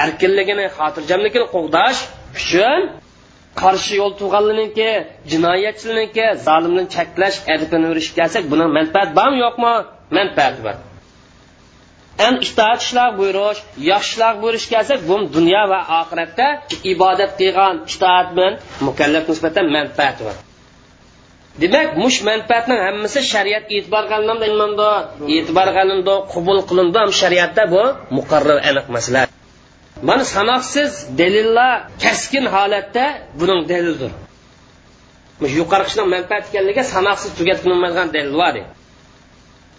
erkinligini 0.04 0.66
xotirjamligini 0.78 1.48
qo'g'dash 1.56 2.00
uchun 2.40 2.82
qarshi 3.62 3.94
yo'l 4.02 4.14
turganlarniki 4.20 4.90
jinoyatchilarniki 5.32 6.26
zolimni 6.48 6.84
cheklash 6.96 7.38
adibini 7.54 7.86
o'rishib 7.92 8.14
kelsak 8.20 8.44
buni 8.52 8.66
manfaati 8.78 9.12
bormi 9.20 9.38
yo'qmi? 9.46 9.74
Manfaati 10.18 10.60
bor. 10.66 10.76
An 12.18 12.34
itoat 12.48 12.80
ishlar 12.86 13.10
buyurish 13.20 13.60
yaxshi 13.92 14.12
ishlar 14.14 14.34
buyurish 14.42 14.68
bu 15.10 15.16
dunyo 15.36 15.64
va 15.72 15.80
oxiratda 16.02 16.48
ibodat 16.94 17.32
qilgan 17.40 17.76
itoat 17.92 18.28
bilan 18.36 18.54
mukallaf 18.88 19.24
nisbatan 19.32 19.66
manfaati 19.76 20.22
bor 20.28 20.38
demak 21.62 21.90
mush 22.04 22.20
manfaatning 22.30 22.80
hammasi 22.88 23.20
shariat 23.34 23.66
e'tibor 23.76 24.04
qilinadi 24.12 24.46
e'tibor 25.36 25.68
qilindi 25.78 26.16
qabul 26.34 26.60
qilindi 26.70 26.98
ham 27.04 27.12
shariatda 27.22 27.64
bu 27.74 27.84
muqarrar 28.18 28.60
aniq 28.70 28.88
masala 28.96 29.22
mana 30.08 30.24
sanoqsiz 30.36 30.92
dalillar 31.20 31.74
kaskin 32.04 32.46
holatda 32.56 33.06
buning 33.40 33.62
dalildir 33.72 34.12
yuqori 35.60 35.84
qishning 35.88 36.08
manfaat 36.16 36.44
ekanligiga 36.50 36.84
sanoqsiz 36.96 37.30
tugatolmaydigan 37.40 38.08
dalil 38.16 38.34
bor 38.42 38.56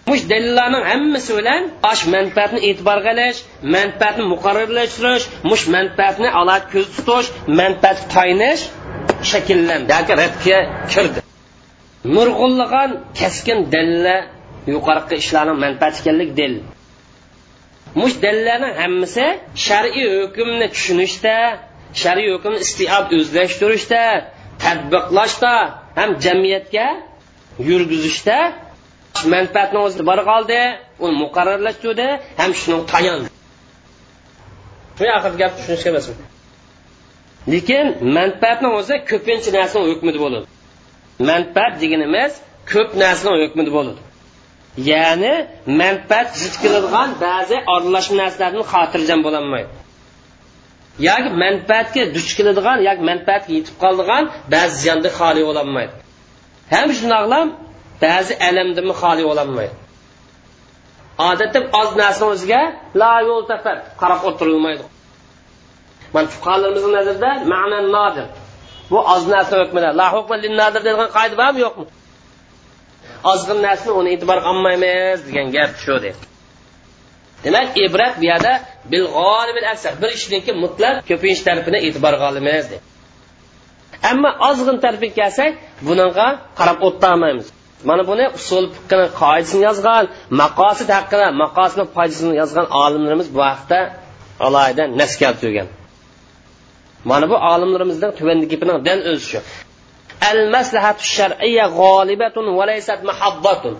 mush 0.08 0.22
dalillarning 0.32 0.84
hammasi 0.90 1.30
bilan 1.38 1.62
osh 1.92 2.02
manfaatni 2.14 2.60
e'tibor 2.68 2.98
qilish 3.06 3.38
manfaatni 3.76 4.24
muqarrarlashtirish 4.32 5.24
mush 5.50 5.64
manfaatni 5.76 6.28
alohida 6.40 6.66
ko'z 6.72 6.86
tutish 6.96 7.28
manfaat 7.60 7.98
tayinish 8.14 8.62
shakllandi. 9.30 9.90
Yoki 9.98 10.14
radga 10.22 10.58
kirdi. 10.92 11.18
Nurg'unlagan 12.14 12.90
kaskin 13.20 13.58
dalillar 13.74 14.20
yuqorqi 14.74 15.14
ishlarning 15.22 15.58
manfaat 15.64 15.94
ekanligi 16.00 16.34
dalil 16.40 16.60
mush 18.00 18.14
dalillarning 18.24 18.74
hammasi 18.82 19.26
shar'iy 19.66 20.06
hukmni 20.20 20.66
tushunishda 20.74 21.36
shar'iy 22.02 22.30
hukmni 22.34 22.58
istiob 22.66 23.06
o'zlashtirishda 23.18 24.02
tadbiqlashda 24.62 25.54
ham 25.98 26.10
jamiyatga 26.24 26.86
yurgizishda 27.68 28.38
manfaatni 29.34 29.78
o'zi 29.86 30.02
bor 30.10 30.20
qoldi 30.30 30.58
uni 31.04 31.14
muqarrarlashtirdi 31.22 32.06
ham 32.40 32.50
shuni 32.60 32.76
tayandi 32.92 33.28
shu 34.98 35.04
oxirgi 35.16 35.38
gap 35.42 35.52
tushunishga 35.56 35.88
emasmi? 35.92 36.14
Lekin 37.52 37.86
manfaatni 38.18 38.68
o'zi 38.78 38.94
ko'pincha 39.10 39.50
narsani 39.58 39.86
hukmida 39.92 40.18
bo'ladi. 40.24 40.46
Manfaat 41.30 41.72
deganimiz 41.82 42.32
ko'p 42.72 42.90
narsani 43.02 43.36
hukmida 43.44 43.70
bo'ladi. 43.76 44.00
Ya'ni 44.90 45.34
manfaat 45.80 46.28
zid 46.42 46.54
keladigan 46.62 47.08
ba'zi 47.26 47.56
aralashma 47.74 48.16
narsalardan 48.22 48.64
xotirjam 48.72 49.20
bo'lolmaydi 49.26 49.72
yoki 51.08 51.30
manfaatga 51.44 52.02
duch 52.16 52.30
keladigan 52.38 52.78
yoki 52.88 53.02
manfaatga 53.10 53.52
yetib 53.58 53.74
qoladigan 53.82 54.24
ba'zi 54.54 54.74
ziyonda 54.82 55.08
xoli 55.18 55.42
bo'lolmaydi 55.48 55.94
ham 56.74 56.88
shundoqlam 56.98 57.46
ba'zi 58.02 58.32
alamdimi 58.48 58.94
xoli 59.02 59.22
bo'lolmaydi 59.30 59.74
odatda 61.30 61.58
oz 61.80 61.90
narsani 62.02 62.28
o'ziga 62.34 62.60
la 63.00 63.12
yo'l 63.28 63.42
tafar 63.50 63.76
qarab 64.00 64.20
o'tirilmaydi 64.28 64.84
mana 66.14 66.26
fuqarolarimizni 66.34 66.92
nazarida 66.98 67.30
ma'nan 67.52 67.86
nodir. 67.96 68.26
Bu 68.90 68.98
oz 69.14 69.22
narsa 69.34 69.54
hukmida 69.62 69.88
la 70.00 70.06
hukma 70.14 70.36
lin 70.42 70.54
nodir 70.60 70.82
degan 70.88 71.08
qoida 71.16 71.36
bormi 71.42 71.60
yo'qmi? 71.66 71.86
Ozg'in 73.32 73.58
narsani 73.66 73.92
uni 74.00 74.08
e'tibor 74.14 74.38
qilmaymiz 74.46 75.18
degan 75.28 75.46
gap 75.56 75.70
shu 75.84 75.94
deydi 76.04 76.24
demak 77.44 77.68
ibrat 77.86 78.14
bu 78.20 78.24
yerda 78.30 78.52
bil 78.92 79.66
aksar 79.72 79.92
bir 80.02 80.10
ishniki 80.18 80.52
mutlaq 80.64 80.96
ko'pincha 81.10 81.42
tarafini 81.48 81.78
e'tiborga 81.86 82.24
olamiz 82.30 82.64
deydi 82.70 82.84
ammo 84.10 84.30
ozg'in 84.48 84.76
tarafiga 84.84 85.14
kelsak 85.20 85.52
bunaqa 85.88 86.26
qarab 86.58 86.78
o'tolmaymiz. 86.88 87.46
Mana 87.84 88.02
buni 88.10 88.24
usul 88.38 88.64
qoidasini 89.20 89.62
yozgan 89.68 90.04
maqosid 90.42 90.88
haqida 90.96 91.26
maqosidni 91.42 91.84
foydasini 91.94 92.34
yozgan 92.42 92.66
olimlarimiz 92.82 93.28
bu 93.36 93.40
haqda 93.50 93.80
alohida 94.46 94.84
nas 95.00 95.12
keltirgan 95.22 95.68
mana 97.10 97.26
bu 97.30 97.36
olimlarimizning 97.52 98.12
tuvandagi 98.18 98.48
gapining 98.52 98.78
dal 98.88 99.00
o'zi 99.10 99.24
shu. 99.30 99.40
Al 100.30 100.40
maslahatu 100.54 101.02
shar'iyya 101.16 101.66
g'olibatun 101.80 102.46
va 102.58 102.64
laysat 102.70 103.00
mahabbatun 103.10 103.74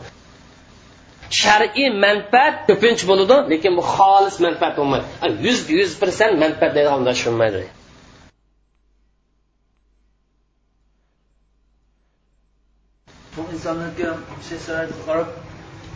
shar'iy 1.43 1.89
manfaat 2.05 2.55
ko'pincha 2.69 3.05
bo'ladi 3.11 3.37
lekin 3.53 3.73
bu 3.79 3.83
xolis 3.95 4.37
manfaat 4.47 4.75
bo'lmaydi. 4.79 5.07
Yuz 5.47 5.59
yuz 5.79 5.91
persent 6.03 6.35
manfaat 6.45 6.73
deydigan 6.77 7.01
bo'lmaydi 7.07 7.63
bu 13.37 13.43
insonlarga 13.55 14.09
shu 14.47 14.57
sharoitga 14.67 15.03
qarab 15.09 15.29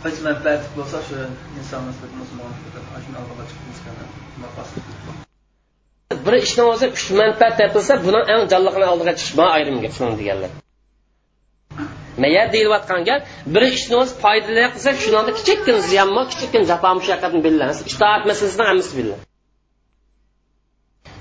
hech 0.03 0.17
manfaat 0.27 0.61
bo'lsa 0.77 0.97
shu 1.07 1.17
inson 1.59 1.81
nisbatan 1.89 2.17
musulmon 2.23 2.51
shuni 3.05 3.17
olg'a 3.23 3.43
chiqib 3.49 3.65
bir 6.25 6.33
ishni 6.33 6.63
o'zi 6.71 6.85
uch 6.95 7.03
manfaat 7.21 7.53
topilsa 7.61 7.93
buni 8.05 8.21
eng 8.33 8.43
jonliqini 8.53 8.87
oldiga 8.93 9.13
chiqish 9.19 9.35
man 9.39 9.49
ayrim 9.57 9.77
gap 9.83 9.93
shuni 9.97 10.13
deganlar. 10.21 10.51
Mayar 12.23 12.47
deyilayotgan 12.53 13.01
gap 13.09 13.21
bir 13.53 13.63
ishni 13.77 13.95
o'zi 14.01 14.13
foydali 14.23 14.63
qilsa 14.75 14.91
shunanda 15.03 15.31
kichikkina 15.39 16.05
bor 16.15 16.25
kichikkina 16.31 16.65
jafo 16.71 16.89
mushaqqatni 16.99 17.41
bilamiz 17.47 17.77
itoat 17.91 18.23
masalasini 18.29 18.63
hammasi 18.69 18.93
biladi 18.99 19.23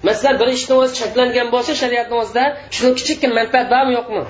masalan 0.08 0.36
bir 0.40 0.48
ishni 0.58 0.74
o'zi 0.82 0.92
cheklangan 1.00 1.48
bo'lsa 1.54 1.72
shariatni 1.82 2.16
o'zida 2.22 2.44
shuni 2.76 2.92
kichikkina 2.98 3.32
manfaat 3.40 3.66
bormi 3.74 3.92
yo'qmi? 3.98 4.22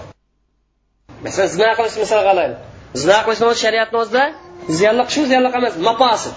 Masalan 1.25 1.49
zina 1.57 1.71
qilish 1.79 1.97
misol 2.03 2.23
qilaylik 2.29 2.59
zina 3.03 3.19
qilishni 3.25 3.47
o'zi 3.51 3.61
shariatni 3.65 3.97
o'zida 4.03 4.25
ziyonli 4.79 5.03
qilishmi 5.09 5.27
ziyonli 5.31 5.49
emas 5.59 5.75
maposi 5.89 6.31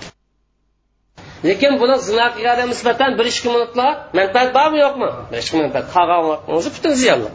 lekin 1.49 1.71
buni 1.81 1.95
zina 2.09 2.25
qilganga 2.35 2.65
nisbatan 2.73 3.09
bir 3.19 3.25
ikki 3.31 3.47
minutlar 3.55 3.91
manfaat 4.19 4.49
bormi 4.57 4.77
yo'qmi? 4.85 5.09
Bir 5.31 5.37
ikki 5.43 5.55
manfaat 5.63 5.85
qolgan 5.95 6.35
o'zi 6.55 6.69
butun 6.75 6.93
ziyonli 7.01 7.29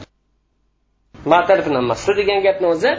shu 2.04 2.12
degan 2.20 2.38
gapni 2.46 2.66
o'zi 2.74 2.90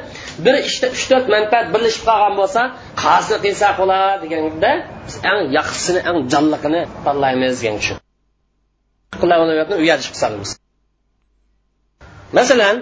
bir 0.46 0.56
ishda 0.70 0.88
uch 0.96 1.04
to'rt 1.12 1.26
manfaat 1.36 1.66
birlashib 1.74 2.04
qolgan 2.10 2.34
bo'lsa 2.42 2.62
qaysi 3.04 3.36
qilsa 3.44 3.68
bo'lar 3.80 4.12
deganda 4.24 4.72
biz 5.08 5.16
eng 5.32 5.42
yaxshisini 5.58 6.02
eng 6.10 6.20
jonliqini 6.34 6.82
tanlaymiz 7.06 7.56
degan 7.62 7.80
shu 7.88 7.94
uyatish 9.84 10.10
solamiz 10.22 10.52
masalan 12.38 12.76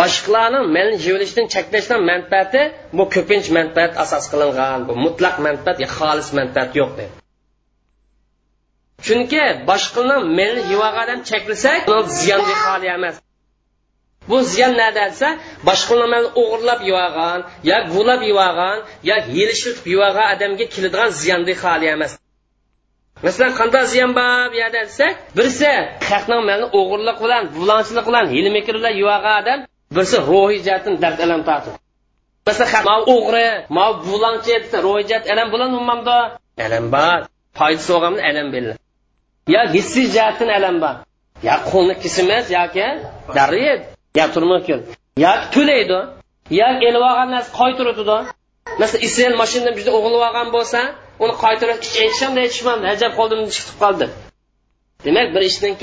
boshqalarning 0.00 0.66
malni 0.76 0.96
yevilishdan 1.06 1.46
cheklashdan 1.54 2.00
manfaati 2.10 2.62
bu 2.96 3.04
ko'pincha 3.14 3.50
manfaat 3.58 3.92
asos 4.04 4.24
qilingan 4.32 4.78
bu 4.88 4.92
mutlaq 5.04 5.34
manfaat 5.46 5.78
xolis 5.96 6.28
manfaat 6.38 6.70
yo'q 6.80 6.92
deydi 6.98 7.20
chunki 9.06 9.42
boshqaning 9.70 10.22
malni 10.38 10.62
yevagan 10.72 11.18
cheklasak 11.30 11.80
ziyonga 12.18 12.54
xoli 12.64 12.88
emas. 12.96 13.16
Bu 14.30 14.38
ziyon 14.52 14.72
nada 14.82 15.04
desa 15.10 15.28
boshqaning 15.68 16.08
malni 16.14 16.30
o'g'irlab 16.40 16.80
yevagan 16.90 17.40
yo 17.70 17.76
gulab 17.94 18.20
yevagan 18.30 18.78
yo 19.08 19.16
yelishib 19.38 19.76
yevagan 19.92 20.26
odamga 20.34 20.66
keladigan 20.74 21.08
ziyonga 21.20 21.54
xoli 21.62 21.86
emas. 21.96 22.12
Masalan 23.24 23.52
qanday 23.60 23.84
ziyon 23.92 24.12
bor 24.18 24.42
bu 24.52 24.56
yerda 24.62 24.80
desak 24.88 25.14
birisi 25.36 25.72
haqning 26.10 26.42
malini 26.48 26.68
o'g'irlik 26.78 27.18
bilan 27.24 27.42
bulonchilik 27.56 28.04
bilan 28.08 28.24
hilmikr 28.34 28.74
bilan 28.80 28.94
yuvagan 29.02 29.34
odam 29.40 29.58
birisi 29.94 30.16
ruhiy 30.30 30.60
jihatdan 30.66 30.94
dard 31.02 31.18
alam 31.26 31.42
tortib. 31.48 31.74
Masalan 32.46 32.82
ma 32.88 32.96
o'g'ri 33.14 33.48
ma 33.76 33.86
bulonchi 34.08 34.54
desa 34.62 34.78
ruhiy 34.86 35.04
jihat 35.10 35.24
alam 35.32 35.48
bilan 35.52 35.70
alam 36.66 36.86
bor 36.94 37.18
foydasi 37.58 37.88
bo'lgan 37.92 38.14
alam 38.30 38.46
biladi 38.54 38.78
yo 39.54 39.62
hissiy 39.74 40.06
jihatdan 40.14 40.50
alam 40.58 40.76
bor 40.84 40.96
yo 41.48 41.54
qo'lni 41.70 41.94
kesimiz 42.02 42.44
yoki 42.58 42.88
darid 43.36 43.80
yo 44.18 44.24
turmakil 44.34 44.80
yoki 45.24 45.46
to'laydi 45.54 46.00
yo 46.58 46.68
elib 46.88 47.02
olgan 47.10 47.28
narsa 47.34 47.50
qaytiradi 47.60 48.02
masalan 48.80 49.02
isel 49.08 49.32
mashinadan 49.42 49.74
bizni 49.78 49.90
o'g'ilib 49.98 50.22
olgan 50.28 50.48
bo'lsa 50.56 50.80
uni 51.22 51.34
qaytarib 51.44 51.78
aytisham 52.02 52.32
aytishmam 52.42 52.78
ajab 52.92 53.12
qoldim 53.18 53.40
chiqib 53.56 53.76
qoldi. 53.82 54.06
Demak 55.06 55.28
bir 55.34 55.42
ishdan 55.50 55.74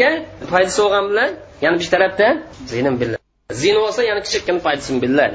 foydasi 0.51 0.79
bo'lgan 0.83 1.05
bilan 1.11 1.29
yana 1.65 1.75
bir 1.81 1.87
tarafda 1.93 2.27
zinim 2.71 2.95
billah 3.01 3.19
zina 3.61 3.79
bo'lsa 3.85 4.01
yana 4.09 4.21
kichikkina 4.27 4.59
foydasi 4.65 4.91
billah 5.03 5.27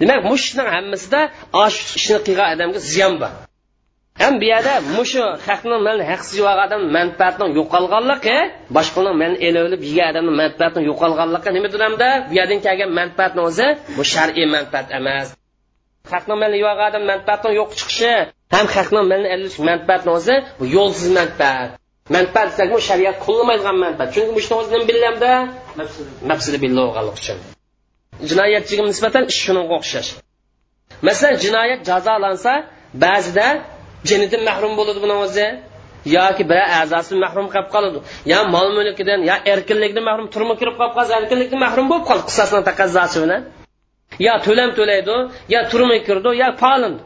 demak 0.00 0.20
mushni 0.32 0.62
hammasida 0.74 1.20
osh 1.64 1.78
ishni 1.98 2.18
qilgan 2.26 2.48
odamga 2.54 2.80
ziyon 2.92 3.14
bor. 3.22 3.32
Ham 4.22 4.34
bu 4.40 4.44
yerda 4.52 4.74
mushu 4.96 5.24
haqni 5.46 5.76
mana 5.86 6.02
haqsiz 6.10 6.34
yo'q 6.40 6.58
odam 6.66 6.82
manfaatni 6.96 7.46
yo'qolganligi 7.58 8.38
boshqaning 8.76 9.14
mani 9.22 9.36
elib 9.48 9.82
yegan 9.88 10.06
odamni 10.12 10.32
manfaatni 10.42 10.80
yo'qolganligi 10.90 11.50
nima 11.56 11.68
hamda 11.84 12.08
bu 12.28 12.32
yerdan 12.38 12.58
kelgan 12.66 12.90
manfaatni 13.00 13.40
o'zi 13.48 13.66
bu 13.96 14.02
shar'iy 14.12 14.46
manfaat 14.56 14.88
emas. 14.98 15.26
Haqni 16.12 16.56
yo'q 16.64 16.78
odam 16.88 17.02
manfaatni 17.12 17.50
yo'q 17.60 17.70
chiqishi. 17.78 18.14
Ham 18.54 18.66
haqni 18.76 19.00
mani 19.12 19.28
elish 19.34 19.56
manfaatni 19.70 20.10
o'zi 20.18 20.34
bu 20.58 20.64
yo'lsiz 20.76 21.08
manfaat. 21.18 21.70
Manfaat 22.16 22.46
desak 22.50 22.68
bu 22.74 22.78
shariat 22.88 23.16
qo'llamaydigan 23.26 23.76
manfaat. 23.84 24.08
Chunki 24.14 24.30
bu 24.36 24.38
ishni 24.42 24.54
o'zi 24.60 24.68
nima 24.74 24.86
bilamda 24.90 25.30
mafsida 26.30 26.58
billah 26.64 26.82
bo'lganligi 26.88 27.18
uchun. 27.22 27.38
Jinoyatchiga 28.30 28.82
nisbatan 28.90 29.22
ish 29.30 29.40
shunga 29.44 29.62
o'xshash. 29.78 30.10
Masalan 31.06 31.36
jinoyat 31.44 31.80
jazolansa 31.90 32.52
ba'zida 33.04 33.46
jinidan 34.08 34.42
mahrum 34.48 34.72
bo'ladi 34.78 35.00
buni 35.04 35.16
o'zi. 35.26 35.46
Yoki 36.16 36.44
bir 36.50 36.60
a'zosi 36.80 37.12
mahrum 37.24 37.46
qolib 37.54 37.68
qoladi. 37.74 37.98
Yo 38.32 38.40
mol 38.54 38.68
mulkidan 38.76 39.20
yo 39.30 39.36
erkinlikdan 39.52 40.04
mahrum 40.08 40.26
turma 40.34 40.54
kirib 40.60 40.74
qolib 40.80 40.94
qolsa 40.98 41.12
erkinlikdan 41.20 41.60
mahrum 41.66 41.86
bo'lib 41.90 42.04
qoldi 42.10 42.24
qissasini 42.30 42.62
taqozosi 42.68 43.18
bilan 43.24 43.42
yo 44.26 44.34
to'lam 44.46 44.70
to'laydi 44.78 45.16
yo 45.54 45.60
turmay 45.70 46.00
kirdi 46.08 46.30
yo 46.42 46.48
polindi 46.62 47.02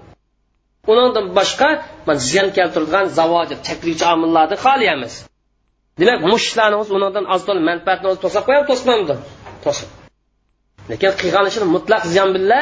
undan 1.08 1.26
boshqa 1.38 1.68
ziyon 2.28 2.48
keltiradigan 2.56 3.06
zavojir 3.18 3.58
cheklovchi 3.66 4.04
omillarni 4.14 4.56
xoli 4.64 4.86
emas. 4.96 5.14
Demak 6.00 6.20
mushlarni 6.32 6.76
o'zi 6.82 6.90
undan 6.96 7.24
oz 7.34 7.42
to'la 7.46 7.62
manfaatni 7.70 8.06
o'zi 8.10 8.20
to'sab 8.24 8.42
qo'yadi 8.48 8.66
to'smamdi. 8.70 9.14
To'sib. 9.64 9.88
Lekin 10.90 11.10
qilgan 11.20 11.44
ishini 11.50 11.66
mutlaq 11.76 12.02
ziyon 12.12 12.30
billa 12.36 12.60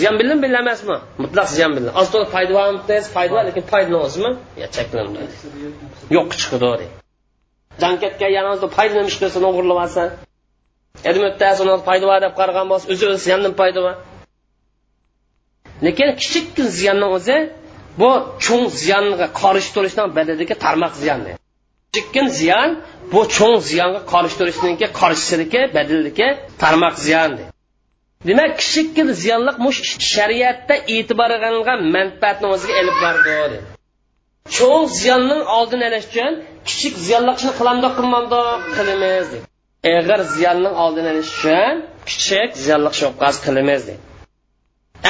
ziyon 0.00 0.14
bildimi 0.20 0.40
billa 0.44 0.58
emasmi? 0.64 0.96
Mutlaq 1.24 1.48
ziyon 1.56 1.72
billa 1.76 1.90
oz 2.00 2.06
to'la 2.12 2.26
foyda 2.34 2.52
bormi 2.58 2.80
foyda 3.16 3.32
bor 3.34 3.42
lekin 3.48 3.64
foydani 3.72 3.98
o'zimi 4.06 4.30
cheklandi 4.76 5.20
yo'q 6.16 6.28
chiqadi 6.40 6.86
jon 7.82 7.94
ketgan 8.02 8.30
yana 8.38 8.50
foydani 8.78 9.06
ish 9.10 9.18
qilsa 9.20 9.38
o'g'irlab 9.50 9.78
olsa 10.98 11.10
edim 11.10 11.22
uni 11.62 11.82
foyda 11.88 12.06
bor 12.10 12.20
deb 12.24 12.34
qaragan 12.40 12.66
bo'lsa 12.72 12.86
o'zi 12.92 13.04
o'zi 13.10 13.20
ziyondan 13.26 13.52
foyda 13.60 13.80
bor. 13.86 13.94
Lekin 15.86 16.08
kichikkina 16.22 16.68
ziyonni 16.78 17.06
o'zi 17.16 17.36
bu 18.00 18.10
cho'ng 18.44 18.66
ziyonga 18.80 19.26
qarshi 19.40 19.70
turishdan 19.76 20.08
badadagi 20.16 20.54
tarmoq 20.64 20.94
ziyon 21.02 21.20
kichikkina 21.92 22.30
ziyon 22.40 22.70
bu 23.12 23.20
cho'ng 23.36 23.58
ziyonga 23.70 24.00
qarshi 24.12 24.36
turishniki 24.40 24.86
qarshisidagi 25.00 25.60
badaldagi 25.76 26.28
tarmoq 26.62 26.94
ziyon 27.06 27.32
demak 28.28 28.52
kichikkina 28.60 29.12
ziyonliq 29.22 29.56
mush 29.64 29.80
shariatda 30.12 30.74
e'tibor 30.94 31.30
qilingan 31.44 31.80
manfaatni 31.96 32.46
o'ziga 32.54 32.74
ilib 32.82 32.96
bordi 33.04 33.58
cho'ng 34.56 34.86
ziyonning 35.00 35.42
oldini 35.58 35.84
olish 35.90 36.06
uchun 36.10 36.32
kichik 36.68 36.94
ziyonliqni 37.06 37.38
ishni 37.40 37.52
qilamdoq 37.58 37.92
qilmamdoq 37.98 38.60
qilamiz 38.76 39.28
eg'ir 39.90 40.20
ziyonning 40.34 40.74
oldini 40.84 41.08
olish 41.14 41.32
uchun 41.36 41.74
kichik 42.08 42.50
ziyonliq 42.64 42.92
ishni 42.96 43.10
qilamiz 43.46 43.82
deydi 43.88 44.04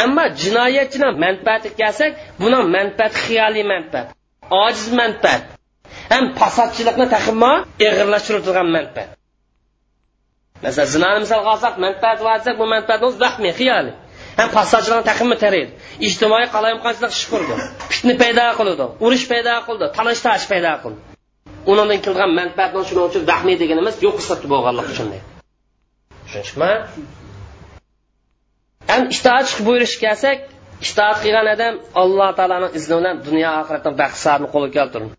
ammo 0.02 0.24
jinoyatchini 0.42 1.08
manfaatiga 1.24 1.74
kelsak 1.80 2.12
buni 2.42 2.58
manfaati 2.76 3.16
xiyoliy 3.26 3.64
manfaat 3.72 4.06
ojiz 4.64 4.86
manfaat 5.00 5.42
ham 6.12 6.24
fasodchilikni 6.40 7.06
taximo 7.14 7.52
ig'irlashtiradigan 7.84 8.68
manfaat 8.76 9.10
masalan 10.62 10.88
zinoni 10.94 11.18
misol 11.24 11.42
olsak 11.52 11.74
manfaat 11.84 12.18
bor 12.24 12.34
desak 12.38 12.54
bu 12.60 12.66
manfaat 12.74 13.00
vahmiy 13.24 13.52
xiyoliy 13.60 13.94
ham 14.38 14.48
fasodchilikni 14.56 15.04
taximi 15.10 15.36
taraydi 15.44 15.72
ijtimoiy 16.08 16.46
qalayimqonchilik 16.54 17.12
ish 17.18 17.26
qurdi 17.32 17.54
fitna 17.92 18.14
paydo 18.22 18.46
qildi 18.58 18.84
urush 19.06 19.26
paydo 19.32 19.54
qildi 19.68 19.86
talash 19.96 20.20
tash 20.26 20.44
paydo 20.52 20.72
qildi 20.84 21.00
undan 21.70 22.00
kelgan 22.06 22.30
manfaatni 22.40 22.84
shuning 22.88 23.06
uchun 23.10 23.22
vahmiy 23.30 23.56
deganimiz 23.62 23.94
yo'q 24.06 24.16
hisobda 24.20 24.46
bo'lganlik 24.54 24.86
uchun 24.92 25.08
tushunishmi? 26.24 26.70
Ham 28.90 29.02
itoat 29.14 29.46
buyurishga 29.66 30.00
kelsak 30.04 30.38
itoat 30.86 31.16
qilgan 31.24 31.46
odam 31.54 31.74
alloh 32.02 32.30
taoloni 32.38 32.68
izni 32.78 32.94
bilan 33.00 33.16
dunyo 33.26 33.50
oxiratda 33.60 33.90
baxtsaatni 34.00 34.48
qo'lga 34.54 34.70
keltirin 34.78 35.10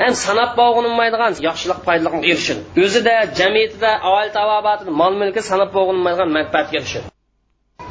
ham 0.00 0.14
sanab 0.24 0.50
bo'g'inmaydigan 0.60 1.32
yaxshilik 1.48 1.78
foydaliqqa 1.86 2.18
erishin 2.32 2.58
o'zida 2.84 3.14
jamiyatida 3.38 3.90
oil 4.16 4.28
tavobatini 4.38 4.92
mol 5.00 5.14
mulki 5.20 5.42
sanab 5.50 5.70
bo'g'inmaydigan 5.76 6.30
manfaatga 6.38 6.74
erishin 6.80 7.04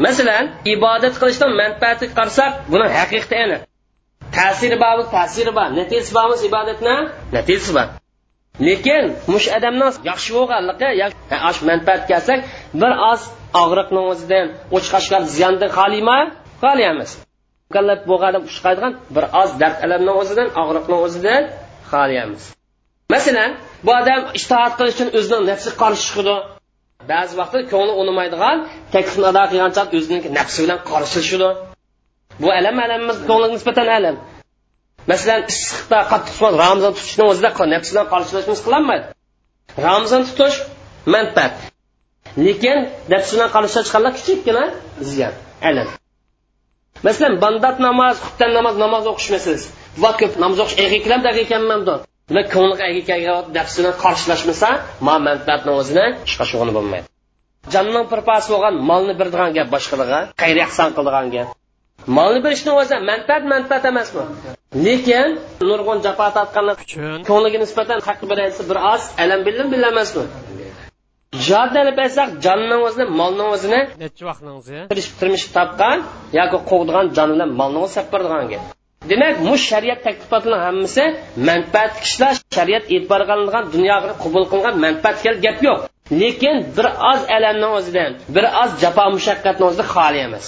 masalan 0.06 0.46
ibodat 0.76 1.16
qilishdan 1.22 1.52
manfaatga 1.62 2.08
qarasak 2.18 2.52
buni 2.72 2.86
haqiqati 2.98 3.36
aniq. 3.46 3.62
Ta'sir 4.40 4.74
bor 4.84 4.98
ta'siri 5.16 5.52
bor 5.58 5.70
natijasi 5.80 6.12
bormi 6.18 6.36
ibodatni 6.50 6.96
natijasi 7.38 7.72
bor 7.78 7.88
lekin 8.68 9.04
mush 9.34 9.48
odamni 9.58 9.88
yaxshi 10.10 10.30
bo'lganligi 10.38 10.90
ash 11.50 11.60
manfaat 11.70 12.02
kelsak 12.12 12.40
bir 12.82 12.92
oz 13.12 13.22
og'riqni 13.64 14.02
o'zidan 14.12 14.48
o'chqashgan 14.76 15.24
ziyondan 15.36 15.70
xolima 15.78 16.18
xoli 16.64 16.84
emas 16.94 17.12
mukallaf 17.68 18.00
bo'lgan 18.12 18.34
odam 18.74 18.94
bir 19.16 19.26
oz 19.42 19.52
dard 19.62 19.78
alamni 19.86 20.14
o'zidan 20.22 20.48
og'riqni 20.62 20.96
o'zidan 21.06 21.44
xoli 21.92 22.16
emas 22.26 22.44
masalan 23.14 23.52
bu 23.86 23.92
odam 24.02 24.22
ishtohat 24.40 24.74
qilish 24.78 24.96
uchun 24.96 25.10
o'zining 25.18 25.44
nafsi 25.52 25.70
qarshi 25.82 26.04
chiqadi 26.08 26.36
ba'zi 27.12 27.34
vaqtda 27.40 27.60
ko'ngli 27.74 27.94
unimaydigan 28.02 28.58
taklifni 28.94 29.26
ado 29.32 29.44
qilgancha 29.52 29.84
o'zining 29.98 30.24
nafsi 30.38 30.58
bilan 30.64 30.80
qarshilashadi 30.92 31.50
bu 32.42 32.48
alam 32.60 32.76
alamimiz 32.86 33.18
ko'ngilga 33.30 33.54
nisbatan 33.58 33.88
alam. 33.98 34.16
Masalan 35.12 35.42
issiqda 35.52 36.00
qattiq 36.12 36.38
ramazon 36.64 36.92
tutishni 36.98 37.24
o'zida 37.32 37.50
nafs 37.74 37.90
bilan 37.92 38.06
qarshilashimiz 38.14 38.60
qilinmaydi 38.66 39.08
ramzon 39.88 40.24
tutish 40.30 40.58
manfaat. 41.14 41.54
Lekin 42.46 42.78
nafs 43.14 43.30
bilan 43.34 43.50
qarshilashganlar 43.56 44.14
kichikkina 44.20 44.64
ziyon 45.12 45.34
alam. 45.70 45.88
Masalan 47.08 47.34
bandat 47.44 47.78
namoz 47.88 48.16
xubdan 48.26 48.52
namoz 48.58 48.76
namoz 48.84 49.04
o'qish 49.12 49.30
masalasi 49.36 49.68
va 50.04 50.12
ko'p 50.20 50.34
namoz 50.44 50.60
o'qish 50.64 50.78
egiklab 50.86 51.22
ekanman 51.44 51.82
demak 52.30 52.48
ko'ngli 52.56 52.84
egikaga 52.92 53.36
nafs 53.58 53.74
bilan 53.78 53.96
qarshilashmasa 54.04 54.70
ma 55.08 55.16
manfaatni 55.28 55.72
o'zini 55.80 56.06
ishqa 56.30 56.46
shug'uli 56.52 56.72
bo'lmaydi. 56.78 57.08
Jonning 57.74 58.06
pirpasi 58.12 58.48
bo'lgan 58.54 58.76
molni 58.90 59.14
beradigan 59.20 59.52
gap 59.58 59.68
boshqalarga 59.76 60.20
xayr 60.42 60.58
ehson 60.66 60.90
qiladigan 60.98 61.28
gap? 61.36 61.48
Molni 62.16 62.40
berishni 62.46 62.72
o'zi 62.82 62.96
manfaat 63.10 63.44
manfaat 63.54 63.84
emasmi? 63.92 64.24
Lekin 64.86 65.30
nurg'un 65.70 65.98
jafo 66.06 66.28
tortganlar 66.38 66.76
uchun. 66.84 67.20
ko'ngliga 67.30 67.60
nisbatan 67.64 68.00
haq 68.08 68.20
berayotsa 68.32 68.64
bir 68.70 68.78
oz 68.94 69.04
alam 69.24 69.40
bilim 69.48 69.68
bilamasmi? 69.74 70.24
Jihod 71.46 71.74
olib 71.82 71.98
aytsak 72.06 72.30
jonning 72.46 72.82
o'zini 72.88 73.06
molni 73.20 73.46
o'zini 73.54 73.80
necha 74.04 74.24
vaqtningiz 74.30 75.06
turmush 75.20 75.46
topgan 75.58 75.98
yoki 76.40 76.58
quvdigan 76.70 77.06
jon 77.18 77.30
bilan 77.34 77.50
molni 77.60 77.80
o'zi 77.86 78.02
gap 78.54 78.64
demak 79.12 79.36
bu 79.48 79.54
shariat 79.70 80.00
taklifotlarni 80.08 80.64
hammasi 80.68 81.04
manfaat 81.50 81.94
kishilar 82.04 82.34
shariat 82.56 82.84
e'tibor 82.96 83.22
qilingan 83.30 83.66
dunyoga 83.76 84.12
qabul 84.24 84.44
qilingan 84.52 84.76
manfaat 84.86 85.18
gap 85.46 85.58
yo'q. 85.68 85.80
Lekin 86.22 86.56
bir 86.78 86.88
oz 87.12 87.22
alamni 87.36 87.68
o'zidan 87.78 88.12
bir 88.36 88.46
oz 88.62 88.72
jafo 88.84 89.06
mushaqqatni 89.16 89.64
o'zida 89.70 89.86
xoli 89.94 90.20
emas 90.28 90.46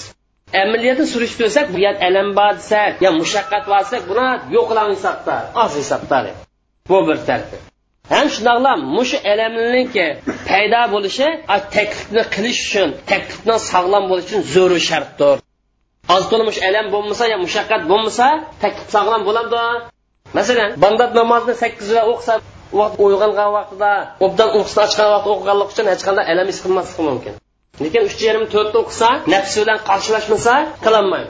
amaliyotni 0.53 1.05
surishtirsak 1.13 1.65
bu 1.73 1.77
yer 1.85 1.95
alam 2.07 2.29
bor 2.39 2.53
desak 2.59 2.93
yo 3.05 3.09
mushaqqat 3.21 3.63
bor 3.71 3.81
desak 3.85 4.03
buni 4.09 4.27
yo'qlar 4.55 4.85
hisobda 4.93 5.35
oz 5.63 5.71
hisobda 5.81 6.17
bu 6.89 6.97
bir 7.07 7.17
tartib. 7.27 7.61
Ham 8.13 8.27
shundoqla 8.35 8.71
mushu 8.97 9.17
alamniki 9.31 10.07
paydo 10.49 10.81
bo'lishi 10.93 11.27
taklifni 11.75 12.23
qilish 12.35 12.61
uchun 12.67 12.89
taklifni 13.11 13.55
sog'lom 13.71 14.03
bo'lishi 14.09 14.27
uchun 14.29 14.41
zo'ri 14.55 14.79
shartdir. 14.89 15.37
Oz 16.15 16.23
to'la 16.29 16.43
mush 16.49 16.59
alam 16.69 16.85
bo'lmasa 16.93 17.23
yo 17.33 17.37
mushaqqat 17.45 17.81
bo'lmasa 17.91 18.25
taklif 18.63 18.87
sog'lom 18.95 19.21
bo'ladi 19.27 19.63
masalan 20.37 20.69
bandat 20.83 21.11
namozni 21.19 21.53
sakkizda 21.63 22.01
o'qisa 22.11 22.33
vaqt 22.79 22.97
uyg'ongan 23.05 23.49
vaqtida 23.57 23.91
obdan 24.25 24.49
uyqusini 24.55 24.81
ochgan 24.87 25.07
vaqt 25.15 25.27
o'qiganlik 25.33 25.69
uchun 25.73 25.85
hech 25.91 26.03
qanday 26.07 26.25
alam 26.33 26.47
his 26.51 26.59
qilmasligi 26.63 27.03
mumkin. 27.09 27.33
Lekin 27.83 28.01
uch 28.09 28.17
yarim 28.27 28.45
to'rtni 28.53 28.77
o'qisa 28.83 29.09
nafsi 29.33 29.57
bilan 29.63 29.79
qarshilashmasa 29.89 30.53
qilolmaydi 30.85 31.29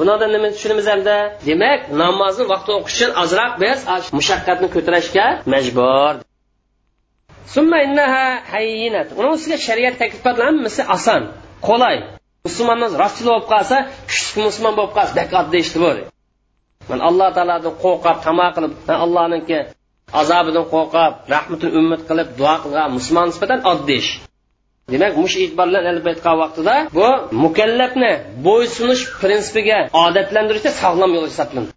bunodan 0.00 0.30
nima 0.34 0.48
tushunamiz 0.54 0.86
endi 0.96 1.16
demak 1.48 1.80
namozni 2.02 2.44
vaqtida 2.52 2.74
o'qish 2.80 2.96
uchun 2.98 3.10
ozroq 3.22 3.52
biz 3.62 3.78
mushaqqatni 4.18 4.68
ko'tarishga 4.74 5.26
majbur. 5.54 6.14
Uni 9.20 9.28
ustiga 9.36 9.58
shariat 9.66 9.94
taklifotlar 10.02 10.44
hammasi 10.50 10.82
oson 10.96 11.22
qulay 11.68 11.96
musulmonni 12.46 12.86
rasul 13.04 13.24
bo'lib 13.30 13.46
qolsa 13.52 13.76
kuchli 14.10 14.40
musulmon 14.48 14.74
bo'lib 14.78 14.92
qolsa 14.96 15.12
bak 15.20 15.30
oddiy 15.40 15.60
ish 15.64 15.72
bo'ladi 15.82 16.02
man 16.90 17.00
alloh 17.08 17.28
taolodan 17.36 17.74
qo'rqib 17.84 18.16
tamo 18.26 18.46
qilib 18.56 18.72
allohniki 19.04 19.58
azobidan 20.20 20.64
qo'rqib 20.74 21.12
rahmatini 21.34 21.70
umid 21.80 22.00
qilib 22.08 22.28
duo 22.40 22.54
qilgan 22.64 22.88
musulmon 22.96 23.26
nisbatan 23.30 23.60
oddiy 23.72 23.98
ish. 24.04 24.10
Demak 24.92 25.12
mush 25.22 25.34
e'tibor 25.42 25.66
bilan 25.70 25.84
aytgan 25.90 26.36
vaqtida 26.42 26.74
bu 26.98 27.08
mukallafni 27.44 28.12
bo'ysunish 28.46 29.02
prinsipiga 29.22 29.78
odatlantirishda 30.04 30.70
sog'lom 30.82 31.10
yo'l 31.16 31.26
hisoblanadi. 31.30 31.72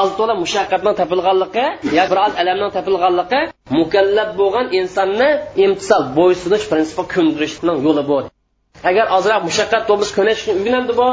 Oz 0.00 0.10
to'la 0.18 0.34
mushaqqatning 0.44 0.94
topilganligi 1.00 1.64
yoki 1.98 2.10
bir 2.12 2.18
oz 2.26 2.32
alamning 2.42 2.70
topilganligi 2.76 3.40
mukallaf 3.78 4.28
bo'lgan 4.40 4.66
insonni 4.78 5.30
imtisol 5.64 6.02
bo'ysunish 6.18 6.64
prinsipiga 6.70 7.06
ko'ndirishning 7.14 7.78
yo'li 7.86 8.02
bu 8.10 8.18
agar 8.90 9.06
ozroq 9.16 9.42
mushaqqat 9.48 9.82
bo'lmasa 9.88 10.12
ko'nish 10.18 10.42
uylandi 10.60 10.92
bu 11.00 11.08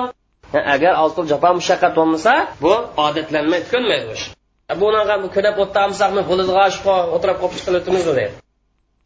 agar 0.76 0.94
oz 1.04 1.12
to'la 1.16 1.28
jafo 1.34 1.50
mushaqqat 1.60 1.94
bo'lmasa 2.00 2.34
bu 2.64 2.74
odatlanmaydi 3.06 3.68
ko'nmaydi 3.74 4.14
bunaqa 4.82 5.16
ko'nab 5.36 5.56
o'tamisak 5.64 6.10
o'tirib 7.16 7.38
qolib 7.42 7.56
chiqib 7.58 7.74
deydi. 8.20 8.47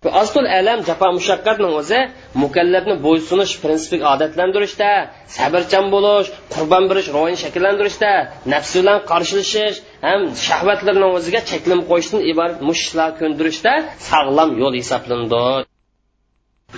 Bu 0.06 0.10
asl 0.22 0.46
alam 0.60 0.80
jafo 0.90 1.08
mushaqqatning 1.18 1.74
o'zi 1.82 2.00
mukallafni 2.44 2.96
bo'ysunish 3.06 3.54
prinsipiga 3.64 4.06
odatlantirishda 4.16 4.90
sabrchan 5.38 5.86
bo'lish 5.96 6.28
qurbon 6.54 6.84
berish 6.92 7.10
ruhini 7.16 7.40
shakllantirishda 7.44 8.12
nafsi 8.54 8.76
bilan 8.82 8.98
qarshilashish 9.12 9.78
ham 10.08 10.22
shahvatlarni 10.48 11.08
o'ziga 11.18 11.42
cheklim 11.52 11.80
qo'yishdan 11.90 12.22
iborat 12.32 12.60
mushlar 12.70 13.10
ko'ndirishda 13.20 13.74
sog'lom 14.12 14.50
yo'l 14.62 14.74
hisoblanadi. 14.82 15.44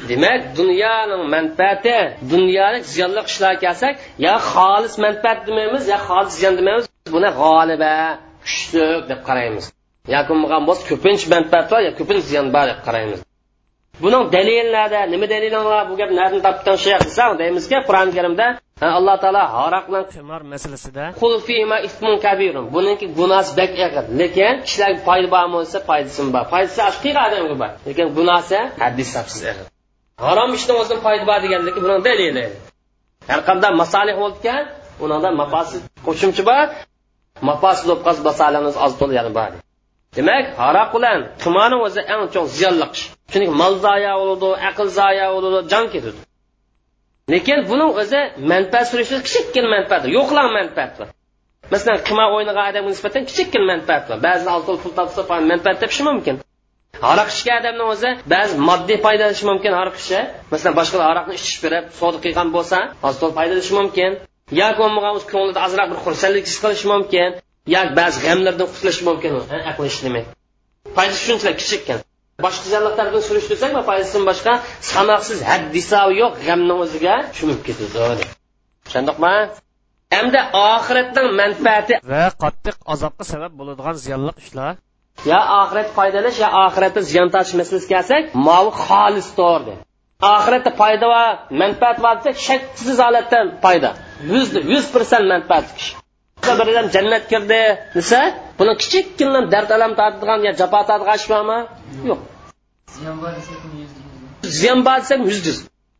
Demak 0.10 0.42
dunyoning 0.60 1.24
manfaati 1.36 1.98
dunyoni 2.34 2.80
ziyonli 2.94 3.22
ishlar 3.32 3.54
kelsak 3.64 3.94
yo 4.26 4.36
xolis 4.52 4.96
manfaat 5.06 5.40
demaymiz 5.48 5.84
yo 5.94 5.98
xolis 6.08 6.34
ziyon 6.40 6.54
demaymiz 6.60 6.86
buni 7.16 7.30
g'oliba 7.42 7.94
kuchli 8.46 8.86
deb 9.10 9.20
qaraymiz. 9.30 9.66
Yoki 10.12 10.34
bo'lgan 10.42 10.64
bo'lsa 10.68 10.84
ko'pincha 10.92 11.26
manfaat 11.34 11.66
bor 11.72 11.82
yo 11.88 11.92
ko'pincha 12.00 12.26
ziyon 12.32 12.48
bor 12.56 12.66
deb 12.72 12.80
qaraymiz. 12.88 13.20
Buning 14.04 14.24
dalillari 14.36 15.02
nima 15.14 15.26
dalillar 15.34 15.84
bu 15.90 15.94
gap 16.00 16.12
nadan 16.20 16.40
topdan 16.48 16.78
shay 16.84 16.96
desa 17.08 17.24
deymizki 17.42 17.78
qur'oni 17.88 18.12
karimda 18.18 18.46
alloh 18.98 19.16
taolo 19.24 19.44
haroq 19.56 19.86
bilan 19.90 20.06
qimor 20.14 20.42
masalasida 20.54 21.04
buniki 22.76 23.06
gunosi 23.20 23.52
bak 23.60 23.72
og'ir 23.86 24.06
lekin 24.22 24.54
kishilarga 24.66 25.02
foyda 25.08 25.28
bormi 25.36 25.54
bo'lsa 25.58 25.78
foydasi 25.90 26.22
bor? 26.36 26.44
Foydasi 26.52 26.80
haqiqiy 26.88 27.14
odamga 27.28 27.56
bor. 27.64 27.72
Lekin 27.88 28.08
gunosi 28.18 28.60
haddi 28.84 29.02
hisobsiz 29.06 29.42
og'ir 29.52 29.66
harom 30.26 30.50
ishni 30.58 30.74
o'zidan 30.80 31.00
foyda 31.06 31.26
bor 31.30 31.40
deganligi 31.46 31.80
buni 31.86 31.98
dalili. 32.08 32.46
Har 33.32 33.42
qanday 33.50 33.72
masalih 33.84 34.16
bo'lgan 34.24 34.64
unida 35.04 35.30
mafosid 35.42 35.82
qo'shimcha 36.08 36.44
bor. 36.52 36.66
Mafosid 37.50 37.84
bo'lib 37.88 38.02
qolsa 38.08 38.22
masalamiz 38.30 38.76
oz 38.86 38.94
to'la 39.00 39.16
yana 39.20 39.32
bor 39.40 39.52
demak 40.16 40.46
haroq 40.62 40.90
bilan 40.96 41.20
qimorni 41.44 41.78
o'zi 41.88 42.02
eng 42.14 42.24
cho'ng 42.34 42.50
ziyonli 42.58 42.86
ish 42.96 43.04
chunki 43.32 43.50
mol 43.62 43.74
zoya 43.86 44.14
bo'ladi 44.22 44.50
aql 44.70 44.88
zoya 45.00 45.26
bo'ladi 45.36 45.60
jon 45.74 45.86
ketadi 45.94 46.20
lekin 47.34 47.60
buning 47.70 47.92
o'zi 48.02 48.20
manfaat 48.52 48.86
surishi 48.92 49.16
kichikkina 49.28 49.68
manfaat 49.76 50.04
yo'qlar 50.18 50.46
manfaat 50.60 50.92
bor 51.00 51.08
masalan 51.74 52.00
qimor 52.08 52.28
o'ynagan 52.36 52.66
odamga 52.72 52.90
nisbatan 52.94 53.24
kichikkina 53.30 53.66
manfaat 53.74 54.04
bor 54.10 54.18
ba'zi 54.28 54.46
oltin 54.56 54.76
pul 54.84 54.92
topsa 55.00 55.22
manfaat 55.52 55.78
topishi 55.84 56.04
mumkin. 56.10 56.36
Aroq 57.12 57.30
ichgan 57.36 57.56
odamni 57.62 57.86
o'zi 57.94 58.10
ba'zi 58.34 58.54
moddiy 58.70 58.98
foydalanishi 59.06 59.46
mumkin 59.52 59.74
aroq 59.82 59.96
ichsa 60.02 60.20
masalan 60.52 60.74
boshqalar 60.80 61.08
aroqni 61.14 61.34
ichish 61.40 61.58
berib 61.64 61.86
savdo 62.00 62.18
qilgan 62.26 62.50
bo'lsa 62.56 62.78
oz 63.08 63.16
foydalanishi 63.38 63.74
mumkin. 63.80 64.12
Yoki 64.62 64.78
bo'lmagan 64.82 65.14
o'z 65.18 65.26
ko'nglida 65.34 65.60
ozroq 65.68 65.88
bir 65.92 66.00
xursandlik 66.06 66.46
his 66.50 66.58
qilishi 66.64 66.88
mumkin. 66.94 67.30
Yoki 67.72 67.94
ba'zi 68.00 68.18
g'amlardan 68.26 68.68
qutulish 68.74 69.02
mumkin. 69.08 69.32
Aql 69.72 69.84
ishlamay 69.92 70.24
foydasi 70.96 71.22
shunchalar 71.28 71.56
kichikkan. 71.62 72.00
Boshqa 72.46 72.68
janlatlardan 72.74 73.24
surishtirsak 73.28 73.72
foydasidan 73.90 74.24
boshqa 74.30 74.54
sanoqsiz 74.92 75.40
haddisovi 75.52 76.14
yo'q 76.22 76.34
g'amni 76.48 76.76
o'ziga 76.84 77.16
shumib 77.38 77.60
ketadi 77.68 78.26
tushundikmi 78.86 79.36
hamda 80.16 80.42
oxiratning 80.72 81.30
manfaati 81.42 81.94
va 82.14 82.24
qattiq 82.44 82.76
azobga 82.94 83.24
sabab 83.32 83.52
bo'ladigan 83.60 83.96
ziyonli 84.06 84.34
ishlar. 84.44 84.74
Yo 85.32 85.40
oxirat 85.62 85.90
foydalash 85.98 86.38
yo 86.44 86.50
oxiratda 86.66 87.02
ziyon 87.12 87.28
tortish 87.34 87.56
masalasiga 87.62 87.92
kelsak 87.96 88.24
movi 88.48 88.72
xolis 88.86 89.30
to'g'ri. 89.40 89.76
Oxiratda 90.36 90.72
foyda 90.82 91.06
va 91.16 91.24
manfaat 91.62 91.98
bor 92.06 92.16
desak 92.20 92.38
shaksiz 92.48 92.98
holatda 93.06 93.40
foyda. 93.66 93.90
Yuzda 94.34 94.60
yuz 94.72 94.86
persent 94.96 95.26
manfaat 95.34 95.68
kishi 95.78 96.03
bir 96.60 96.68
odam 96.72 96.88
jannat 96.96 97.24
kirdi 97.32 97.62
desa 97.96 98.20
buni 98.60 98.74
kichikkina 98.82 99.42
dard 99.54 99.70
alam 99.78 99.92
tortadigan 100.00 100.40
yo 100.48 100.52
jafo 100.62 100.80
tortadigan 100.90 101.16
ish 101.22 101.28
bormi? 101.32 101.60
Yo'q. 102.10 102.20
Ziyon 104.58 104.80
bor 104.88 104.96
desak 105.02 105.20
yuz 105.30 105.40
yuz 105.48 105.58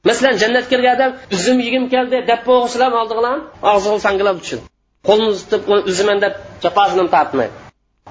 masalan 0.08 0.36
jannat 0.44 0.66
kirgan 0.72 0.94
odam 0.98 1.12
uzum 1.36 1.58
yegim 1.66 1.86
keldi 1.94 2.18
deb 2.32 2.42
bo'g'ishlar 2.50 2.92
oldiqlar 3.02 3.38
og'ziga 3.72 3.98
sangilab 4.06 4.38
uchun. 4.44 4.60
Qo'lini 5.08 5.34
tutib 5.42 5.62
uziman 5.92 6.18
deb 6.26 6.34
jafosini 6.64 7.06
tortmaydi 7.16 7.56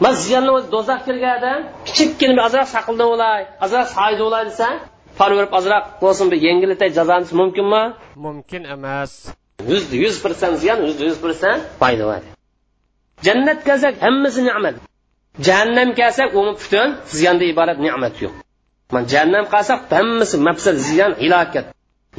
man 0.04 0.14
ziyonni 0.24 0.50
o'zi 0.56 0.68
do'zax 0.74 1.00
kirgan 1.08 1.32
odam 1.38 1.60
kichikkina 1.86 2.42
ozroq 2.46 2.68
saqildan 2.74 3.08
o'lay 3.14 3.42
ozroq 3.64 3.86
soyda 3.96 4.22
o'lay 4.28 4.44
desa 4.50 4.68
par 5.18 5.30
ozroq 5.58 5.84
bo'lsin 6.02 6.26
bir 6.32 6.38
yengillatay 6.46 6.90
jazolanish 6.98 7.32
mumkinmi? 7.40 7.82
Mumkin 8.26 8.62
emas. 8.74 9.12
Yuzda 9.70 9.96
yuz 10.04 10.16
persent 10.24 10.56
ziyon 10.62 10.78
yuzda 10.86 11.04
yuz 11.10 11.18
persent 11.24 11.62
foyda 11.80 12.04
bor 12.10 12.20
jannat 13.26 13.60
kelsak 13.68 13.94
hammasi 14.04 14.40
ne'mat 14.48 14.74
jahannam 15.46 15.90
kelsak 16.00 16.30
uni 16.40 16.52
butun 16.60 16.88
ziyondan 17.16 17.46
iborat 17.52 17.78
ne'mat 17.86 18.14
yo'q. 18.24 18.34
Man 18.94 19.04
jahannam 19.12 19.44
qolsak 19.54 19.80
hammasi 19.98 20.36
mafsad 20.48 20.76
ziyon 20.88 21.12
hilokat 21.22 21.66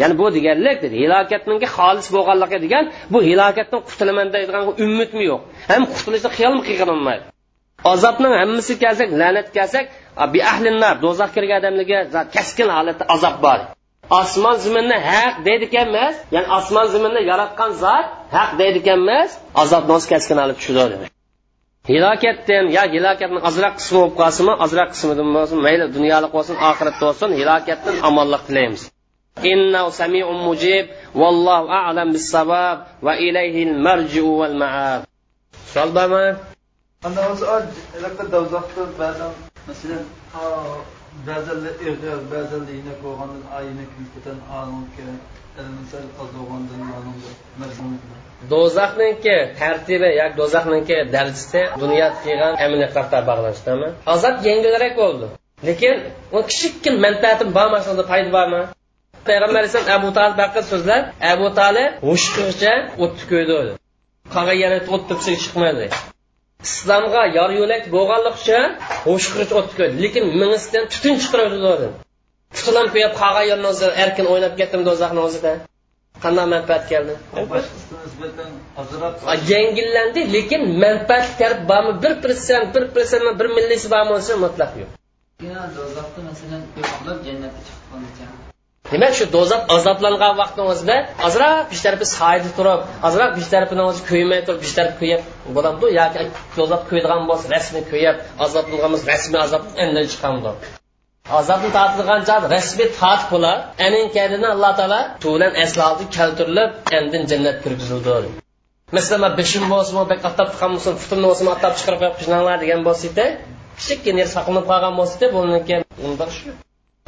ya'ni 0.01 0.13
bu 0.19 0.25
deganlik 0.37 0.77
dedi 0.83 0.95
hilokatninki 1.03 1.67
xolis 1.77 2.07
bo'lganligi 2.15 2.57
degan 2.65 2.85
bu 3.13 3.19
hilokatdan 3.29 3.81
qutulaman 3.87 4.27
deydigan 4.35 4.63
umidmi 4.85 5.23
yo'q. 5.31 5.41
Ham 5.71 5.83
qutulishni 5.93 6.29
xiyolmi 6.37 6.63
qilolmaydi 6.69 7.25
azobning 7.93 8.33
hammasi 8.41 8.73
kelsak 8.83 9.09
la'nat 9.21 9.47
kelsak 9.57 9.85
bi 10.33 10.39
ahlinnar 10.51 10.95
do'zax 11.03 11.29
kirgan 11.35 11.57
odamlarga 11.61 11.99
keskin 12.35 12.69
holatda 12.77 13.03
azob 13.15 13.35
bor. 13.45 13.59
osmon 14.20 14.56
zaminni 14.64 14.96
haq 15.10 15.34
deydi 15.46 15.64
ekanmiz 15.70 16.14
ya'ni 16.34 16.48
osmon 16.58 16.86
zaminni 16.94 17.22
yaratgan 17.30 17.70
zot 17.84 18.06
haq 18.36 18.50
deydi 18.60 18.78
ekanmiz 18.82 19.30
azob 19.62 19.84
nos 19.92 20.04
kaskin 20.12 20.38
olib 20.44 20.56
tushadi 20.60 20.96
hilokatdan 21.92 22.64
yo 22.76 22.84
hilokatni 22.94 23.40
ozroq 23.48 23.74
qismi 23.78 23.98
bo'lib 24.00 24.14
qolsinmi 24.20 24.54
ozroq 24.64 24.88
qismidan 24.94 25.28
bo'lsin 25.36 25.58
mayli 25.66 25.84
dunyolik 25.96 26.30
bo'lsin 26.36 26.56
oxiratda 26.70 27.02
bo'lsin 27.08 27.30
hilokatdan 27.40 27.94
omonlik 28.08 28.42
tilaymiz 28.48 28.82
إنه 29.52 29.90
سميع 29.90 30.30
مجيب 30.30 30.86
والله 31.14 31.70
أعلم 31.70 32.12
بالصواب 32.12 32.86
وإليه 33.02 33.56
المرجع 33.68 34.22
والمعاب 34.22 35.04
سؤال 35.74 35.90
بما 35.90 36.36
أنا 37.06 37.34
سؤال 37.34 37.68
لك 38.02 38.20
دوزخت 38.32 38.76
بعد 38.98 39.32
مثلا 39.68 39.98
ba'zan 41.27 41.59
ig'ir 41.89 42.17
ba'zan 42.33 42.63
iynak 42.73 42.97
bo'lgandan 43.05 43.43
ayni 43.59 43.85
kulkidan 43.93 44.37
anunga 44.59 45.07
misal 45.79 46.05
oz 46.21 46.31
ma'lum 46.91 47.15
do'zaxniki 48.51 49.37
tartibi 49.59 50.09
yoki 50.21 50.35
do'zaxniki 50.41 50.97
darajasi 51.15 51.61
dunyo 51.83 52.07
qilgan 52.23 52.53
amaliyotlarga 52.65 53.19
bog'lanishdami 53.29 53.87
azob 54.13 54.35
yengilroq 54.47 54.93
bo'ldi 55.01 55.27
lekin 55.67 55.95
u 56.37 56.39
kichikkin 56.49 56.95
manfaatim 57.05 57.49
bormi 57.57 57.79
shunda 57.85 58.03
foyda 58.11 58.31
bormi 58.37 58.61
payg'ambar 59.27 59.59
alayhisalom 59.61 59.89
abu 59.97 60.09
talib 60.17 60.37
haqida 60.43 60.63
so'zlab 60.71 61.03
abu 61.33 61.47
talib 61.59 61.89
hushqicha 62.09 62.73
o'tni 63.03 63.23
ko'ydi 63.31 63.71
qolgan 64.33 64.57
yana 64.63 64.77
o't 64.95 65.09
chiqmaydi 65.43 65.85
islomga 66.67 67.23
yor 67.37 67.51
yo'lak 67.59 67.83
bo'lganlik 67.95 68.35
uchun 68.41 68.65
o'shqirich 69.13 69.51
ko'rdi 69.55 69.95
lekin 70.03 70.23
mingisidan 70.41 70.83
tutun 70.93 71.13
chiqaradi 71.23 71.87
tutilam 72.55 72.87
qo'yib 72.93 73.13
qolgan 73.21 73.45
yerni 73.51 73.67
o'zi 73.73 73.87
erkin 74.03 74.25
o'ynab 74.33 74.53
ketdim 74.59 74.81
do'zaxni 74.89 75.21
o'zida. 75.27 75.51
Qanday 76.23 76.45
manfaat 76.55 76.83
keldi? 76.91 77.13
Yengillandi 79.51 80.21
lekin 80.35 80.61
manfaat 80.83 81.25
taraf 81.39 81.59
bormi? 81.71 81.93
Bir 82.03 82.13
persent 82.25 82.67
bir 82.75 82.83
persent 82.95 83.23
bir 83.39 83.47
millisi 83.57 83.87
bormi? 83.93 84.09
Bo'lsa 84.15 84.33
mutlaq 84.45 84.71
yo'q 84.81 84.89
demak 88.93 89.13
shu 89.17 89.25
do'zax 89.35 89.61
azoblangan 89.75 90.33
vaqtni 90.41 90.63
o'zida 90.71 90.95
ozroq 91.27 91.55
besh 91.71 91.81
tarafi 91.85 92.05
soyida 92.17 92.49
turib 92.57 92.81
ozroq 93.07 93.31
bish 93.37 93.49
tarafini 93.53 93.83
o'zi 93.89 94.01
kuymay 94.09 94.39
turib 94.47 94.61
bish 94.65 94.73
taraf 94.77 94.93
kuyib 95.01 95.21
bo'lamdi 95.55 95.85
yoki 95.99 96.29
do'zax 96.59 96.81
kuyadigan 96.89 97.21
bo'lsa 97.29 97.45
rasmi 97.55 97.81
kuyib 97.91 98.15
azoblangan 98.45 98.89
bo'lsa 98.93 99.05
rasmiy 99.13 99.39
azob 99.47 99.63
endi 99.83 100.01
chiqamdi 100.13 100.51
azobni 101.39 101.69
tortilgan 101.77 102.21
joy 102.29 102.39
rasmiy 102.55 102.87
tortib 103.01 103.29
bo'lar 103.33 103.57
anin 103.87 104.05
kadini 104.15 104.47
alloh 104.55 104.71
taolo 104.79 105.01
tulan 105.23 105.53
aslobi 105.65 106.05
keltirilib 106.17 106.71
endin 106.97 107.23
jannat 107.31 107.57
kirgizildi. 107.63 108.29
Masalan 108.97 109.31
bishim 109.39 109.63
bo'lsin 109.73 109.95
attab 110.29 110.47
chiqqan 110.51 110.71
bo'lsin 110.75 110.93
futimni 111.01 111.25
bo'lsin 111.31 111.47
attab 111.55 111.73
chiqarib 111.79 111.99
qo'yib 112.03 112.59
degan 112.63 112.81
bo'lsa 112.87 113.25
kichikkina 113.79 114.19
yer 114.23 114.29
saqlanib 114.35 114.65
qolgan 114.71 114.93
bo'lsa 114.99 115.13
edi 115.17 115.27
buniki 115.37 115.75
unda 116.07 116.25
shu. 116.37 116.49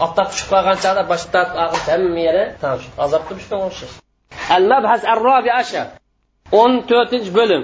oftob 0.04 0.28
tushib 0.32 0.48
qolgan 0.54 0.78
chaqda 0.84 1.04
boshdan 1.12 1.46
hamma 1.88 2.22
yeri 2.28 2.44
tamsh. 2.64 2.86
Azobga 3.06 3.34
tushgan 3.38 3.60
o'xshash. 3.68 3.94
Al-Mabhas 4.58 5.02
ar-Rabi 5.14 5.52
ashar. 5.62 5.88
14-chi. 6.52 7.60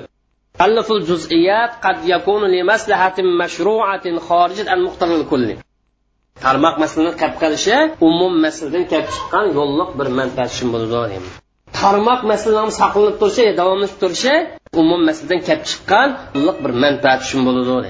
Allaful 0.66 1.02
juz'iyat 1.10 1.72
qad 1.86 1.98
yakunu 2.14 2.48
li 2.54 2.62
maslahatin 2.72 3.28
mashru'atin 3.42 4.16
xarijat 4.28 4.68
al-muqtaral 4.76 5.24
kulli. 5.32 5.56
Tarmoq 6.46 6.76
masalani 6.84 7.14
qap 7.22 7.34
qilishi 7.42 7.78
umum 8.10 8.34
masaladan 8.46 8.84
kelib 8.92 9.10
chiqqan 9.16 9.46
yo'lliq 9.58 9.90
bir 10.00 10.08
manfaat 10.20 10.50
uchun 10.54 10.70
bo'ladi. 10.74 11.18
tarmoq 11.80 12.22
masalasi 12.32 12.74
saqlanib 12.82 13.16
turishi 13.22 13.46
davomlashib 13.60 13.98
turishi 14.04 14.34
umum 14.82 15.02
masaladan 15.10 15.42
kelib 15.48 15.64
chiqqan 15.70 16.08
yo'lliq 16.36 16.58
bir 16.64 16.72
manfaat 16.84 17.20
uchun 17.26 17.42
bo'ladi 17.48 17.90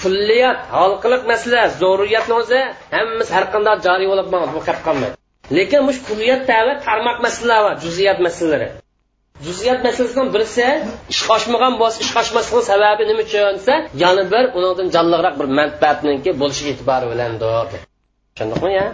kulliyat 0.00 0.58
halqiliq 0.78 1.22
masala 1.32 1.62
zaruriyatni 1.80 2.34
o'zi 2.40 2.60
hammasi 2.96 3.30
har 3.36 3.44
qanday 3.54 3.76
joriy 3.86 4.08
bo'lib 4.12 4.28
bu 4.56 4.60
kelib 4.68 4.84
qolmaydi 4.88 5.16
lekin 5.56 5.80
mush 5.88 6.00
kulliyat 6.08 6.42
tabi 6.50 6.72
tarmoq 6.86 7.18
masalalar 7.26 7.60
va 7.66 7.72
juziyat 7.84 8.18
masalalari. 8.26 8.68
Juziyat 9.46 9.80
masalasidan 9.86 10.28
birisi 10.34 10.66
ish 11.12 11.22
oshmagan 11.34 11.74
bo'lsa 11.80 11.98
ish 12.04 12.14
oshmasligini 12.20 12.64
sababi 12.72 13.02
nima 13.10 13.22
uchun 13.26 13.54
desa 13.58 13.74
yana 14.02 14.22
bir 14.32 14.44
undan 14.58 14.88
jonliroq 14.96 15.34
bir 15.40 15.48
manfaatniki 15.58 16.30
bo'lishi 16.40 16.64
e'tibori 16.72 17.06
bilan 17.12 17.32
tushundingmi 17.42 18.72
ya? 18.80 18.86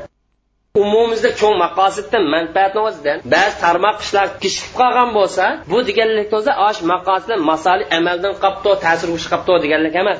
Umumimizda 0.83 1.31
cho'ng 1.41 1.57
maqosiddan 1.65 2.25
manfaatni 2.35 2.81
o'zidan 2.89 3.19
ba'zi 3.35 3.55
tarmoq 3.65 3.97
ishlar 4.05 4.27
kechikib 4.43 4.73
qolgan 4.81 5.09
bo'lsa 5.19 5.45
bu 5.71 5.79
deganlik 5.89 6.31
o'zi 6.39 6.53
osh 6.69 6.81
maqosiddan 6.93 7.41
masali 7.51 7.85
amaldan 7.99 8.35
qolibdi 8.43 8.71
ta'sir 8.85 9.07
qilish 9.13 9.29
qolibdi 9.33 9.63
deganlik 9.65 9.95
emas. 10.03 10.19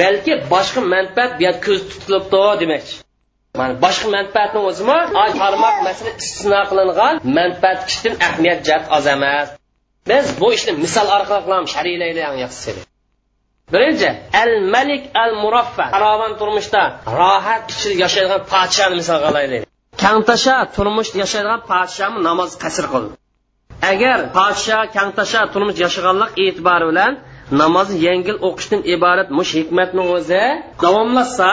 Balki 0.00 0.32
boshqa 0.52 0.80
manfaat 0.94 1.30
bu 1.38 1.42
yerda 1.46 1.60
ko'z 1.66 1.80
tutilibdi 1.90 2.42
demakchi. 2.62 2.94
Mana 3.60 3.74
boshqa 3.84 4.08
manfaatni 4.16 4.60
o'zimi? 4.70 4.98
Tarmoq 5.42 5.76
masala 5.86 6.10
istisno 6.22 6.60
qilingan 6.70 7.14
manfaat 7.38 7.78
kishidan 7.88 8.14
ahamiyat 8.26 8.60
jihat 8.66 8.84
oz 8.96 9.06
emas. 9.16 9.48
Biz 10.10 10.26
bu 10.40 10.48
ishni 10.56 10.72
misol 10.84 11.08
orqali 11.16 11.66
sharilaylayapmiz 11.74 12.86
birinchi 13.72 14.08
al 14.42 14.52
malik 14.74 15.02
al 15.22 15.32
muraffa 15.42 15.84
farovon 15.94 16.32
turmushda 16.40 16.82
rohat 17.20 17.64
ichida 17.72 17.94
yashaydigan 18.04 18.42
podshoni 18.52 18.94
misol 19.00 19.20
olaylik 19.30 19.62
kangtasha 20.04 20.56
turmush 20.76 21.10
yashaydigan 21.22 21.60
podshoni 21.70 22.18
namoz 22.28 22.50
qasr 22.62 22.84
qildi. 22.92 23.14
Agar 23.92 24.18
podsho 24.38 24.78
kangtasha 24.96 25.40
turmush 25.52 25.78
yashaganlik 25.84 26.30
e'tibori 26.44 26.84
bilan 26.90 27.12
namozni 27.50 27.96
yengil 28.06 28.36
o'qishdan 28.48 28.80
iborat 28.94 29.28
mush 29.38 29.52
hikmatni 29.58 30.02
o'zi 30.14 30.42
davomlashsa 30.82 31.50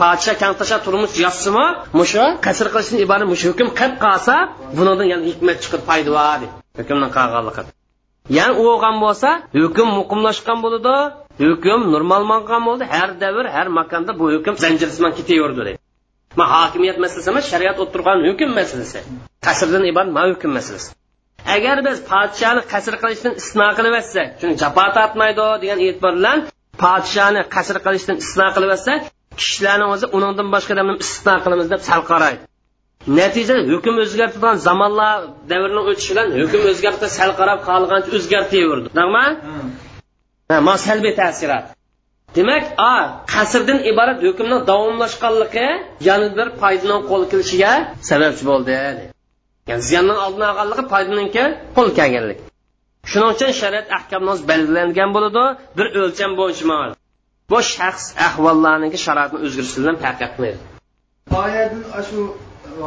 podsha 0.00 0.32
kantasha 0.42 0.76
turmush 0.84 1.14
yozsimi 1.24 1.66
mushu 1.98 2.24
qasr 2.46 2.66
qilishdan 2.74 2.98
iborat 3.04 3.26
mush 3.32 3.44
hukm 3.48 3.68
qilib 3.78 3.96
qolsa 4.04 4.34
bunidan 4.76 5.06
yana 5.12 5.24
hikmat 5.30 5.56
chiqib 5.62 5.82
foyda 5.88 6.10
bor 6.18 6.40
hukmdan 6.78 7.10
qolganligi 7.16 7.62
ya'ni 8.38 8.52
u 8.60 8.62
o'lgan 8.72 8.96
bo'lsa 9.04 9.28
hukm 9.62 9.88
muqimlashgan 9.98 10.58
bo'ladi 10.64 10.96
hukm 11.44 11.80
normallangan 11.94 12.62
bo'ldi 12.68 12.84
har 12.94 13.10
davr 13.22 13.44
har 13.54 13.66
makonda 13.78 14.12
bu 14.20 14.24
hukm 14.34 14.54
zanjirsiman 14.64 15.12
ketaverdi 15.18 15.60
deydi 15.68 15.80
ma 16.38 16.44
hokimiyat 16.54 16.98
masalasi 17.04 17.28
emas 17.32 17.44
shariat 17.52 17.76
o'tirgan 17.84 18.18
hukm 18.28 18.50
masalasi 18.60 18.98
qasrdan 19.46 19.82
iborat 19.90 20.10
ma 20.16 20.22
hukm 20.30 20.50
masalasi. 20.58 20.88
Agar 21.56 21.76
biz 21.86 21.96
podshoni 22.12 22.62
qasr 22.72 22.94
qilishdan 23.02 23.32
istisno 23.40 23.68
qilib 23.78 23.94
yotsak 23.98 24.28
chunki 24.40 24.56
jafo 24.62 24.84
tortmaydi 24.98 25.46
degan 25.62 25.78
e'tibor 25.86 26.12
bilan 26.18 26.38
podshoni 26.84 27.42
qasr 27.54 27.76
qilishdan 27.86 28.16
istisno 28.22 28.46
qilib 28.56 28.70
yotsak 28.74 29.00
kishilarni 29.40 29.86
o'zi 29.94 30.06
undan 30.16 30.48
boshqa 30.54 30.72
odamni 30.76 30.94
istisno 31.04 31.34
qilamiz 31.44 31.66
deb 31.74 31.82
sal 31.88 32.02
qaraydi 32.10 32.42
natijada 33.18 33.62
hukm 33.72 33.94
o'zgartirgan 34.04 34.56
zamonlar 34.68 35.16
davrini 35.50 35.82
o'tishi 35.90 36.10
bilan 36.12 36.28
hukm 36.40 36.62
o'zgardi 36.70 37.06
sal 37.18 37.30
qarab 37.40 37.58
qolgancha 37.68 38.10
o'zgartaverdi 38.18 38.88
ma 40.66 40.74
salbiy 40.86 41.14
ta'sirot 41.20 41.64
demak 42.36 42.64
a 42.90 42.94
qasrdan 43.34 43.78
iborat 43.90 44.18
hukmni 44.26 44.58
davomlashganligi 44.70 45.68
yana 46.08 46.28
bir 46.38 46.48
foydaning 46.62 47.02
qo'l 47.10 47.22
kelishiga 47.32 47.72
sababchi 48.10 48.42
bo'ldi 48.50 48.76
ya'ni 49.70 49.82
ziyonning 49.88 50.18
oldini 50.26 50.46
olganligi 50.50 50.84
foydaninki 50.92 51.44
qo'l 51.76 51.88
kelganlik. 51.98 52.38
Shuning 53.10 53.30
uchun 53.34 53.50
shariat 53.60 53.86
ahkomni 53.98 54.34
belgilangan 54.50 55.10
bo'ladi 55.16 55.44
bir 55.76 55.86
o'lcham 56.02 56.32
bo'yicha 56.40 56.80
bu 57.50 57.58
shaxs 57.74 58.06
ahvollarniki 58.26 58.98
sharoitni 59.06 59.38
o'zgarishi 59.46 59.76
bilan 59.80 59.96
farq 60.02 60.20
qilmaydi 60.22 60.58
oyatdan 61.42 62.02
shu 62.08 62.20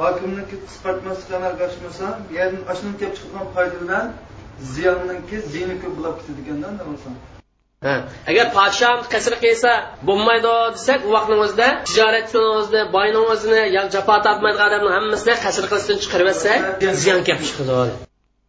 hokimniki 0.04 0.56
qisqartmaslikdan 0.66 1.38
amalga 1.40 1.64
oshmasa 1.70 2.06
bu 2.28 2.32
yerdan 2.40 2.64
ashuni 2.74 2.94
kelib 3.02 3.16
chiqqan 3.20 3.46
foyda 3.56 3.78
bilan 3.84 4.06
ziyonniki 4.74 5.38
ziyni 5.54 5.76
ko'p 5.84 5.94
bo'lib 5.98 6.16
ketadi 6.20 6.42
ekanda 6.44 6.70
agar 8.32 8.46
podshoh 8.58 8.96
qasr 9.14 9.34
qilsa 9.44 9.72
bo'lmaydi 10.08 10.54
desak 10.78 11.00
u 11.08 11.12
vaqtni 11.16 11.36
o'zida 11.46 11.68
tijoratni 11.90 12.42
o'zida 12.60 12.82
boyni 12.96 13.20
o'zini 13.34 13.62
yo 13.76 13.84
jafo 13.96 14.16
tortmaydigan 14.26 14.68
odamni 14.70 14.92
hammasini 14.98 15.34
qasr 15.46 15.64
qilishdan 15.72 15.98
chiqarib 16.04 16.28
yotsa 16.32 16.52
ziyon 17.04 17.20
kelib 17.28 17.44
chiqadi 17.50 17.94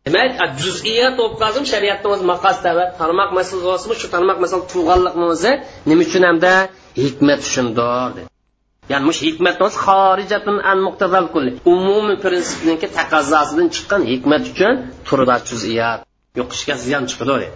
demak 0.06 0.30
juziyat 0.64 1.12
bo'lib 1.18 1.36
qolsin 1.42 1.64
shariatni 1.72 2.08
o'zi 2.14 2.24
maqosida 2.32 2.70
va 2.78 2.84
tarmoq 3.00 3.30
masalasi 3.38 3.64
bo'lsin 3.70 3.90
shu 4.02 4.06
tarmoq 4.14 4.38
masal 4.44 4.60
tug'anliqni 4.72 5.24
o'zi 5.34 5.52
nima 5.90 6.02
uchun 6.06 6.22
hamda 6.28 6.52
hikmat 7.02 7.40
uchundir 7.48 8.24
ya'ni 8.92 9.04
mush 9.08 9.20
hikmat 9.26 9.56
xorijatun 9.84 10.56
an 10.70 10.78
muqtazal 10.86 11.26
kulli. 11.34 11.52
Umumiy 11.74 12.18
prinsipniki 12.24 12.88
taqozosidan 12.98 13.68
chiqqan 13.74 14.02
hikmat 14.12 14.42
uchun 14.52 14.74
turda 15.08 15.36
juziyat. 15.48 16.00
Yo'qishga 16.38 16.74
ziyon 16.84 17.04
chiqadi 17.10 17.46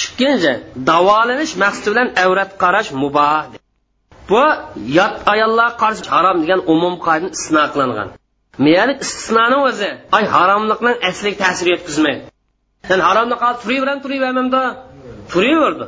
ikkinchi 0.00 0.52
davolanish 0.90 1.54
maqsadi 1.62 1.88
bilan 1.92 2.08
avrat 2.24 2.50
qarash 2.62 2.90
muboh 3.02 3.44
bu 4.30 4.42
yot 4.98 5.14
ayollar 5.32 5.70
qarshi 5.82 6.08
harom 6.14 6.36
degan 6.42 6.60
umum 6.74 6.94
qoida 7.06 7.26
istisno 7.34 7.64
qilingan. 7.74 8.08
Meyali 8.64 8.92
istisnoni 9.04 9.56
o'zi 9.68 9.90
ay 10.16 10.24
haromlikni 10.34 10.92
asliga 11.08 11.36
ta'sir 11.42 11.66
yetkazmaydi. 11.74 12.22
Sen 12.88 13.00
haromni 13.08 13.36
qolib 13.42 13.58
turaveran 13.64 13.98
turavermamda 14.04 14.62
turaverdi. 15.32 15.86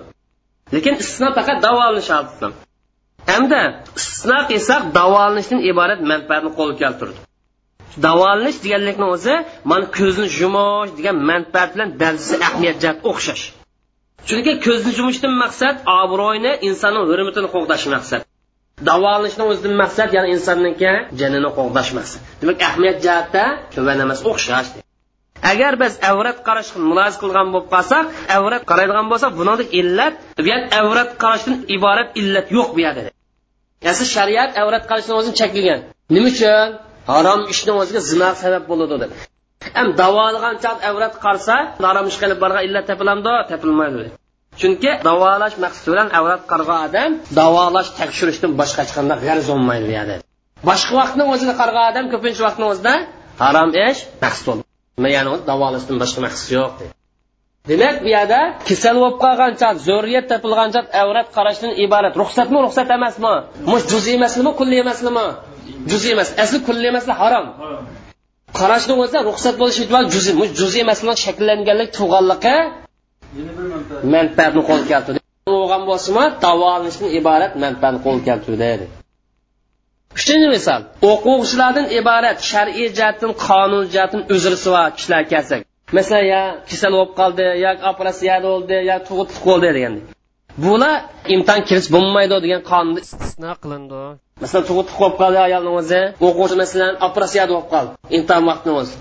Lekin 0.74 0.94
istisno 1.02 1.28
faqat 1.38 1.58
davolanish 1.66 2.10
oldidan 2.18 2.52
hamda 3.30 3.60
istisno 3.98 4.38
qilsak 4.50 4.82
davolanishdan 4.98 5.60
iborat 5.70 6.00
manfaatni 6.12 6.50
qo'lga 6.58 6.76
keltirdi. 6.82 7.18
Davolanish 8.06 8.58
deganlikni 8.64 9.06
o'zi 9.14 9.34
mana 9.70 9.86
ko'zni 9.98 10.26
yumish 10.40 10.90
degan 10.98 11.16
manfaat 11.30 11.68
bilan 11.74 11.88
dalsi 12.02 12.34
ahamiyat 12.46 12.76
jihat 12.82 12.98
o'xshash. 13.10 13.44
Chunki 14.28 14.52
ko'zni 14.66 14.90
yumishdan 14.98 15.34
maqsad 15.44 15.74
obro'yni 16.00 16.52
insonning 16.68 17.04
hurmatini 17.10 17.48
qo'g'dash 17.54 17.84
maqsad. 17.94 18.20
Davolanishni 18.88 19.44
o'zidan 19.50 19.74
maqsad 19.82 20.08
ya'ni 20.16 20.28
insonniki 20.36 20.92
janini 21.20 21.50
qo'g'dash 21.58 21.90
maqsad. 21.98 22.20
Demak 22.40 22.58
ahamiyat 22.68 22.98
jihatda 23.04 23.44
tuban 23.74 23.98
emas 24.04 24.20
o'xshash 24.30 24.68
agar 25.52 25.72
biz 25.82 25.92
avrat 26.10 26.38
qarashni 26.48 26.80
muloz 26.90 27.14
qilgan 27.22 27.46
bo'lib 27.52 27.68
qolsak 27.74 28.04
avrat 28.36 28.62
qaraydigan 28.70 29.06
bo'lsak 29.12 29.32
buni 29.40 29.64
illat 29.80 30.14
yani 30.50 30.66
avrat 30.80 31.10
qarashdan 31.22 31.56
iborat 31.76 32.08
illat 32.20 32.46
yo'q 32.56 32.68
bu 32.76 32.80
yerda 32.86 33.00
ya'ni 33.86 34.04
shariat 34.16 34.50
avrat 34.62 34.84
qarashni 34.90 35.14
o'zini 35.18 35.34
cheklagan 35.40 35.80
nima 36.14 36.28
uchun? 36.32 36.68
Harom 37.12 37.40
ishni 37.52 37.72
o'ziga 37.80 38.00
zino 38.10 38.28
sabab 38.42 38.64
bo'ladi 38.70 38.96
deb. 39.02 39.10
Ham 39.76 39.88
davolagan 40.02 40.54
chat 40.64 40.78
avrat 40.90 41.14
qarsa 41.24 41.54
harom 41.86 42.06
ish 42.10 42.18
qilib 42.22 42.38
borgan 42.44 42.62
illat 42.68 42.84
topilamdi 42.90 43.34
topilmaydi 43.50 44.04
chunki 44.60 44.90
davolash 45.08 45.56
maqsadi 45.64 45.88
bilan 45.92 46.08
avrat 46.18 46.42
qargan 46.52 46.80
odam 46.88 47.10
davolash 47.40 47.90
tekshirishdan 48.00 48.52
boshqa 48.60 48.78
hech 48.84 48.92
qanday 48.98 49.18
g'arz 49.26 49.44
bo'lmaydi 49.52 49.84
bu 49.90 49.92
yerda 49.98 50.16
boshqa 50.70 50.92
vaqtni 51.00 51.24
o'zida 51.32 51.54
qargan 51.60 51.84
odam 51.90 52.04
ko'pincha 52.12 52.42
vaqtni 52.48 52.66
o'zida 52.72 52.94
harom 53.42 53.70
ish 53.88 54.00
maqsad 54.24 54.44
bo'ladi 54.48 54.68
ya'ni 55.16 55.34
davolashdan 55.50 55.96
boshqa 56.02 56.20
maqsad 56.26 56.48
yo'q 56.58 56.72
deydi. 56.78 56.94
Demak 57.70 57.96
bu 58.04 58.08
yerda 58.16 58.40
kasal 58.68 58.96
bo'lib 59.02 59.16
qolgancha 59.24 59.68
zo'riyat 59.88 60.26
topilgancha 60.32 60.80
avrat 61.02 61.28
qarashdan 61.36 61.72
iborat. 61.84 62.14
Ruxsatmi 62.22 62.58
ruxsat 62.66 62.88
emasmi? 62.98 63.34
Mush 63.72 63.84
juziy 63.92 64.14
emaslimi 64.20 64.52
kulli 64.60 64.76
emaslimi 64.84 65.26
juziy 65.90 66.12
emas 66.16 66.28
asli 66.42 66.58
kulli 66.66 66.86
emas 66.92 67.04
harom. 67.20 67.46
Qarashni 68.58 68.94
o'zi 69.04 69.18
ruxsat 69.28 69.54
bo'lishi 69.60 69.80
ehtimol 69.84 70.06
juziy 70.14 70.34
juziy 70.60 70.84
masalan 70.90 71.16
shakllanganlik 71.24 71.90
tug'anligi 71.98 72.56
bir 73.36 73.46
manfaatni 74.14 74.62
qo'l 74.68 74.82
keltirdi 74.90 75.20
bo'lgan 75.54 75.82
bo'lsimi 75.90 76.24
davolanishdan 76.44 77.08
iborat 77.20 77.52
manfaatni 77.64 78.00
qo'l 78.06 78.18
keltirdi 78.28 78.86
uchinchi 80.18 80.48
misol 80.56 80.80
o'quvchilardan 81.10 81.86
iborat 82.00 82.38
shar'iy 82.50 82.88
jihatdan 82.98 83.32
qonun 83.46 83.84
jihatdan 83.92 84.22
uzrisi 84.34 84.68
bor 84.74 84.88
kishilar 84.96 85.22
kelsak 85.32 85.60
masalan 85.96 86.24
yo 86.34 86.42
kasal 86.68 86.92
bo'lib 86.96 87.12
qoldi 87.20 87.46
yo 87.64 87.70
operatsiya 87.90 88.36
bo'ldi 88.46 88.76
yo 88.90 88.96
tug'utlik 89.08 89.42
bo'ldi 89.48 89.68
deganda. 89.76 90.00
Bular 90.64 90.96
imtihon 91.34 91.62
kirish 91.68 91.88
bo'lmaydi 91.94 92.36
degan 92.44 92.62
qonunda 92.70 93.00
istisno 93.06 93.52
qilindi. 93.62 94.00
Masalan 94.42 94.64
tug'utlik 94.68 94.96
qolib 95.00 95.16
qoldi 95.22 95.38
ayolni 95.48 95.70
o'zi 95.80 96.00
o'quvchi 96.26 96.56
masalan 96.62 96.94
operatsiya 97.06 97.44
bo'lib 97.50 97.68
qoldi 97.74 97.92
imtihon 98.16 98.44
vaqtini 98.50 98.74
o'zi 98.80 98.94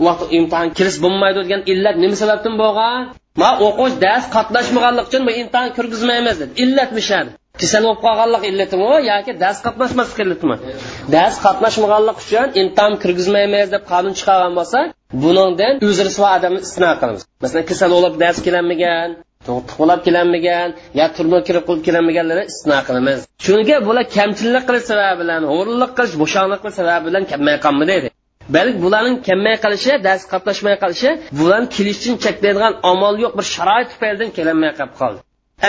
u 0.00 0.02
vaqt 0.08 0.22
imtihon 0.38 0.68
kirish 0.78 0.98
bo'lmaydi 1.04 1.38
degan 1.44 1.62
illat 1.72 1.96
nima 2.02 2.16
sababdan 2.22 2.54
bo'lgan? 2.62 3.00
Ma 3.42 3.50
o'quvchi 3.66 3.96
dars 4.06 4.24
qatnashmaganligi 4.36 5.06
uchun 5.10 5.22
bu 5.28 5.32
imtihon 5.42 5.68
kirgizmaymiz 5.76 6.36
dedi. 6.42 6.52
Illat 6.64 6.90
mishadi 6.98 7.30
kasal 7.60 7.82
bo'lib 7.86 8.00
qolganlik 8.06 8.42
illatimi 8.50 8.90
yoki 9.10 9.32
dars 9.42 9.58
qatnashmaslik 9.66 10.18
illatimi 10.24 10.56
dars 11.14 11.36
qatnashmaganlik 11.44 12.16
uchun 12.24 12.48
imtihon 12.62 12.94
kirgizmaymiz 13.02 13.68
deb 13.74 13.82
qonun 13.92 14.12
chiqargan 14.18 14.52
bo'lsa 14.58 14.80
buningdan 15.24 15.74
uzr 15.88 16.06
odamni 16.36 16.60
istisno 16.66 16.90
qilamiz. 17.00 17.22
Masalan 17.42 17.64
kasal 17.70 17.90
bo'lib 17.96 18.14
dars 18.22 18.38
kelolmagan 18.46 19.08
tug'ilib 19.46 20.00
kelolmagan 20.06 20.68
yo 21.00 21.06
turma 21.16 21.38
kirib 21.46 21.64
qilib 21.68 21.82
kelolmaganlarni 21.88 22.44
istisno 22.50 22.78
qilamiz. 22.88 23.18
Chunki 23.44 23.74
bular 23.88 24.04
kamchilik 24.16 24.64
qilish 24.68 24.86
sababi 24.92 25.16
bilan 25.22 25.42
o'g'irlik 25.54 25.92
qilish 25.98 26.14
bo'shoqlik 26.22 26.60
qilish 26.62 26.78
sababi 26.80 27.02
bilan 27.08 27.22
kelmay 27.30 27.56
qolmadi 27.66 27.90
deydi 27.92 28.08
balki 28.56 28.78
bularning 28.84 29.16
kelmay 29.28 29.56
qolishi 29.64 29.92
dars 30.06 30.22
qatnashmay 30.32 30.76
qolishi 30.82 31.10
bularni 31.38 31.68
kelishdan 31.76 32.16
cheklaydigan 32.24 32.74
omol 32.92 33.14
yo'q 33.24 33.32
bir 33.38 33.46
sharoit 33.54 33.86
tufaylidan 33.92 34.30
kelolmay 34.38 34.72
qolib 34.78 34.94
qoldi. 35.00 35.20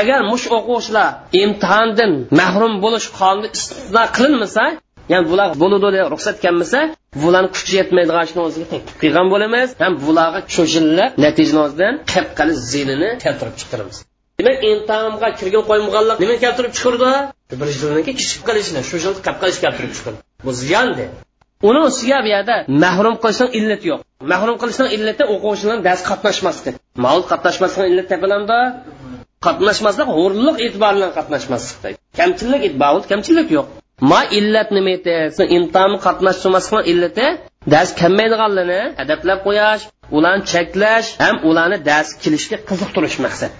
Agar 0.01 0.19
mush 0.31 0.45
o'quvchilar 0.57 1.09
imtihondan 1.43 2.11
mahrum 2.39 2.73
bo'lish 2.83 3.07
qonuni 3.19 3.47
istisno 3.57 4.03
qilinmasa 4.15 4.63
ya'ni 5.11 5.25
bular 5.31 5.49
bo'ludi 5.63 5.89
deb 5.95 6.07
ruxsat 6.13 6.37
kelmasa 6.45 6.79
bularni 7.23 7.49
kuchi 7.55 7.73
yetmaydigan 7.79 8.23
ishni 8.27 8.41
o'ziga 8.47 8.65
taklif 8.73 8.95
qilgan 9.03 9.27
bo'lamiz 9.33 9.67
ham 9.83 9.93
bularga 10.05 10.39
cho'shilib 10.55 11.11
natijani 11.25 11.61
o'zidan 11.65 11.93
qip 12.13 12.27
zinini 12.71 13.09
keltirib 13.23 13.55
chiqaramiz 13.61 13.97
demak 14.39 14.57
intamga 14.71 15.29
kirgan 15.39 15.63
qo'ymaganlik 15.69 16.17
nima 16.23 16.35
keltirib 16.45 16.73
chiqardi 16.77 17.11
bir 17.61 17.69
keyin 18.07 18.17
kichib 18.21 18.41
qilishni 18.47 18.81
shu 18.89 18.95
yil 19.03 19.15
qilib 19.25 19.37
qilish 19.41 19.59
keltirib 19.65 19.91
chiqardi 19.97 20.19
bu 20.45 20.51
ziyonda 20.63 21.05
uni 21.69 21.79
ustiga 21.89 22.17
bu 22.25 22.29
yerda 22.35 22.55
mahrum 22.83 23.15
qilishdan 23.23 23.49
illat 23.57 23.81
yo'q. 23.89 23.99
Mahrum 24.31 24.55
qilishning 24.61 24.89
illati 24.95 25.23
o'quvchilar 25.33 25.77
dars 25.87 26.01
qatnashmaslik 26.09 26.75
mal 27.05 27.19
qatnashmaslik 27.31 27.85
illat 27.91 28.07
topilanda 28.13 28.57
qatnashmaslik 29.45 30.07
hurlik 30.17 30.57
e'tibor 30.65 30.91
bilan 30.97 31.11
qatnashmaslik 31.17 31.95
kamchilik 32.19 32.61
e'tibor 32.67 33.01
kamchilik 33.11 33.47
yo'q. 33.57 33.67
Ma 34.11 34.19
illat 34.39 34.69
nima 34.77 34.91
edi 34.97 35.15
imtihonni 35.57 35.97
qatnashmaslik 36.05 36.83
illati 36.91 37.27
dars 37.73 37.89
kelmaydiganlarni 38.01 38.81
adablab 39.03 39.39
qo'yash 39.47 39.83
ularni 40.17 40.43
cheklash 40.51 41.09
ham 41.23 41.35
ularni 41.49 41.77
dars 41.89 42.09
kelishga 42.23 42.57
qiziqtirish 42.69 43.17
maqsad 43.25 43.51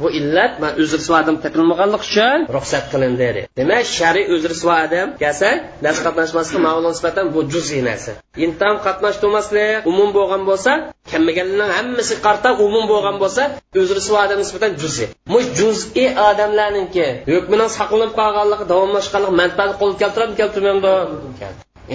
bu 0.00 0.10
illat 0.18 0.52
man 0.62 0.72
uzr 0.82 1.00
suadim 1.08 1.36
topilmaganlik 1.44 2.02
uchun 2.08 2.38
ruxsat 2.56 2.84
qilindi 2.92 3.18
dedi. 3.28 3.40
Demak 3.58 3.84
shariy 3.98 4.24
uzr 4.34 4.52
suadim 4.62 5.08
kelsa 5.22 5.48
dars 5.84 5.98
qatnashmaslik 6.06 6.60
ma'lum 6.66 6.84
nisbatan 6.94 7.26
bu 7.34 7.40
juziy 7.52 7.82
narsa. 7.88 8.12
Intam 8.44 8.74
qatnashtirmaslik 8.86 9.86
umum 9.90 10.08
bo'lgan 10.18 10.42
bo'lsa 10.50 10.72
kelmaganlarning 11.10 11.72
hammasi 11.78 12.14
qarta 12.26 12.48
umum 12.66 12.84
bo'lgan 12.92 13.16
bo'lsa 13.22 13.42
uzr 13.82 13.98
suadim 14.08 14.38
nisbatan 14.42 14.70
juziy. 14.82 15.08
Bu 15.32 15.38
juziy 15.58 16.08
odamlarninki 16.28 17.06
hukmining 17.32 17.70
saqlanib 17.78 18.12
qolganligi 18.20 18.64
davomlashganligi 18.72 19.34
manfaat 19.42 19.72
qo'l 19.80 19.92
keltiradimi 20.00 20.36
keltirmaydi 20.40 20.92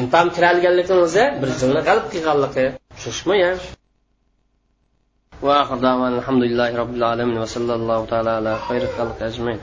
intam 0.01 0.27
kiralganlikni 0.35 0.97
o'zi 1.05 1.23
bir 1.41 1.49
yilni 1.61 1.81
g'alib 1.87 2.05
qilganligi 2.13 2.65
tushunishmi 2.95 3.35
ya 3.43 3.51
وآخر 5.41 5.75
دعوانا 5.75 6.17
الحمد 6.17 6.43
لله 6.43 6.77
رب 6.77 6.93
العالمين 6.95 7.37
وصلى 7.37 7.73
الله 7.75 8.05
تعالى 8.05 8.29
على 8.29 8.59
خير 8.69 8.87
خلق 8.97 9.23
أجمعين. 9.23 9.59